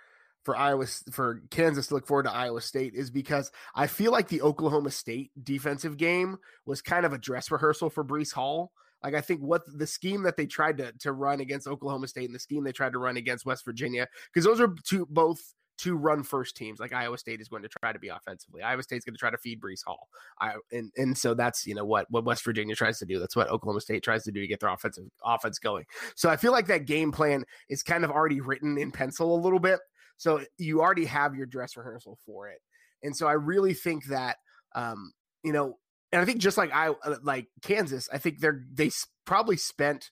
for 0.45 0.57
Iowa 0.57 0.87
for 1.11 1.43
Kansas 1.51 1.89
to 1.89 1.95
look 1.95 2.07
forward 2.07 2.25
to 2.25 2.33
Iowa 2.33 2.61
State 2.61 2.95
is 2.95 3.11
because 3.11 3.51
I 3.75 3.87
feel 3.87 4.13
like 4.13 4.29
the 4.29 4.43
Oklahoma 4.43 4.91
State 4.91 5.31
defensive 5.43 5.97
game 5.97 6.39
was 6.65 6.81
kind 6.81 7.05
of 7.05 7.13
a 7.13 7.19
dress 7.19 7.51
rehearsal 7.51 7.91
for 7.91 8.05
Breece 8.05 8.33
Hall. 8.33 8.73
Like 9.03 9.15
I 9.15 9.21
think 9.21 9.41
what 9.41 9.63
the 9.67 9.87
scheme 9.87 10.23
that 10.23 10.37
they 10.37 10.47
tried 10.47 10.79
to 10.79 10.93
to 11.01 11.13
run 11.13 11.41
against 11.41 11.69
Oklahoma 11.69 12.09
State 12.09 12.27
and 12.27 12.35
the 12.35 12.41
scheme 12.41 12.65
they 12.65 12.73
tried 12.73 12.93
to 12.93 12.99
run 12.99 13.17
against 13.17 13.47
West 13.47 13.65
Virginia 13.65 14.09
because 14.33 14.45
those 14.45 14.61
are 14.61 14.75
two 14.85 15.07
both 15.11 15.55
two 15.79 15.97
run 15.97 16.23
first 16.23 16.57
teams. 16.57 16.81
Like 16.81 16.93
Iowa 16.93 17.17
State 17.17 17.41
is 17.41 17.49
going 17.49 17.63
to 17.63 17.69
try 17.69 17.93
to 17.93 17.99
be 17.99 18.09
offensively. 18.09 18.63
Iowa 18.63 18.83
State's 18.83 19.05
going 19.05 19.15
to 19.15 19.19
try 19.19 19.31
to 19.31 19.39
feed 19.39 19.61
Breece 19.61 19.85
Hall. 19.85 20.09
I, 20.41 20.55
and 20.73 20.93
and 20.97 21.17
so 21.17 21.35
that's 21.35 21.67
you 21.67 21.75
know 21.75 21.85
what 21.85 22.11
what 22.11 22.25
West 22.25 22.45
Virginia 22.45 22.75
tries 22.75 22.99
to 22.99 23.07
do. 23.07 23.19
That's 23.19 23.37
what 23.37 23.49
Oklahoma 23.49 23.81
State 23.81 24.03
tries 24.03 24.25
to 24.25 24.33
do 24.33 24.41
to 24.41 24.47
get 24.47 24.61
their 24.61 24.71
offensive 24.71 25.05
offense 25.25 25.59
going. 25.59 25.85
So 26.15 26.29
I 26.29 26.37
feel 26.37 26.53
like 26.53 26.67
that 26.67 26.85
game 26.85 27.13
plan 27.13 27.45
is 27.69 27.83
kind 27.83 28.05
of 28.05 28.11
already 28.11 28.41
written 28.41 28.77
in 28.77 28.91
pencil 28.91 29.35
a 29.35 29.41
little 29.41 29.61
bit. 29.61 29.81
So 30.17 30.41
you 30.59 30.81
already 30.81 31.05
have 31.07 31.35
your 31.35 31.47
dress 31.47 31.77
rehearsal 31.77 32.19
for 32.27 32.49
it. 32.49 32.61
And 33.03 33.17
so 33.17 33.29
I 33.29 33.33
really 33.33 33.75
think 33.75 34.07
that 34.07 34.37
um, 34.75 35.13
you 35.45 35.53
know, 35.53 35.79
and 36.13 36.21
I 36.21 36.25
think 36.25 36.41
just 36.41 36.59
like 36.59 36.75
I 36.75 36.89
uh, 36.89 37.17
like 37.23 37.47
Kansas, 37.63 38.09
I 38.13 38.19
think 38.19 38.41
they're 38.41 38.65
they 38.73 38.91
probably 39.25 39.57
spent 39.57 40.11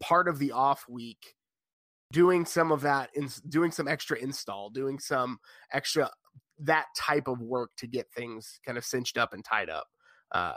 part 0.00 0.28
of 0.28 0.38
the 0.38 0.52
off 0.52 0.84
week 0.88 1.34
doing 2.12 2.44
some 2.44 2.72
of 2.72 2.80
that 2.82 3.10
in 3.14 3.28
doing 3.48 3.70
some 3.70 3.86
extra 3.86 4.18
install 4.18 4.70
doing 4.70 4.98
some 4.98 5.38
extra 5.72 6.10
that 6.58 6.86
type 6.96 7.28
of 7.28 7.40
work 7.40 7.70
to 7.76 7.86
get 7.86 8.06
things 8.14 8.60
kind 8.64 8.78
of 8.78 8.84
cinched 8.84 9.18
up 9.18 9.32
and 9.32 9.44
tied 9.44 9.68
up 9.68 9.86
um 10.32 10.52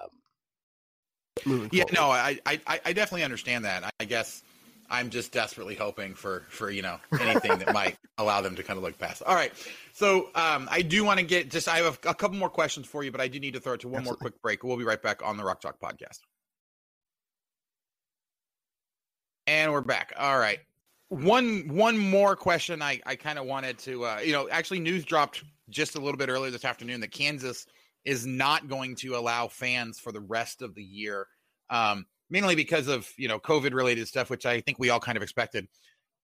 yeah 1.71 1.83
forward. 1.83 1.93
no 1.93 2.09
I, 2.09 2.39
I 2.45 2.59
i 2.67 2.93
definitely 2.93 3.23
understand 3.23 3.65
that. 3.65 3.93
I 3.99 4.05
guess 4.05 4.43
i'm 4.89 5.09
just 5.09 5.31
desperately 5.31 5.75
hoping 5.75 6.13
for 6.13 6.43
for 6.49 6.69
you 6.69 6.81
know 6.81 6.97
anything 7.19 7.57
that 7.59 7.73
might 7.73 7.97
allow 8.17 8.41
them 8.41 8.55
to 8.55 8.63
kind 8.63 8.77
of 8.77 8.83
look 8.83 8.97
past. 8.97 9.21
All 9.23 9.35
right. 9.35 9.51
So 9.93 10.29
um 10.35 10.67
i 10.71 10.81
do 10.81 11.03
want 11.03 11.19
to 11.19 11.25
get 11.25 11.49
just 11.49 11.67
i 11.67 11.77
have 11.77 11.99
a, 12.05 12.09
a, 12.09 12.15
couple 12.15 12.37
more 12.37 12.49
questions 12.49 12.85
for 12.87 13.03
you 13.03 13.11
but 13.11 13.21
i 13.21 13.27
do 13.27 13.39
need 13.39 13.53
to 13.53 13.59
throw 13.59 13.73
it 13.73 13.81
to 13.81 13.87
one 13.87 13.99
Absolutely. 14.01 14.23
more 14.23 14.31
quick 14.31 14.41
break. 14.41 14.63
We'll 14.63 14.77
be 14.77 14.83
right 14.83 15.01
back 15.01 15.21
on 15.25 15.37
the 15.37 15.43
rock 15.43 15.61
chalk 15.61 15.79
podcast. 15.79 16.19
And 19.47 19.71
we're 19.71 19.81
back. 19.81 20.13
All 20.17 20.37
right 20.37 20.59
one 21.12 21.67
one 21.67 21.97
more 21.97 22.38
question 22.38 22.82
I, 22.82 23.02
I 23.06 23.17
kind 23.17 23.38
of 23.38 23.45
wanted 23.45 23.78
to 23.80 24.06
uh, 24.06 24.19
you 24.24 24.32
know 24.32 24.47
actually 24.50 24.80
news 24.80 25.04
dropped 25.04 25.43
just 25.69 25.95
a 25.95 26.00
little 26.00 26.17
bit 26.17 26.30
earlier 26.30 26.52
this 26.52 26.63
afternoon 26.63 27.02
that 27.02 27.12
Kansas 27.12 27.65
is 28.06 28.26
not 28.26 28.69
going 28.69 28.95
to 28.95 29.17
allow 29.17 29.50
fans 29.50 30.00
for 30.00 30.13
the 30.13 30.21
rest 30.21 30.62
of 30.62 30.74
the 30.74 30.84
year 30.84 31.28
um, 31.69 32.06
mainly 32.30 32.56
because 32.56 32.88
of 32.88 33.10
you 33.17 33.28
know 33.28 33.39
COVID 33.39 33.74
related 33.74 34.08
stuff 34.08 34.30
which 34.30 34.45
I 34.45 34.62
think 34.62 34.80
we 34.80 34.89
all 34.89 35.02
kind 35.02 35.17
of 35.17 35.21
expected. 35.21 35.67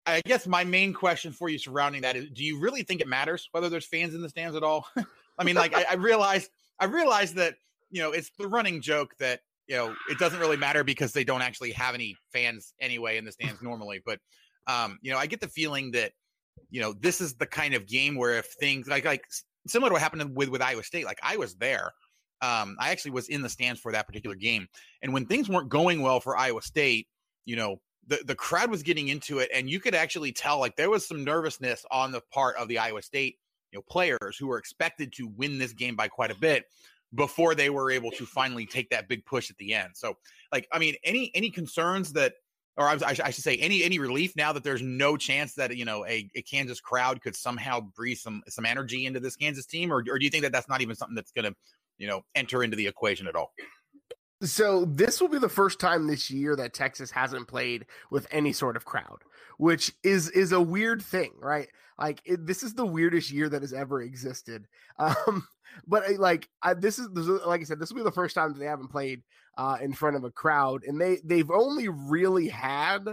I 0.06 0.22
guess 0.24 0.46
my 0.46 0.64
main 0.64 0.94
question 0.94 1.30
for 1.30 1.50
you 1.50 1.58
surrounding 1.58 2.00
that 2.00 2.16
is 2.16 2.30
do 2.30 2.42
you 2.42 2.58
really 2.58 2.82
think 2.82 3.02
it 3.02 3.06
matters 3.06 3.50
whether 3.52 3.68
there's 3.68 3.86
fans 3.86 4.14
in 4.14 4.22
the 4.22 4.30
stands 4.30 4.56
at 4.56 4.62
all? 4.62 4.86
I 5.38 5.44
mean 5.44 5.56
like 5.56 5.76
I, 5.76 5.84
I 5.90 5.94
realize 5.96 6.48
I 6.78 6.86
realize 6.86 7.34
that 7.34 7.56
you 7.90 8.00
know 8.00 8.12
it's 8.12 8.30
the 8.38 8.48
running 8.48 8.80
joke 8.80 9.14
that 9.18 9.40
you 9.66 9.76
know 9.76 9.94
it 10.08 10.18
doesn't 10.18 10.40
really 10.40 10.56
matter 10.56 10.84
because 10.84 11.12
they 11.12 11.22
don't 11.22 11.42
actually 11.42 11.72
have 11.72 11.94
any 11.94 12.16
fans 12.32 12.72
anyway 12.80 13.18
in 13.18 13.26
the 13.26 13.32
stands 13.32 13.60
normally 13.60 14.00
but 14.06 14.18
um, 14.66 14.98
you 15.02 15.10
know, 15.10 15.18
I 15.18 15.26
get 15.26 15.40
the 15.40 15.48
feeling 15.48 15.92
that 15.92 16.12
you 16.70 16.80
know 16.80 16.92
this 16.92 17.20
is 17.20 17.34
the 17.34 17.46
kind 17.46 17.74
of 17.74 17.86
game 17.86 18.16
where 18.16 18.38
if 18.38 18.46
things 18.60 18.86
like 18.86 19.04
like 19.04 19.24
similar 19.66 19.90
to 19.90 19.94
what 19.94 20.02
happened 20.02 20.36
with 20.36 20.48
with 20.48 20.62
Iowa 20.62 20.82
State. 20.82 21.04
Like 21.04 21.20
I 21.22 21.36
was 21.36 21.54
there. 21.56 21.92
Um, 22.42 22.76
I 22.80 22.90
actually 22.90 23.10
was 23.10 23.28
in 23.28 23.42
the 23.42 23.50
stands 23.50 23.80
for 23.80 23.92
that 23.92 24.06
particular 24.06 24.36
game, 24.36 24.66
and 25.02 25.12
when 25.12 25.26
things 25.26 25.48
weren't 25.48 25.68
going 25.68 26.00
well 26.00 26.20
for 26.20 26.36
Iowa 26.36 26.62
State, 26.62 27.06
you 27.44 27.56
know, 27.56 27.80
the 28.06 28.22
the 28.24 28.34
crowd 28.34 28.70
was 28.70 28.82
getting 28.82 29.08
into 29.08 29.38
it, 29.40 29.50
and 29.54 29.68
you 29.68 29.80
could 29.80 29.94
actually 29.94 30.32
tell 30.32 30.58
like 30.58 30.76
there 30.76 30.90
was 30.90 31.06
some 31.06 31.24
nervousness 31.24 31.84
on 31.90 32.12
the 32.12 32.22
part 32.32 32.56
of 32.56 32.68
the 32.68 32.78
Iowa 32.78 33.02
State 33.02 33.36
you 33.72 33.78
know 33.78 33.82
players 33.88 34.36
who 34.38 34.46
were 34.46 34.58
expected 34.58 35.12
to 35.14 35.28
win 35.36 35.58
this 35.58 35.72
game 35.72 35.96
by 35.96 36.08
quite 36.08 36.30
a 36.30 36.34
bit 36.34 36.64
before 37.14 37.54
they 37.54 37.70
were 37.70 37.90
able 37.90 38.10
to 38.12 38.24
finally 38.24 38.66
take 38.66 38.90
that 38.90 39.08
big 39.08 39.24
push 39.24 39.50
at 39.50 39.56
the 39.56 39.74
end. 39.74 39.90
So, 39.94 40.16
like, 40.52 40.68
I 40.72 40.78
mean, 40.78 40.94
any 41.04 41.30
any 41.34 41.50
concerns 41.50 42.12
that, 42.14 42.34
or 42.76 42.88
I, 42.88 42.98
I 43.02 43.30
should 43.30 43.44
say, 43.44 43.56
any 43.56 43.82
any 43.84 43.98
relief 43.98 44.34
now 44.36 44.52
that 44.52 44.64
there's 44.64 44.82
no 44.82 45.16
chance 45.16 45.54
that 45.54 45.76
you 45.76 45.84
know 45.84 46.06
a, 46.06 46.30
a, 46.34 46.42
Kansas 46.42 46.80
crowd 46.80 47.20
could 47.20 47.36
somehow 47.36 47.80
breathe 47.80 48.18
some 48.18 48.42
some 48.48 48.64
energy 48.64 49.06
into 49.06 49.20
this 49.20 49.36
Kansas 49.36 49.66
team, 49.66 49.92
or 49.92 49.98
or 49.98 50.18
do 50.18 50.24
you 50.24 50.30
think 50.30 50.44
that 50.44 50.52
that's 50.52 50.68
not 50.68 50.80
even 50.80 50.96
something 50.96 51.14
that's 51.14 51.32
going 51.32 51.50
to 51.50 51.54
you 51.98 52.06
know 52.06 52.22
enter 52.34 52.62
into 52.62 52.76
the 52.76 52.86
equation 52.86 53.26
at 53.26 53.36
all? 53.36 53.52
So 54.42 54.86
this 54.86 55.20
will 55.20 55.28
be 55.28 55.38
the 55.38 55.48
first 55.48 55.80
time 55.80 56.06
this 56.06 56.30
year 56.30 56.56
that 56.56 56.72
Texas 56.72 57.10
hasn't 57.10 57.48
played 57.48 57.84
with 58.10 58.26
any 58.30 58.52
sort 58.52 58.76
of 58.76 58.86
crowd, 58.86 59.18
which 59.58 59.92
is 60.02 60.30
is 60.30 60.52
a 60.52 60.60
weird 60.60 61.02
thing, 61.02 61.32
right? 61.38 61.68
Like 61.98 62.22
it, 62.24 62.46
this 62.46 62.62
is 62.62 62.72
the 62.72 62.86
weirdest 62.86 63.30
year 63.30 63.48
that 63.50 63.62
has 63.62 63.72
ever 63.72 64.02
existed. 64.02 64.66
Um, 64.98 65.48
but 65.86 66.04
like 66.18 66.48
I, 66.62 66.74
this, 66.74 66.98
is, 66.98 67.08
this 67.12 67.26
is 67.26 67.40
like 67.46 67.60
I 67.60 67.64
said, 67.64 67.78
this 67.78 67.90
will 67.90 67.98
be 67.98 68.04
the 68.04 68.10
first 68.10 68.34
time 68.34 68.54
they 68.54 68.66
haven't 68.66 68.90
played 68.90 69.22
uh, 69.56 69.78
in 69.80 69.92
front 69.92 70.16
of 70.16 70.24
a 70.24 70.30
crowd, 70.30 70.84
and 70.84 71.00
they 71.00 71.18
they've 71.24 71.50
only 71.50 71.88
really 71.88 72.48
had 72.48 73.04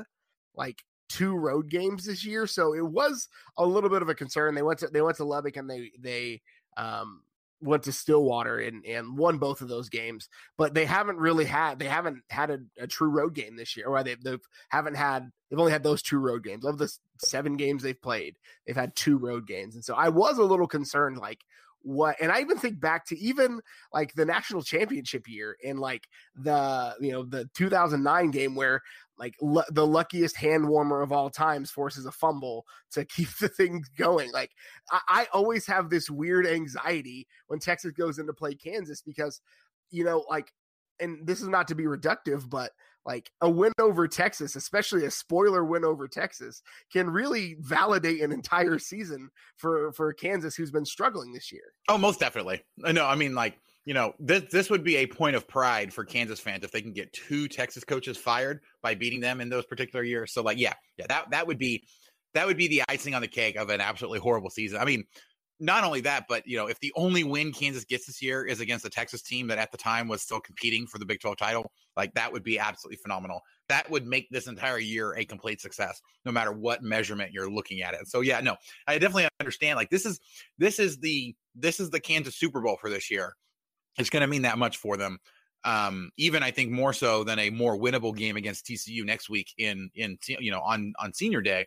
like 0.55 0.83
two 1.09 1.35
road 1.35 1.69
games 1.69 2.05
this 2.05 2.25
year, 2.25 2.47
so 2.47 2.73
it 2.73 2.85
was 2.85 3.29
a 3.57 3.65
little 3.65 3.89
bit 3.89 4.01
of 4.01 4.09
a 4.09 4.15
concern. 4.15 4.55
They 4.55 4.61
went 4.61 4.79
to 4.79 4.87
they 4.87 5.01
went 5.01 5.17
to 5.17 5.25
Lubbock 5.25 5.57
and 5.57 5.69
they 5.69 5.91
they 5.99 6.41
um 6.75 7.21
went 7.61 7.83
to 7.83 7.91
Stillwater 7.91 8.59
and 8.59 8.85
and 8.85 9.17
won 9.17 9.37
both 9.37 9.61
of 9.61 9.67
those 9.67 9.89
games, 9.89 10.29
but 10.57 10.73
they 10.73 10.85
haven't 10.85 11.17
really 11.17 11.45
had 11.45 11.79
they 11.79 11.87
haven't 11.87 12.23
had 12.29 12.49
a, 12.49 12.59
a 12.79 12.87
true 12.87 13.09
road 13.09 13.33
game 13.33 13.55
this 13.55 13.75
year, 13.75 13.87
or 13.87 14.03
they 14.03 14.15
they 14.15 14.37
haven't 14.69 14.95
had 14.95 15.31
they've 15.49 15.59
only 15.59 15.71
had 15.71 15.83
those 15.83 16.01
two 16.01 16.19
road 16.19 16.43
games 16.43 16.65
of 16.65 16.77
the 16.77 16.91
seven 17.19 17.57
games 17.57 17.83
they've 17.83 18.01
played. 18.01 18.37
They've 18.65 18.75
had 18.75 18.95
two 18.95 19.17
road 19.17 19.47
games, 19.47 19.75
and 19.75 19.83
so 19.83 19.95
I 19.95 20.09
was 20.09 20.37
a 20.37 20.43
little 20.43 20.67
concerned, 20.67 21.17
like 21.17 21.39
what 21.87 22.17
and 22.19 22.33
i 22.33 22.41
even 22.41 22.57
think 22.57 22.81
back 22.81 23.05
to 23.05 23.17
even 23.17 23.61
like 23.93 24.13
the 24.13 24.25
national 24.25 24.61
championship 24.61 25.25
year 25.25 25.55
and 25.65 25.79
like 25.79 26.05
the 26.35 26.93
you 26.99 27.13
know 27.13 27.23
the 27.23 27.49
2009 27.53 28.29
game 28.29 28.55
where 28.55 28.81
like 29.17 29.35
l- 29.41 29.63
the 29.71 29.87
luckiest 29.87 30.35
hand 30.35 30.67
warmer 30.67 31.01
of 31.01 31.13
all 31.13 31.29
times 31.29 31.71
forces 31.71 32.05
a 32.05 32.11
fumble 32.11 32.65
to 32.91 33.05
keep 33.05 33.29
the 33.39 33.47
thing 33.47 33.85
going 33.97 34.29
like 34.33 34.51
I-, 34.91 35.01
I 35.07 35.27
always 35.31 35.65
have 35.67 35.89
this 35.89 36.09
weird 36.09 36.45
anxiety 36.45 37.25
when 37.47 37.59
texas 37.59 37.93
goes 37.93 38.19
into 38.19 38.33
play 38.33 38.53
kansas 38.53 39.01
because 39.01 39.39
you 39.89 40.03
know 40.03 40.25
like 40.29 40.51
and 40.99 41.25
this 41.25 41.41
is 41.41 41.47
not 41.47 41.69
to 41.69 41.75
be 41.75 41.85
reductive 41.85 42.49
but 42.49 42.71
like 43.07 43.31
a 43.41 43.49
win 43.49 43.71
over 43.79 44.07
Texas, 44.07 44.55
especially 44.55 45.05
a 45.05 45.11
spoiler 45.11 45.63
win 45.63 45.85
over 45.85 46.07
Texas, 46.07 46.61
can 46.91 47.09
really 47.09 47.55
validate 47.61 48.21
an 48.21 48.33
entire 48.33 48.77
season 48.77 49.29
for 49.55 49.93
for 49.93 50.13
Kansas, 50.13 50.55
who's 50.55 50.71
been 50.71 50.85
struggling 50.85 51.31
this 51.31 51.51
year. 51.51 51.73
Oh, 51.87 51.97
most 51.97 52.19
definitely. 52.19 52.61
No, 52.77 53.05
I 53.05 53.15
mean, 53.15 53.33
like 53.33 53.57
you 53.85 53.93
know, 53.93 54.13
this 54.19 54.43
this 54.51 54.69
would 54.69 54.83
be 54.83 54.97
a 54.97 55.07
point 55.07 55.37
of 55.37 55.47
pride 55.47 55.93
for 55.93 56.03
Kansas 56.03 56.41
fans 56.41 56.65
if 56.65 56.71
they 56.73 56.81
can 56.81 56.91
get 56.91 57.13
two 57.13 57.47
Texas 57.47 57.85
coaches 57.85 58.17
fired 58.17 58.59
by 58.83 58.93
beating 58.93 59.21
them 59.21 59.39
in 59.39 59.47
those 59.47 59.65
particular 59.65 60.03
years. 60.03 60.33
So, 60.33 60.43
like, 60.43 60.57
yeah, 60.57 60.73
yeah, 60.97 61.05
that 61.07 61.31
that 61.31 61.47
would 61.47 61.57
be 61.57 61.85
that 62.33 62.45
would 62.45 62.57
be 62.57 62.67
the 62.67 62.83
icing 62.89 63.15
on 63.15 63.21
the 63.21 63.29
cake 63.29 63.55
of 63.55 63.69
an 63.69 63.79
absolutely 63.79 64.19
horrible 64.19 64.49
season. 64.49 64.79
I 64.79 64.85
mean, 64.85 65.05
not 65.59 65.83
only 65.83 66.01
that, 66.01 66.25
but 66.29 66.45
you 66.45 66.55
know, 66.55 66.67
if 66.67 66.79
the 66.79 66.91
only 66.95 67.23
win 67.23 67.51
Kansas 67.51 67.83
gets 67.83 68.05
this 68.05 68.21
year 68.21 68.45
is 68.45 68.59
against 68.59 68.85
a 68.85 68.89
Texas 68.89 69.21
team 69.21 69.47
that 69.47 69.57
at 69.57 69.71
the 69.71 69.77
time 69.77 70.07
was 70.07 70.21
still 70.21 70.39
competing 70.39 70.85
for 70.85 70.99
the 70.99 71.05
Big 71.05 71.19
12 71.19 71.37
title, 71.37 71.71
like 71.95 72.13
that 72.13 72.31
would 72.31 72.43
be 72.43 72.59
absolutely 72.59 72.97
phenomenal. 72.97 73.41
That 73.67 73.89
would 73.89 74.05
make 74.05 74.29
this 74.29 74.47
entire 74.47 74.77
year 74.77 75.13
a 75.13 75.25
complete 75.25 75.59
success, 75.59 75.99
no 76.25 76.31
matter 76.31 76.51
what 76.51 76.83
measurement 76.83 77.31
you're 77.33 77.49
looking 77.49 77.81
at 77.81 77.95
it. 77.95 78.07
So 78.07 78.21
yeah, 78.21 78.39
no, 78.39 78.55
I 78.85 78.99
definitely 78.99 79.27
understand. 79.39 79.77
Like 79.77 79.89
this 79.89 80.05
is 80.05 80.19
this 80.57 80.79
is 80.79 80.99
the 80.99 81.35
this 81.55 81.79
is 81.79 81.89
the 81.89 81.99
Kansas 81.99 82.35
Super 82.35 82.61
Bowl 82.61 82.77
for 82.79 82.89
this 82.89 83.09
year. 83.09 83.35
It's 83.97 84.11
going 84.11 84.21
to 84.21 84.27
mean 84.27 84.43
that 84.43 84.59
much 84.59 84.77
for 84.77 84.95
them. 84.95 85.17
Um, 85.63 86.11
even 86.17 86.43
I 86.43 86.51
think 86.51 86.71
more 86.71 86.93
so 86.93 87.23
than 87.23 87.39
a 87.39 87.49
more 87.49 87.77
winnable 87.77 88.15
game 88.15 88.37
against 88.37 88.67
TCU 88.67 89.03
next 89.03 89.27
week 89.27 89.53
in 89.57 89.89
in 89.95 90.19
you 90.27 90.51
know 90.51 90.61
on 90.61 90.93
on 90.99 91.13
Senior 91.13 91.41
Day. 91.41 91.65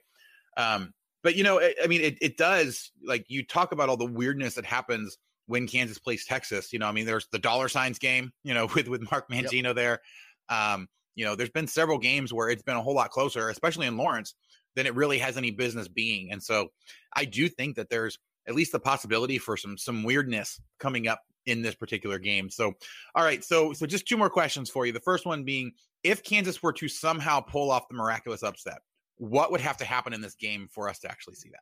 Um, 0.56 0.92
but 1.22 1.36
you 1.36 1.44
know, 1.44 1.60
I, 1.60 1.74
I 1.82 1.86
mean, 1.86 2.00
it, 2.00 2.18
it 2.20 2.36
does 2.36 2.90
like 3.04 3.24
you 3.28 3.44
talk 3.44 3.72
about 3.72 3.88
all 3.88 3.96
the 3.96 4.06
weirdness 4.06 4.54
that 4.54 4.64
happens 4.64 5.18
when 5.46 5.66
Kansas 5.66 5.98
plays 5.98 6.24
Texas. 6.24 6.72
You 6.72 6.78
know, 6.78 6.86
I 6.86 6.92
mean, 6.92 7.06
there's 7.06 7.26
the 7.32 7.38
dollar 7.38 7.68
signs 7.68 7.98
game, 7.98 8.30
you 8.44 8.54
know, 8.54 8.66
with 8.74 8.88
with 8.88 9.10
Mark 9.10 9.30
Mangino 9.30 9.64
yep. 9.64 9.76
there. 9.76 10.00
Um, 10.48 10.88
you 11.14 11.24
know, 11.24 11.34
there's 11.34 11.50
been 11.50 11.66
several 11.66 11.98
games 11.98 12.32
where 12.32 12.48
it's 12.48 12.62
been 12.62 12.76
a 12.76 12.82
whole 12.82 12.94
lot 12.94 13.10
closer, 13.10 13.48
especially 13.48 13.86
in 13.86 13.96
Lawrence, 13.96 14.34
than 14.76 14.86
it 14.86 14.94
really 14.94 15.18
has 15.18 15.36
any 15.36 15.50
business 15.50 15.88
being. 15.88 16.30
And 16.30 16.42
so 16.42 16.68
I 17.14 17.24
do 17.24 17.48
think 17.48 17.76
that 17.76 17.90
there's 17.90 18.18
at 18.48 18.54
least 18.54 18.72
the 18.72 18.80
possibility 18.80 19.38
for 19.38 19.56
some 19.56 19.76
some 19.76 20.02
weirdness 20.02 20.60
coming 20.78 21.08
up 21.08 21.20
in 21.46 21.62
this 21.62 21.74
particular 21.74 22.18
game. 22.18 22.50
So 22.50 22.72
all 23.14 23.24
right, 23.24 23.44
so 23.44 23.72
so 23.72 23.86
just 23.86 24.06
two 24.06 24.16
more 24.16 24.30
questions 24.30 24.70
for 24.70 24.86
you. 24.86 24.92
The 24.92 25.00
first 25.00 25.26
one 25.26 25.44
being 25.44 25.72
if 26.02 26.22
Kansas 26.22 26.62
were 26.62 26.72
to 26.74 26.88
somehow 26.88 27.40
pull 27.40 27.70
off 27.70 27.88
the 27.88 27.96
miraculous 27.96 28.42
upset, 28.42 28.78
what 29.20 29.52
would 29.52 29.60
have 29.60 29.76
to 29.76 29.84
happen 29.84 30.14
in 30.14 30.22
this 30.22 30.34
game 30.34 30.66
for 30.72 30.88
us 30.88 30.98
to 31.00 31.10
actually 31.10 31.34
see 31.34 31.50
that? 31.50 31.60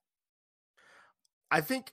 I 1.50 1.60
think 1.60 1.92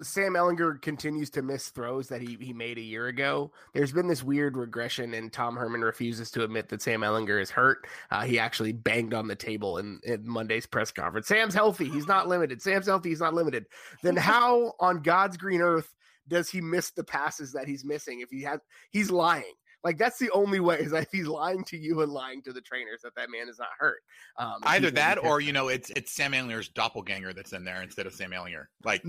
Sam 0.00 0.32
Ehlinger 0.32 0.82
continues 0.82 1.30
to 1.30 1.42
miss 1.42 1.68
throws 1.68 2.08
that 2.08 2.20
he, 2.20 2.36
he 2.40 2.52
made 2.52 2.76
a 2.76 2.82
year 2.82 3.06
ago. 3.06 3.52
There's 3.72 3.92
been 3.92 4.08
this 4.08 4.24
weird 4.24 4.56
regression, 4.56 5.14
and 5.14 5.32
Tom 5.32 5.54
Herman 5.54 5.82
refuses 5.82 6.32
to 6.32 6.42
admit 6.42 6.70
that 6.70 6.82
Sam 6.82 7.02
Ehlinger 7.02 7.40
is 7.40 7.50
hurt. 7.50 7.86
Uh, 8.10 8.22
he 8.22 8.38
actually 8.38 8.72
banged 8.72 9.14
on 9.14 9.28
the 9.28 9.36
table 9.36 9.78
in, 9.78 10.00
in 10.02 10.28
Monday's 10.28 10.66
press 10.66 10.90
conference. 10.90 11.28
Sam's 11.28 11.54
healthy. 11.54 11.88
He's 11.88 12.08
not 12.08 12.26
limited. 12.26 12.60
Sam's 12.60 12.86
healthy. 12.86 13.10
He's 13.10 13.20
not 13.20 13.34
limited. 13.34 13.66
Then 14.02 14.16
how 14.16 14.72
on 14.80 15.02
God's 15.02 15.36
green 15.36 15.60
earth 15.60 15.94
does 16.26 16.50
he 16.50 16.60
miss 16.60 16.90
the 16.90 17.04
passes 17.04 17.52
that 17.52 17.68
he's 17.68 17.84
missing 17.84 18.20
if 18.20 18.30
he 18.30 18.42
has 18.42 18.60
he's 18.90 19.10
lying 19.10 19.54
like 19.84 19.98
that's 19.98 20.18
the 20.18 20.30
only 20.30 20.60
way 20.60 20.78
is 20.78 20.92
that 20.92 21.08
he's 21.10 21.26
lying 21.26 21.64
to 21.64 21.76
you 21.76 22.02
and 22.02 22.12
lying 22.12 22.42
to 22.42 22.52
the 22.52 22.60
trainers 22.60 23.00
that 23.02 23.14
that 23.16 23.30
man 23.30 23.48
is 23.48 23.58
not 23.58 23.68
hurt. 23.78 24.02
Um, 24.38 24.60
Either 24.62 24.90
that, 24.92 25.22
or 25.22 25.40
you 25.40 25.52
know, 25.52 25.68
it's 25.68 25.90
it's 25.96 26.12
Sam 26.12 26.32
Ehlinger's 26.32 26.68
doppelganger 26.68 27.32
that's 27.32 27.52
in 27.52 27.64
there 27.64 27.82
instead 27.82 28.06
of 28.06 28.12
Sam 28.12 28.30
Ehlinger. 28.30 28.66
Like, 28.84 29.04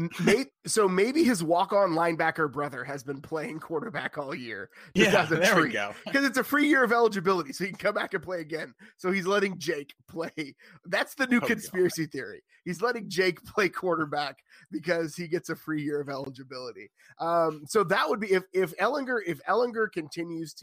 so 0.65 0.87
maybe 0.87 1.23
his 1.23 1.43
walk-on 1.43 1.91
linebacker 1.91 2.51
brother 2.51 2.83
has 2.83 3.03
been 3.03 3.21
playing 3.21 3.59
quarterback 3.59 4.17
all 4.17 4.33
year. 4.33 4.69
Yeah, 4.93 5.25
there 5.25 5.61
we 5.61 5.69
go. 5.69 5.93
Because 6.05 6.25
it's 6.25 6.37
a 6.37 6.43
free 6.43 6.67
year 6.67 6.83
of 6.83 6.91
eligibility, 6.91 7.53
so 7.53 7.65
he 7.65 7.69
can 7.69 7.79
come 7.79 7.95
back 7.95 8.13
and 8.13 8.23
play 8.23 8.41
again. 8.41 8.73
So 8.97 9.11
he's 9.11 9.27
letting 9.27 9.59
Jake 9.59 9.93
play. 10.07 10.55
That's 10.85 11.15
the 11.15 11.27
new 11.27 11.37
oh, 11.37 11.45
conspiracy 11.45 12.05
God. 12.05 12.11
theory. 12.11 12.43
He's 12.65 12.81
letting 12.81 13.09
Jake 13.09 13.43
play 13.43 13.69
quarterback 13.69 14.37
because 14.71 15.15
he 15.15 15.27
gets 15.27 15.49
a 15.49 15.55
free 15.55 15.83
year 15.83 16.01
of 16.01 16.09
eligibility. 16.09 16.89
Um, 17.19 17.63
so 17.67 17.83
that 17.85 18.09
would 18.09 18.19
be 18.19 18.31
if 18.31 18.43
if 18.53 18.75
Ehlinger 18.77 19.19
if 19.25 19.43
Ehlinger 19.45 19.91
continues 19.91 20.53
to 20.55 20.62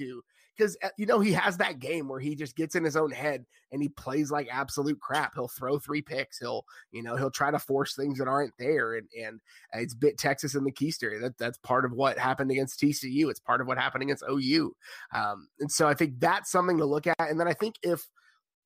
because 0.57 0.77
uh, 0.83 0.89
you 0.97 1.07
know 1.07 1.21
he 1.21 1.33
has 1.33 1.57
that 1.57 1.79
game 1.79 2.09
where 2.09 2.21
he 2.21 2.35
just 2.35 2.57
gets 2.57 2.75
in 2.75 2.85
his 2.85 2.97
own 2.97 3.11
head 3.11 3.45
and 3.73 3.83
he 3.83 3.89
plays 3.89 4.31
like 4.31 4.49
absolute 4.51 5.01
crap. 5.01 5.35
He'll 5.35 5.49
throw 5.49 5.79
three 5.79 6.03
picks. 6.03 6.39
He'll 6.39 6.65
you 6.93 7.03
know 7.03 7.17
he'll 7.17 7.31
try 7.31 7.51
to 7.51 7.59
force 7.59 7.95
things 7.95 8.19
that 8.19 8.29
aren't 8.29 8.53
there, 8.59 8.95
and 8.95 9.09
and 9.19 9.41
it's 9.73 9.95
bit 9.95 10.19
Texas 10.19 10.55
in 10.55 10.65
the 10.65 10.73
keister. 10.73 11.21
That 11.21 11.39
that's 11.39 11.59
part 11.59 11.85
of 11.85 11.93
what 11.93 12.19
happened 12.19 12.51
against 12.51 12.81
TCU. 12.81 13.31
It's 13.31 13.41
part 13.41 13.61
of 13.61 13.67
what 13.67 13.79
happened 13.79 14.03
against 14.03 14.25
OU. 14.29 14.75
Um, 15.15 15.49
and 15.61 15.71
so 15.71 15.89
I 15.89 15.95
think 15.95 16.21
that's 16.21 16.51
something 16.51 16.79
to 16.79 16.85
look 16.85 17.07
at. 17.07 17.17
And 17.19 17.41
then 17.41 17.49
I 17.49 17.55
think 17.55 17.77
if 17.83 18.07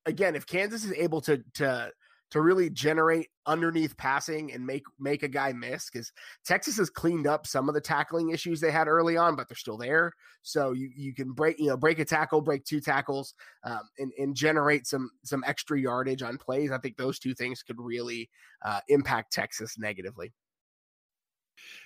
again 0.07 0.35
if 0.35 0.47
Kansas 0.47 0.85
is 0.85 0.93
able 0.93 1.21
to 1.23 1.43
to 1.55 1.91
to 2.35 2.41
really 2.41 2.69
generate 2.69 3.29
underneath 3.47 3.97
passing 3.97 4.53
and 4.53 4.67
make 4.67 4.83
make 4.99 5.23
a 5.23 5.29
guy 5.29 5.53
miss 5.53 5.89
because 5.89 6.11
Texas 6.45 6.77
has 6.79 6.91
cleaned 6.91 7.29
up 7.29 7.47
some 7.47 7.69
of 7.69 7.77
the 7.77 7.81
tackling 7.81 8.31
issues 8.31 8.61
they 8.61 8.73
had 8.73 8.89
early 8.89 9.17
on, 9.17 9.37
but 9.37 9.49
they're 9.49 9.57
still 9.57 9.77
there. 9.77 10.11
So 10.43 10.73
you 10.73 10.91
you 10.97 11.15
can 11.15 11.31
break 11.31 11.61
you 11.61 11.69
know 11.69 11.77
break 11.77 12.01
a 12.01 12.05
tackle, 12.05 12.41
break 12.41 12.65
two 12.65 12.81
tackles, 12.81 13.35
um, 13.63 13.83
and 14.01 14.11
and 14.19 14.35
generate 14.35 14.85
some 14.85 15.13
some 15.23 15.45
extra 15.47 15.79
yardage 15.79 16.23
on 16.23 16.37
plays. 16.37 16.73
I 16.73 16.79
think 16.79 16.97
those 16.97 17.21
two 17.21 17.35
things 17.35 17.63
could 17.63 17.79
really 17.79 18.29
uh, 18.65 18.81
impact 18.89 19.33
Texas 19.33 19.79
negatively. 19.79 20.33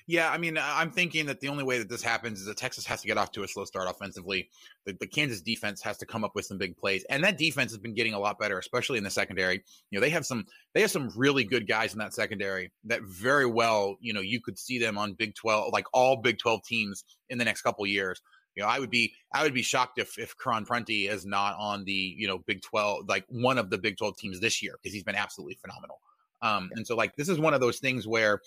Yeah, 0.06 0.30
I 0.30 0.38
mean, 0.38 0.58
I'm 0.60 0.90
thinking 0.90 1.26
that 1.26 1.40
the 1.40 1.48
only 1.48 1.64
way 1.64 1.78
that 1.78 1.88
this 1.88 2.02
happens 2.02 2.40
is 2.40 2.46
that 2.46 2.56
Texas 2.56 2.86
has 2.86 3.02
to 3.02 3.06
get 3.06 3.18
off 3.18 3.30
to 3.32 3.42
a 3.42 3.48
slow 3.48 3.64
start 3.66 3.88
offensively. 3.90 4.48
The, 4.86 4.94
the, 4.94 5.06
Kansas 5.06 5.42
defense 5.42 5.82
has 5.82 5.98
to 5.98 6.06
come 6.06 6.24
up 6.24 6.34
with 6.34 6.46
some 6.46 6.56
big 6.56 6.76
plays, 6.76 7.04
and 7.10 7.22
that 7.24 7.36
defense 7.36 7.72
has 7.72 7.78
been 7.78 7.94
getting 7.94 8.14
a 8.14 8.18
lot 8.18 8.38
better, 8.38 8.58
especially 8.58 8.96
in 8.96 9.04
the 9.04 9.10
secondary. 9.10 9.62
You 9.90 9.98
know, 9.98 10.00
they 10.00 10.10
have 10.10 10.24
some 10.24 10.46
they 10.72 10.80
have 10.80 10.90
some 10.90 11.10
really 11.14 11.44
good 11.44 11.68
guys 11.68 11.92
in 11.92 11.98
that 11.98 12.14
secondary 12.14 12.72
that 12.84 13.02
very 13.02 13.44
well, 13.44 13.96
you 14.00 14.14
know, 14.14 14.22
you 14.22 14.40
could 14.40 14.58
see 14.58 14.78
them 14.78 14.96
on 14.96 15.12
Big 15.12 15.34
12, 15.34 15.72
like 15.72 15.86
all 15.92 16.16
Big 16.16 16.38
12 16.38 16.64
teams 16.64 17.04
in 17.28 17.36
the 17.36 17.44
next 17.44 17.62
couple 17.62 17.86
years. 17.86 18.22
You 18.56 18.62
know, 18.62 18.68
I 18.70 18.78
would 18.78 18.90
be 18.90 19.12
I 19.32 19.42
would 19.42 19.54
be 19.54 19.62
shocked 19.62 19.98
if 19.98 20.18
if 20.18 20.34
Karon 20.36 20.64
Prunty 20.64 21.06
is 21.06 21.26
not 21.26 21.54
on 21.58 21.84
the 21.84 21.92
you 21.92 22.26
know 22.26 22.38
Big 22.38 22.62
12, 22.62 23.08
like 23.08 23.24
one 23.28 23.58
of 23.58 23.68
the 23.68 23.78
Big 23.78 23.98
12 23.98 24.16
teams 24.16 24.40
this 24.40 24.62
year 24.62 24.78
because 24.82 24.94
he's 24.94 25.04
been 25.04 25.14
absolutely 25.14 25.58
phenomenal. 25.60 26.00
Um, 26.40 26.70
and 26.74 26.86
so 26.86 26.96
like 26.96 27.14
this 27.16 27.28
is 27.28 27.38
one 27.38 27.52
of 27.52 27.60
those 27.60 27.78
things 27.78 28.06
where 28.06 28.40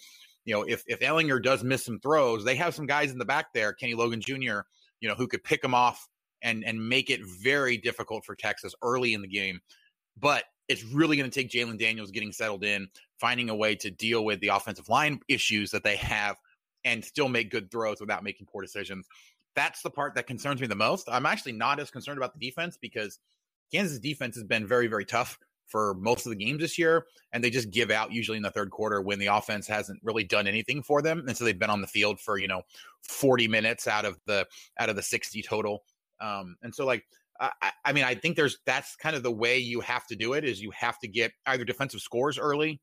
you 0.45 0.53
know, 0.53 0.63
if 0.63 0.83
if 0.87 0.99
Ehlinger 0.99 1.41
does 1.41 1.63
miss 1.63 1.85
some 1.85 1.99
throws, 1.99 2.43
they 2.43 2.55
have 2.55 2.75
some 2.75 2.85
guys 2.85 3.11
in 3.11 3.17
the 3.17 3.25
back 3.25 3.53
there, 3.53 3.73
Kenny 3.73 3.93
Logan 3.93 4.21
Jr., 4.21 4.61
you 4.99 5.07
know, 5.07 5.15
who 5.15 5.27
could 5.27 5.43
pick 5.43 5.63
him 5.63 5.73
off 5.73 6.07
and 6.41 6.63
and 6.65 6.89
make 6.89 7.09
it 7.09 7.21
very 7.41 7.77
difficult 7.77 8.25
for 8.25 8.35
Texas 8.35 8.73
early 8.81 9.13
in 9.13 9.21
the 9.21 9.27
game. 9.27 9.61
But 10.17 10.43
it's 10.67 10.83
really 10.83 11.17
going 11.17 11.29
to 11.29 11.33
take 11.33 11.51
Jalon 11.51 11.77
Daniels 11.77 12.11
getting 12.11 12.31
settled 12.31 12.63
in, 12.63 12.87
finding 13.19 13.49
a 13.49 13.55
way 13.55 13.75
to 13.75 13.91
deal 13.91 14.23
with 14.23 14.39
the 14.39 14.49
offensive 14.49 14.89
line 14.89 15.19
issues 15.27 15.71
that 15.71 15.83
they 15.83 15.97
have, 15.97 16.37
and 16.83 17.03
still 17.03 17.27
make 17.27 17.51
good 17.51 17.69
throws 17.69 17.99
without 17.99 18.23
making 18.23 18.47
poor 18.47 18.61
decisions. 18.61 19.07
That's 19.55 19.81
the 19.81 19.89
part 19.89 20.15
that 20.15 20.27
concerns 20.27 20.61
me 20.61 20.67
the 20.67 20.75
most. 20.75 21.09
I'm 21.11 21.25
actually 21.25 21.51
not 21.53 21.79
as 21.79 21.91
concerned 21.91 22.17
about 22.17 22.33
the 22.33 22.39
defense 22.39 22.77
because 22.77 23.19
Kansas 23.71 23.99
defense 23.99 24.35
has 24.35 24.45
been 24.45 24.65
very, 24.65 24.87
very 24.87 25.05
tough 25.05 25.37
for 25.71 25.95
most 25.95 26.25
of 26.25 26.31
the 26.31 26.35
games 26.35 26.59
this 26.61 26.77
year, 26.77 27.05
and 27.31 27.43
they 27.43 27.49
just 27.49 27.71
give 27.71 27.89
out 27.89 28.11
usually 28.11 28.37
in 28.37 28.43
the 28.43 28.51
third 28.51 28.71
quarter 28.71 29.01
when 29.01 29.19
the 29.19 29.27
offense 29.27 29.67
hasn't 29.67 29.99
really 30.03 30.23
done 30.23 30.47
anything 30.47 30.83
for 30.83 31.01
them, 31.01 31.23
and 31.27 31.35
so 31.35 31.45
they've 31.45 31.57
been 31.57 31.69
on 31.69 31.81
the 31.81 31.87
field 31.87 32.19
for 32.19 32.37
you 32.37 32.47
know 32.47 32.61
40 33.03 33.47
minutes 33.47 33.87
out 33.87 34.05
of 34.05 34.19
the 34.27 34.45
out 34.77 34.89
of 34.89 34.95
the 34.95 35.03
60 35.03 35.41
total. 35.41 35.83
Um, 36.19 36.55
and 36.61 36.75
so 36.75 36.85
like 36.85 37.03
I, 37.41 37.71
I 37.85 37.93
mean, 37.93 38.03
I 38.03 38.13
think 38.13 38.35
there's 38.35 38.59
that's 38.65 38.95
kind 38.95 39.15
of 39.15 39.23
the 39.23 39.31
way 39.31 39.57
you 39.57 39.79
have 39.81 40.05
to 40.07 40.15
do 40.15 40.33
it 40.33 40.43
is 40.43 40.61
you 40.61 40.71
have 40.71 40.99
to 40.99 41.07
get 41.07 41.31
either 41.47 41.63
defensive 41.63 42.01
scores 42.01 42.37
early 42.37 42.79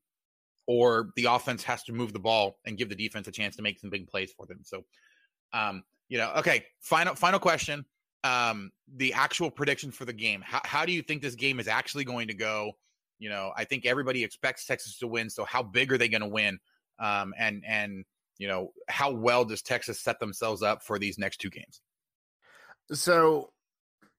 or 0.67 1.11
the 1.15 1.25
offense 1.25 1.63
has 1.63 1.83
to 1.83 1.93
move 1.93 2.11
the 2.11 2.19
ball 2.19 2.59
and 2.65 2.77
give 2.77 2.89
the 2.89 2.95
defense 2.95 3.27
a 3.27 3.31
chance 3.31 3.55
to 3.55 3.61
make 3.61 3.79
some 3.79 3.89
big 3.89 4.07
plays 4.07 4.33
for 4.35 4.45
them. 4.45 4.59
So, 4.63 4.83
um, 5.53 5.83
you 6.09 6.17
know, 6.17 6.31
okay, 6.37 6.65
final 6.81 7.15
final 7.15 7.39
question. 7.39 7.85
Um, 8.23 8.71
the 8.95 9.13
actual 9.13 9.49
prediction 9.49 9.91
for 9.91 10.05
the 10.05 10.13
game. 10.13 10.41
How, 10.43 10.61
how 10.65 10.85
do 10.85 10.91
you 10.91 11.01
think 11.01 11.21
this 11.21 11.35
game 11.35 11.59
is 11.59 11.67
actually 11.67 12.03
going 12.03 12.27
to 12.27 12.33
go? 12.33 12.73
You 13.17 13.29
know, 13.29 13.51
I 13.55 13.63
think 13.63 13.85
everybody 13.85 14.23
expects 14.23 14.65
Texas 14.65 14.97
to 14.99 15.07
win. 15.07 15.29
So, 15.29 15.45
how 15.45 15.63
big 15.63 15.91
are 15.93 15.97
they 15.97 16.09
going 16.09 16.21
to 16.21 16.27
win? 16.27 16.59
Um, 16.99 17.33
and 17.37 17.63
and 17.65 18.05
you 18.37 18.47
know, 18.47 18.71
how 18.87 19.11
well 19.11 19.45
does 19.45 19.61
Texas 19.61 20.01
set 20.01 20.19
themselves 20.19 20.63
up 20.63 20.83
for 20.83 20.97
these 20.97 21.17
next 21.17 21.37
two 21.37 21.49
games? 21.49 21.81
So 22.91 23.51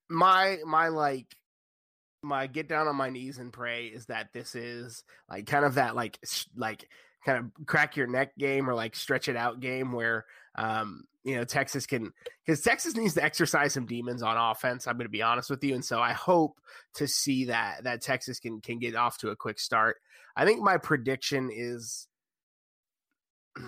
my 0.08 0.58
my 0.64 0.88
like 0.88 1.26
my 2.22 2.46
get 2.46 2.68
down 2.68 2.86
on 2.86 2.96
my 2.96 3.10
knees 3.10 3.38
and 3.38 3.52
pray 3.52 3.86
is 3.86 4.06
that 4.06 4.28
this 4.32 4.54
is 4.54 5.02
like 5.28 5.46
kind 5.46 5.64
of 5.64 5.74
that 5.74 5.96
like 5.96 6.18
like 6.54 6.88
kind 7.24 7.38
of 7.38 7.66
crack 7.66 7.96
your 7.96 8.06
neck 8.06 8.36
game 8.36 8.68
or 8.68 8.74
like 8.74 8.94
stretch 8.94 9.28
it 9.28 9.36
out 9.36 9.60
game 9.60 9.92
where 9.92 10.26
um 10.56 11.04
you 11.24 11.36
know 11.36 11.44
Texas 11.44 11.86
can 11.86 12.12
because 12.44 12.62
Texas 12.62 12.96
needs 12.96 13.14
to 13.14 13.24
exercise 13.24 13.74
some 13.74 13.86
demons 13.86 14.22
on 14.22 14.36
offense. 14.36 14.86
I'm 14.86 14.96
going 14.96 15.06
to 15.06 15.10
be 15.10 15.22
honest 15.22 15.50
with 15.50 15.62
you, 15.62 15.74
and 15.74 15.84
so 15.84 16.00
I 16.00 16.12
hope 16.12 16.60
to 16.94 17.06
see 17.06 17.46
that 17.46 17.84
that 17.84 18.02
Texas 18.02 18.40
can 18.40 18.60
can 18.60 18.78
get 18.78 18.94
off 18.94 19.18
to 19.18 19.30
a 19.30 19.36
quick 19.36 19.58
start. 19.58 19.96
I 20.36 20.44
think 20.44 20.62
my 20.62 20.78
prediction 20.78 21.50
is 21.52 22.06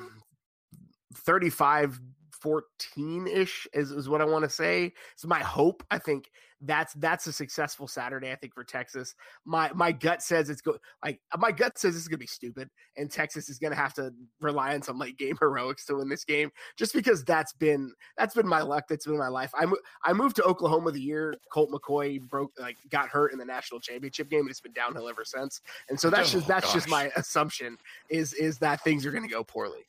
35 1.15 2.01
14 2.43 3.29
ish 3.29 3.69
is, 3.73 3.93
is 3.93 4.09
what 4.09 4.21
I 4.21 4.25
want 4.25 4.43
to 4.45 4.51
say. 4.51 4.93
It's 5.15 5.25
my 5.25 5.39
hope. 5.39 5.85
I 5.91 5.99
think 5.99 6.29
that's 6.63 6.95
that's 6.95 7.27
a 7.27 7.33
successful 7.33 7.89
Saturday. 7.89 8.31
I 8.31 8.37
think 8.37 8.55
for 8.55 8.65
Texas. 8.65 9.15
My 9.45 9.71
my 9.75 9.93
gut 9.93 10.23
says 10.23 10.49
it's 10.49 10.61
go 10.61 10.77
like 11.05 11.21
my 11.39 11.51
gut 11.51 11.79
says 11.79 11.95
this 11.95 12.03
is 12.03 12.09
gonna 12.09 12.19
be 12.19 12.27
stupid, 12.27 12.71
and 12.97 13.11
Texas 13.11 13.49
is 13.49 13.59
gonna 13.59 13.75
have 13.75 13.95
to 13.95 14.13
rely 14.41 14.75
on 14.75 14.83
some 14.83 14.99
late 14.99 15.19
game 15.19 15.37
heroics 15.41 15.85
to 15.87 15.97
win 15.97 16.09
this 16.09 16.25
game. 16.25 16.51
Just 16.77 16.95
because 16.95 17.25
that's 17.25 17.53
been 17.53 17.93
that's 18.17 18.35
been 18.35 18.47
my 18.47 18.63
luck. 18.63 18.85
That's 18.89 19.07
been 19.07 19.19
my 19.19 19.29
life. 19.29 19.51
I 19.55 19.67
I 20.05 20.13
moved 20.13 20.37
to 20.37 20.45
Oklahoma 20.45 20.93
the 20.93 21.01
year 21.01 21.35
Colt 21.53 21.71
McCoy 21.71 22.21
broke 22.21 22.53
like 22.59 22.77
got 22.91 23.09
hurt 23.09 23.33
in 23.33 23.39
the 23.39 23.45
national 23.45 23.81
championship 23.81 24.31
game, 24.31 24.41
and 24.41 24.51
it's 24.51 24.61
been 24.61 24.73
downhill 24.73 25.09
ever 25.09 25.25
since. 25.25 25.61
And 25.89 25.99
so 25.99 26.11
that's 26.11 26.31
oh, 26.31 26.39
just 26.39 26.49
that's 26.49 26.67
gosh. 26.67 26.75
just 26.75 26.89
my 26.89 27.11
assumption 27.17 27.77
is 28.09 28.33
is 28.35 28.59
that 28.59 28.83
things 28.83 29.05
are 29.05 29.11
gonna 29.11 29.29
go 29.29 29.43
poorly. 29.43 29.85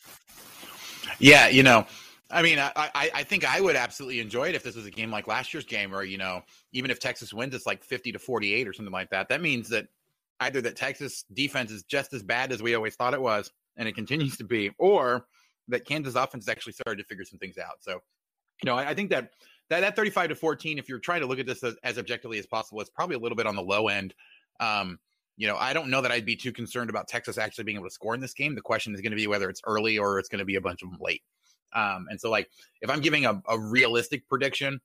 Yeah, 1.20 1.50
you 1.50 1.64
know, 1.64 1.86
I 2.34 2.42
mean, 2.42 2.60
I, 2.60 2.72
I, 2.76 3.12
I 3.14 3.24
think 3.24 3.46
I 3.46 3.62
would 3.62 3.76
absolutely 3.76 4.20
enjoy 4.20 4.50
it 4.50 4.56
if 4.56 4.64
this 4.64 4.76
was 4.76 4.86
a 4.86 4.92
game 4.92 5.12
like 5.12 5.28
last 5.28 5.54
year's 5.54 5.66
game, 5.66 5.94
or 5.94 6.04
you 6.04 6.18
know, 6.18 6.42
even 6.72 6.90
if 6.90 7.00
Texas 7.00 7.34
wins, 7.34 7.54
it's 7.54 7.66
like 7.66 7.84
fifty 7.84 8.12
to 8.12 8.20
forty-eight 8.20 8.68
or 8.68 8.74
something 8.74 8.92
like 8.92 9.12
that. 9.12 9.30
That 9.30 9.42
means 9.42 9.70
that 9.70 9.88
either 10.40 10.60
that 10.62 10.76
Texas 10.76 11.26
defense 11.32 11.72
is 11.72 11.84
just 11.84 12.12
as 12.14 12.24
bad 12.24 12.52
as 12.52 12.62
we 12.62 12.76
always 12.76 12.96
thought 12.96 13.14
it 13.14 13.22
was, 13.22 13.52
and 13.78 13.88
it 13.88 13.96
continues 13.96 14.36
to 14.38 14.44
be, 14.44 14.72
or 14.80 15.26
that 15.68 15.86
Kansas 15.86 16.16
offense 16.16 16.50
actually 16.50 16.74
started 16.74 16.98
to 17.02 17.08
figure 17.08 17.24
some 17.24 17.40
things 17.40 17.58
out. 17.58 17.76
So, 17.80 17.92
you 17.92 18.66
know, 18.66 18.76
I, 18.76 18.90
I 18.90 18.94
think 18.94 19.12
that 19.12 19.32
that 19.70 19.82
that 19.82 19.96
thirty-five 19.96 20.30
to 20.30 20.36
fourteen, 20.36 20.78
if 20.78 20.90
you're 20.90 21.00
trying 21.00 21.22
to 21.22 21.28
look 21.28 21.40
at 21.40 21.46
this 21.46 21.64
as, 21.64 21.76
as 21.84 21.98
objectively 21.98 22.40
as 22.40 22.48
possible, 22.48 22.82
it's 22.82 22.90
probably 22.90 23.16
a 23.16 23.20
little 23.20 23.38
bit 23.38 23.48
on 23.48 23.56
the 23.56 23.62
low 23.62 23.88
end. 23.88 24.14
Um, 24.60 25.00
you 25.38 25.48
know, 25.48 25.56
I 25.56 25.74
don't 25.74 25.90
know 25.90 26.02
that 26.02 26.12
I'd 26.12 26.26
be 26.26 26.36
too 26.36 26.52
concerned 26.52 26.90
about 26.90 27.08
Texas 27.08 27.38
actually 27.38 27.64
being 27.64 27.78
able 27.78 27.88
to 27.88 27.94
score 27.94 28.14
in 28.14 28.22
this 28.22 28.34
game. 28.34 28.54
The 28.56 28.62
question 28.62 28.94
is 28.94 29.02
going 29.02 29.12
to 29.12 29.18
be 29.18 29.28
whether 29.28 29.50
it's 29.50 29.62
early 29.66 29.98
or 29.98 30.20
it's 30.20 30.30
going 30.30 30.40
to 30.40 30.46
be 30.46 30.56
a 30.56 30.62
bunch 30.62 30.84
of 30.84 30.90
them 30.90 31.00
late. 31.02 31.24
Um, 31.76 32.08
and 32.10 32.20
so, 32.20 32.30
like, 32.30 32.50
if 32.82 32.90
I'm 32.90 33.02
giving 33.02 33.26
a, 33.26 33.42
a 33.48 33.60
realistic 33.60 34.28
prediction, 34.28 34.80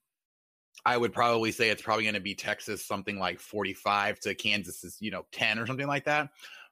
I 0.84 0.97
would 0.97 1.12
probably 1.12 1.53
say 1.53 1.70
it's 1.70 1.82
probably 1.82 2.05
going 2.05 2.14
to 2.14 2.20
be 2.20 2.34
Texas 2.34 2.86
something 2.86 3.18
like 3.18 3.41
45 3.41 4.20
to 4.20 4.34
Kansas's, 4.34 4.97
you 5.01 5.11
know, 5.11 5.26
10 5.32 5.59
or 5.59 5.66
something 5.66 5.86
like 5.86 6.05
that. 6.05 6.30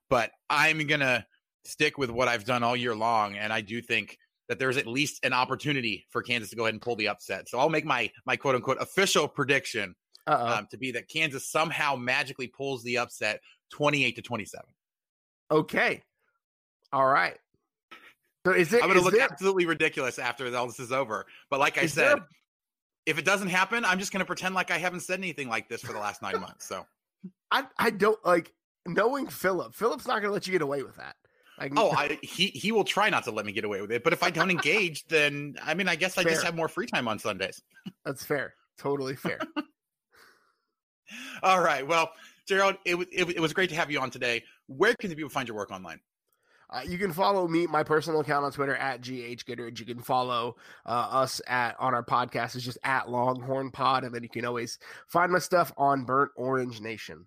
But 0.08 0.30
I'm 0.48 0.78
going 0.86 1.00
to 1.00 1.24
stick 1.64 1.98
with 1.98 2.10
what 2.10 2.28
I've 2.28 2.44
done 2.44 2.62
all 2.62 2.76
year 2.76 2.94
long. 2.94 3.36
And 3.36 3.52
I 3.52 3.60
do 3.60 3.82
think 3.82 4.18
that 4.48 4.58
there's 4.58 4.76
at 4.76 4.86
least 4.86 5.24
an 5.24 5.32
opportunity 5.32 6.06
for 6.10 6.22
Kansas 6.22 6.50
to 6.50 6.56
go 6.56 6.64
ahead 6.64 6.74
and 6.74 6.80
pull 6.80 6.94
the 6.94 7.08
upset. 7.08 7.48
So 7.48 7.58
I'll 7.58 7.68
make 7.68 7.84
my, 7.84 8.10
my 8.24 8.36
quote 8.36 8.54
unquote 8.54 8.80
official 8.80 9.26
prediction 9.26 9.94
um, 10.28 10.66
to 10.70 10.76
be 10.78 10.92
that 10.92 11.08
Kansas 11.08 11.50
somehow 11.50 11.96
magically 11.96 12.46
pulls 12.48 12.82
the 12.82 12.98
upset 12.98 13.40
28 13.72 14.16
to 14.16 14.22
27. 14.22 14.64
Okay. 15.50 16.02
All 16.92 17.06
right. 17.06 17.36
So 18.46 18.52
is 18.52 18.72
it? 18.72 18.80
I'm 18.80 18.88
going 18.88 19.00
to 19.00 19.04
look 19.04 19.14
there, 19.14 19.26
absolutely 19.28 19.66
ridiculous 19.66 20.20
after 20.20 20.56
all 20.56 20.68
this 20.68 20.78
is 20.78 20.92
over. 20.92 21.26
But 21.50 21.58
like 21.58 21.78
I 21.78 21.86
said, 21.86 22.18
there, 22.18 22.28
if 23.04 23.18
it 23.18 23.24
doesn't 23.24 23.48
happen, 23.48 23.84
I'm 23.84 23.98
just 23.98 24.12
going 24.12 24.20
to 24.20 24.24
pretend 24.24 24.54
like 24.54 24.70
I 24.70 24.78
haven't 24.78 25.00
said 25.00 25.18
anything 25.18 25.48
like 25.48 25.68
this 25.68 25.80
for 25.80 25.92
the 25.92 25.98
last 25.98 26.22
nine 26.22 26.40
months. 26.40 26.64
So 26.64 26.86
I 27.50 27.64
I 27.76 27.90
don't 27.90 28.24
like 28.24 28.52
knowing 28.86 29.26
Philip. 29.26 29.74
Philip's 29.74 30.06
not 30.06 30.20
going 30.20 30.28
to 30.28 30.32
let 30.32 30.46
you 30.46 30.52
get 30.52 30.62
away 30.62 30.84
with 30.84 30.94
that. 30.94 31.16
Like, 31.58 31.72
oh, 31.76 31.90
I, 31.96 32.20
he 32.22 32.46
he 32.46 32.70
will 32.70 32.84
try 32.84 33.10
not 33.10 33.24
to 33.24 33.32
let 33.32 33.46
me 33.46 33.50
get 33.50 33.64
away 33.64 33.80
with 33.80 33.90
it. 33.90 34.04
But 34.04 34.12
if 34.12 34.22
I 34.22 34.30
don't 34.30 34.52
engage, 34.52 35.04
then 35.08 35.56
I 35.60 35.74
mean, 35.74 35.88
I 35.88 35.96
guess 35.96 36.16
I 36.16 36.22
just 36.22 36.44
have 36.44 36.54
more 36.54 36.68
free 36.68 36.86
time 36.86 37.08
on 37.08 37.18
Sundays. 37.18 37.60
That's 38.04 38.24
fair. 38.24 38.54
Totally 38.78 39.16
fair. 39.16 39.40
All 41.42 41.60
right. 41.60 41.84
Well, 41.84 42.12
Gerald, 42.46 42.76
it, 42.84 42.94
it, 43.10 43.28
it 43.30 43.40
was 43.40 43.52
great 43.52 43.70
to 43.70 43.76
have 43.76 43.90
you 43.90 43.98
on 43.98 44.10
today. 44.10 44.44
Where 44.68 44.94
can 44.94 45.10
the 45.10 45.16
people 45.16 45.30
find 45.30 45.48
your 45.48 45.56
work 45.56 45.72
online? 45.72 45.98
Uh, 46.68 46.80
you 46.86 46.98
can 46.98 47.12
follow 47.12 47.46
me, 47.46 47.66
my 47.66 47.82
personal 47.82 48.20
account 48.20 48.44
on 48.44 48.52
Twitter 48.52 48.74
at 48.74 49.00
GH 49.00 49.44
Goodridge. 49.46 49.78
You 49.78 49.86
can 49.86 50.00
follow 50.02 50.56
uh, 50.84 50.88
us 50.88 51.40
at 51.46 51.76
on 51.78 51.94
our 51.94 52.04
podcast. 52.04 52.56
It's 52.56 52.64
just 52.64 52.78
at 52.82 53.08
Longhorn 53.08 53.70
Pod, 53.70 54.04
and 54.04 54.14
then 54.14 54.22
you 54.22 54.28
can 54.28 54.44
always 54.44 54.78
find 55.06 55.30
my 55.30 55.38
stuff 55.38 55.72
on 55.76 56.04
Burnt 56.04 56.32
Orange 56.36 56.80
Nation. 56.80 57.26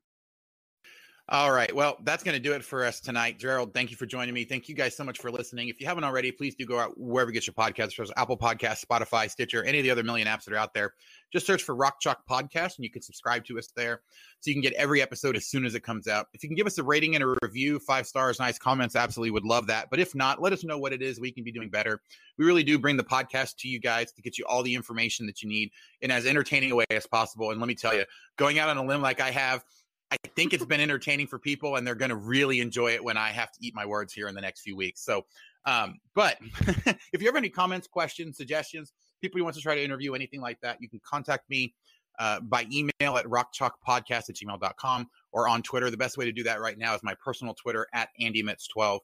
All 1.32 1.52
right. 1.52 1.74
Well, 1.76 1.96
that's 2.06 2.24
going 2.24 2.34
to 2.34 2.42
do 2.42 2.54
it 2.54 2.64
for 2.64 2.84
us 2.84 3.00
tonight. 3.00 3.38
Gerald, 3.38 3.72
thank 3.72 3.92
you 3.92 3.98
for 3.98 4.08
joining 4.08 4.34
me. 4.34 4.46
Thank 4.46 4.68
you 4.68 4.74
guys 4.74 4.98
so 4.98 5.04
much 5.04 5.20
for 5.20 5.30
listening. 5.30 5.70
If 5.70 5.80
you 5.80 5.86
haven't 5.86 6.04
already, 6.04 6.32
please 6.32 6.56
do 6.56 6.66
go 6.66 6.80
out 6.80 7.00
wherever 7.00 7.30
you 7.30 7.36
get 7.36 7.46
your 7.46 7.54
podcasts, 7.54 7.94
such 7.94 8.10
Apple 8.18 8.36
Podcasts, 8.36 8.84
Spotify, 8.84 9.30
Stitcher, 9.30 9.64
any 9.64 9.78
of 9.78 9.84
the 9.84 9.92
other 9.92 10.02
million 10.02 10.28
apps 10.28 10.46
that 10.46 10.56
are 10.56 10.58
out 10.58 10.74
there. 10.74 10.96
Just 11.32 11.46
search 11.46 11.62
for 11.62 11.76
Rock 11.76 12.02
Chalk 12.02 12.26
Podcast 12.28 12.78
and 12.78 12.84
you 12.84 12.90
can 12.90 13.04
subscribe 13.04 13.46
to 13.46 13.60
us 13.60 13.68
there 13.76 14.02
so 14.40 14.50
you 14.50 14.56
can 14.56 14.64
get 14.64 14.74
every 14.74 15.04
episode 15.04 15.36
as 15.36 15.46
soon 15.46 15.66
as 15.66 15.76
it 15.76 15.84
comes 15.84 16.08
out. 16.08 16.30
If 16.34 16.42
you 16.42 16.50
can 16.50 16.56
give 16.56 16.66
us 16.66 16.80
a 16.80 16.84
rating 16.84 17.14
and 17.14 17.24
a 17.24 17.36
review, 17.44 17.78
five 17.78 18.08
stars, 18.08 18.40
nice 18.40 18.58
comments, 18.58 18.96
absolutely 18.96 19.30
would 19.30 19.46
love 19.46 19.68
that. 19.68 19.92
But 19.92 20.00
if 20.00 20.16
not, 20.16 20.42
let 20.42 20.52
us 20.52 20.64
know 20.64 20.80
what 20.80 20.94
it 20.94 21.04
is 21.04 21.20
we 21.20 21.32
can 21.32 21.44
be 21.44 21.52
doing 21.52 21.70
better. 21.70 22.02
We 22.40 22.46
really 22.46 22.64
do 22.64 22.80
bring 22.80 22.98
the 22.98 23.04
podcast 23.04 23.58
to 23.58 23.68
you 23.68 23.80
guys 23.80 24.12
to 24.14 24.24
get 24.24 24.40
you 24.40 24.46
all 24.50 24.64
the 24.64 24.74
information 24.74 25.28
that 25.28 25.44
you 25.44 25.50
need 25.50 25.70
in 26.02 26.10
as 26.10 26.26
entertaining 26.26 26.72
a 26.72 26.76
way 26.76 26.86
as 26.90 27.06
possible. 27.06 27.52
And 27.52 27.60
let 27.60 27.68
me 27.68 27.76
tell 27.76 27.94
you, 27.94 28.06
going 28.38 28.58
out 28.58 28.70
on 28.70 28.78
a 28.78 28.84
limb 28.84 29.04
like 29.04 29.22
I 29.22 29.30
have, 29.30 29.64
I 30.12 30.18
think 30.36 30.54
it's 30.54 30.66
been 30.66 30.82
entertaining 30.82 31.28
for 31.28 31.38
people, 31.38 31.76
and 31.76 31.86
they're 31.86 31.96
going 31.96 32.10
to 32.10 32.16
really 32.16 32.62
enjoy 32.62 32.92
it 32.92 33.04
when 33.04 33.18
I 33.18 33.30
have 33.30 33.52
to 33.52 33.60
eat 33.62 33.76
my 33.76 33.86
words 33.86 34.12
here 34.12 34.28
in 34.28 34.36
the 34.36 34.42
next 34.42 34.62
few 34.62 34.76
weeks. 34.76 35.02
So, 35.04 35.26
um, 35.66 36.00
but 36.16 36.38
if 37.14 37.22
you 37.22 37.28
have 37.28 37.36
any 37.36 37.50
comments, 37.50 37.88
questions, 37.88 38.38
suggestions, 38.38 38.92
people 39.22 39.38
you 39.38 39.44
want 39.44 39.56
to 39.56 39.62
try 39.62 39.76
to 39.76 39.84
interview, 39.84 40.14
anything 40.14 40.42
like 40.42 40.60
that, 40.62 40.78
you 40.82 40.90
can 40.90 41.00
contact 41.04 41.50
me 41.50 41.76
uh, 42.18 42.40
by 42.42 42.66
email 42.72 43.18
at 43.18 43.26
rockchalkpodcast 43.26 44.30
at 44.30 44.36
gmail.com 44.36 45.10
or 45.32 45.48
on 45.48 45.62
Twitter. 45.62 45.90
The 45.92 45.98
best 45.98 46.18
way 46.18 46.26
to 46.26 46.32
do 46.32 46.44
that 46.44 46.60
right 46.60 46.78
now 46.78 46.96
is 46.96 47.04
my 47.04 47.16
personal 47.24 47.54
Twitter 47.54 47.88
at 47.94 48.10
AndyMitts12. 48.20 49.00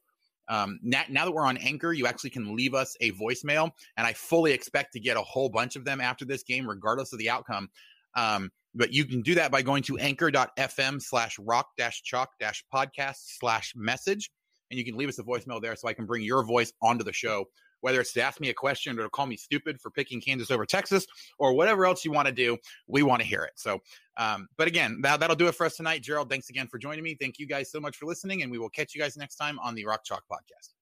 Um, 0.47 0.79
now, 0.83 1.03
now, 1.09 1.25
that 1.25 1.31
we're 1.31 1.45
on 1.45 1.57
Anchor, 1.57 1.93
you 1.93 2.05
actually 2.05 2.29
can 2.29 2.55
leave 2.55 2.75
us 2.75 2.95
a 3.01 3.11
voicemail, 3.13 3.71
and 3.97 4.05
I 4.05 4.13
fully 4.13 4.51
expect 4.51 4.93
to 4.93 4.99
get 4.99 5.17
a 5.17 5.21
whole 5.21 5.49
bunch 5.49 5.75
of 5.75 5.85
them 5.85 5.99
after 5.99 6.23
this 6.23 6.43
game, 6.43 6.67
regardless 6.67 7.13
of 7.13 7.19
the 7.19 7.29
outcome. 7.29 7.69
Um, 8.15 8.51
but 8.75 8.93
you 8.93 9.05
can 9.05 9.21
do 9.21 9.35
that 9.35 9.51
by 9.51 9.61
going 9.61 9.83
to 9.83 9.97
anchor.fm 9.97 11.01
slash 11.01 11.39
rock 11.39 11.69
dash 11.77 12.03
chalk 12.03 12.31
dash 12.39 12.63
podcast 12.73 13.17
slash 13.39 13.73
message. 13.75 14.29
And 14.69 14.77
you 14.77 14.85
can 14.85 14.97
leave 14.97 15.09
us 15.09 15.19
a 15.19 15.23
voicemail 15.23 15.61
there 15.61 15.75
so 15.75 15.87
I 15.87 15.93
can 15.93 16.05
bring 16.05 16.23
your 16.23 16.43
voice 16.43 16.73
onto 16.81 17.03
the 17.03 17.13
show, 17.13 17.45
whether 17.81 18.01
it's 18.01 18.13
to 18.13 18.21
ask 18.21 18.39
me 18.39 18.49
a 18.49 18.53
question 18.53 18.99
or 18.99 19.03
to 19.03 19.09
call 19.09 19.27
me 19.27 19.37
stupid 19.37 19.79
for 19.79 19.91
picking 19.91 20.19
Kansas 20.19 20.51
over 20.51 20.65
Texas 20.65 21.05
or 21.37 21.53
whatever 21.53 21.85
else 21.85 22.03
you 22.03 22.11
want 22.11 22.27
to 22.27 22.33
do. 22.33 22.57
We 22.87 23.03
want 23.03 23.21
to 23.21 23.27
hear 23.27 23.43
it. 23.43 23.53
So, 23.55 23.79
um, 24.17 24.47
but 24.57 24.67
again, 24.67 25.01
that, 25.03 25.19
that'll 25.19 25.35
do 25.35 25.47
it 25.47 25.55
for 25.55 25.65
us 25.65 25.77
tonight. 25.77 26.01
Gerald, 26.01 26.29
thanks 26.29 26.49
again 26.49 26.67
for 26.67 26.79
joining 26.79 27.03
me. 27.03 27.15
Thank 27.19 27.39
you 27.39 27.47
guys 27.47 27.71
so 27.71 27.79
much 27.79 27.97
for 27.97 28.05
listening, 28.05 28.41
and 28.41 28.51
we 28.51 28.57
will 28.57 28.69
catch 28.69 28.95
you 28.95 29.01
guys 29.01 29.15
next 29.15 29.35
time 29.35 29.59
on 29.59 29.75
the 29.75 29.85
Rock 29.85 30.03
Chalk 30.03 30.23
Podcast. 30.31 30.73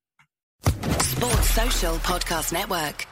Sports 1.03 1.49
Social 1.49 1.95
Podcast 1.97 2.53
Network. 2.53 3.05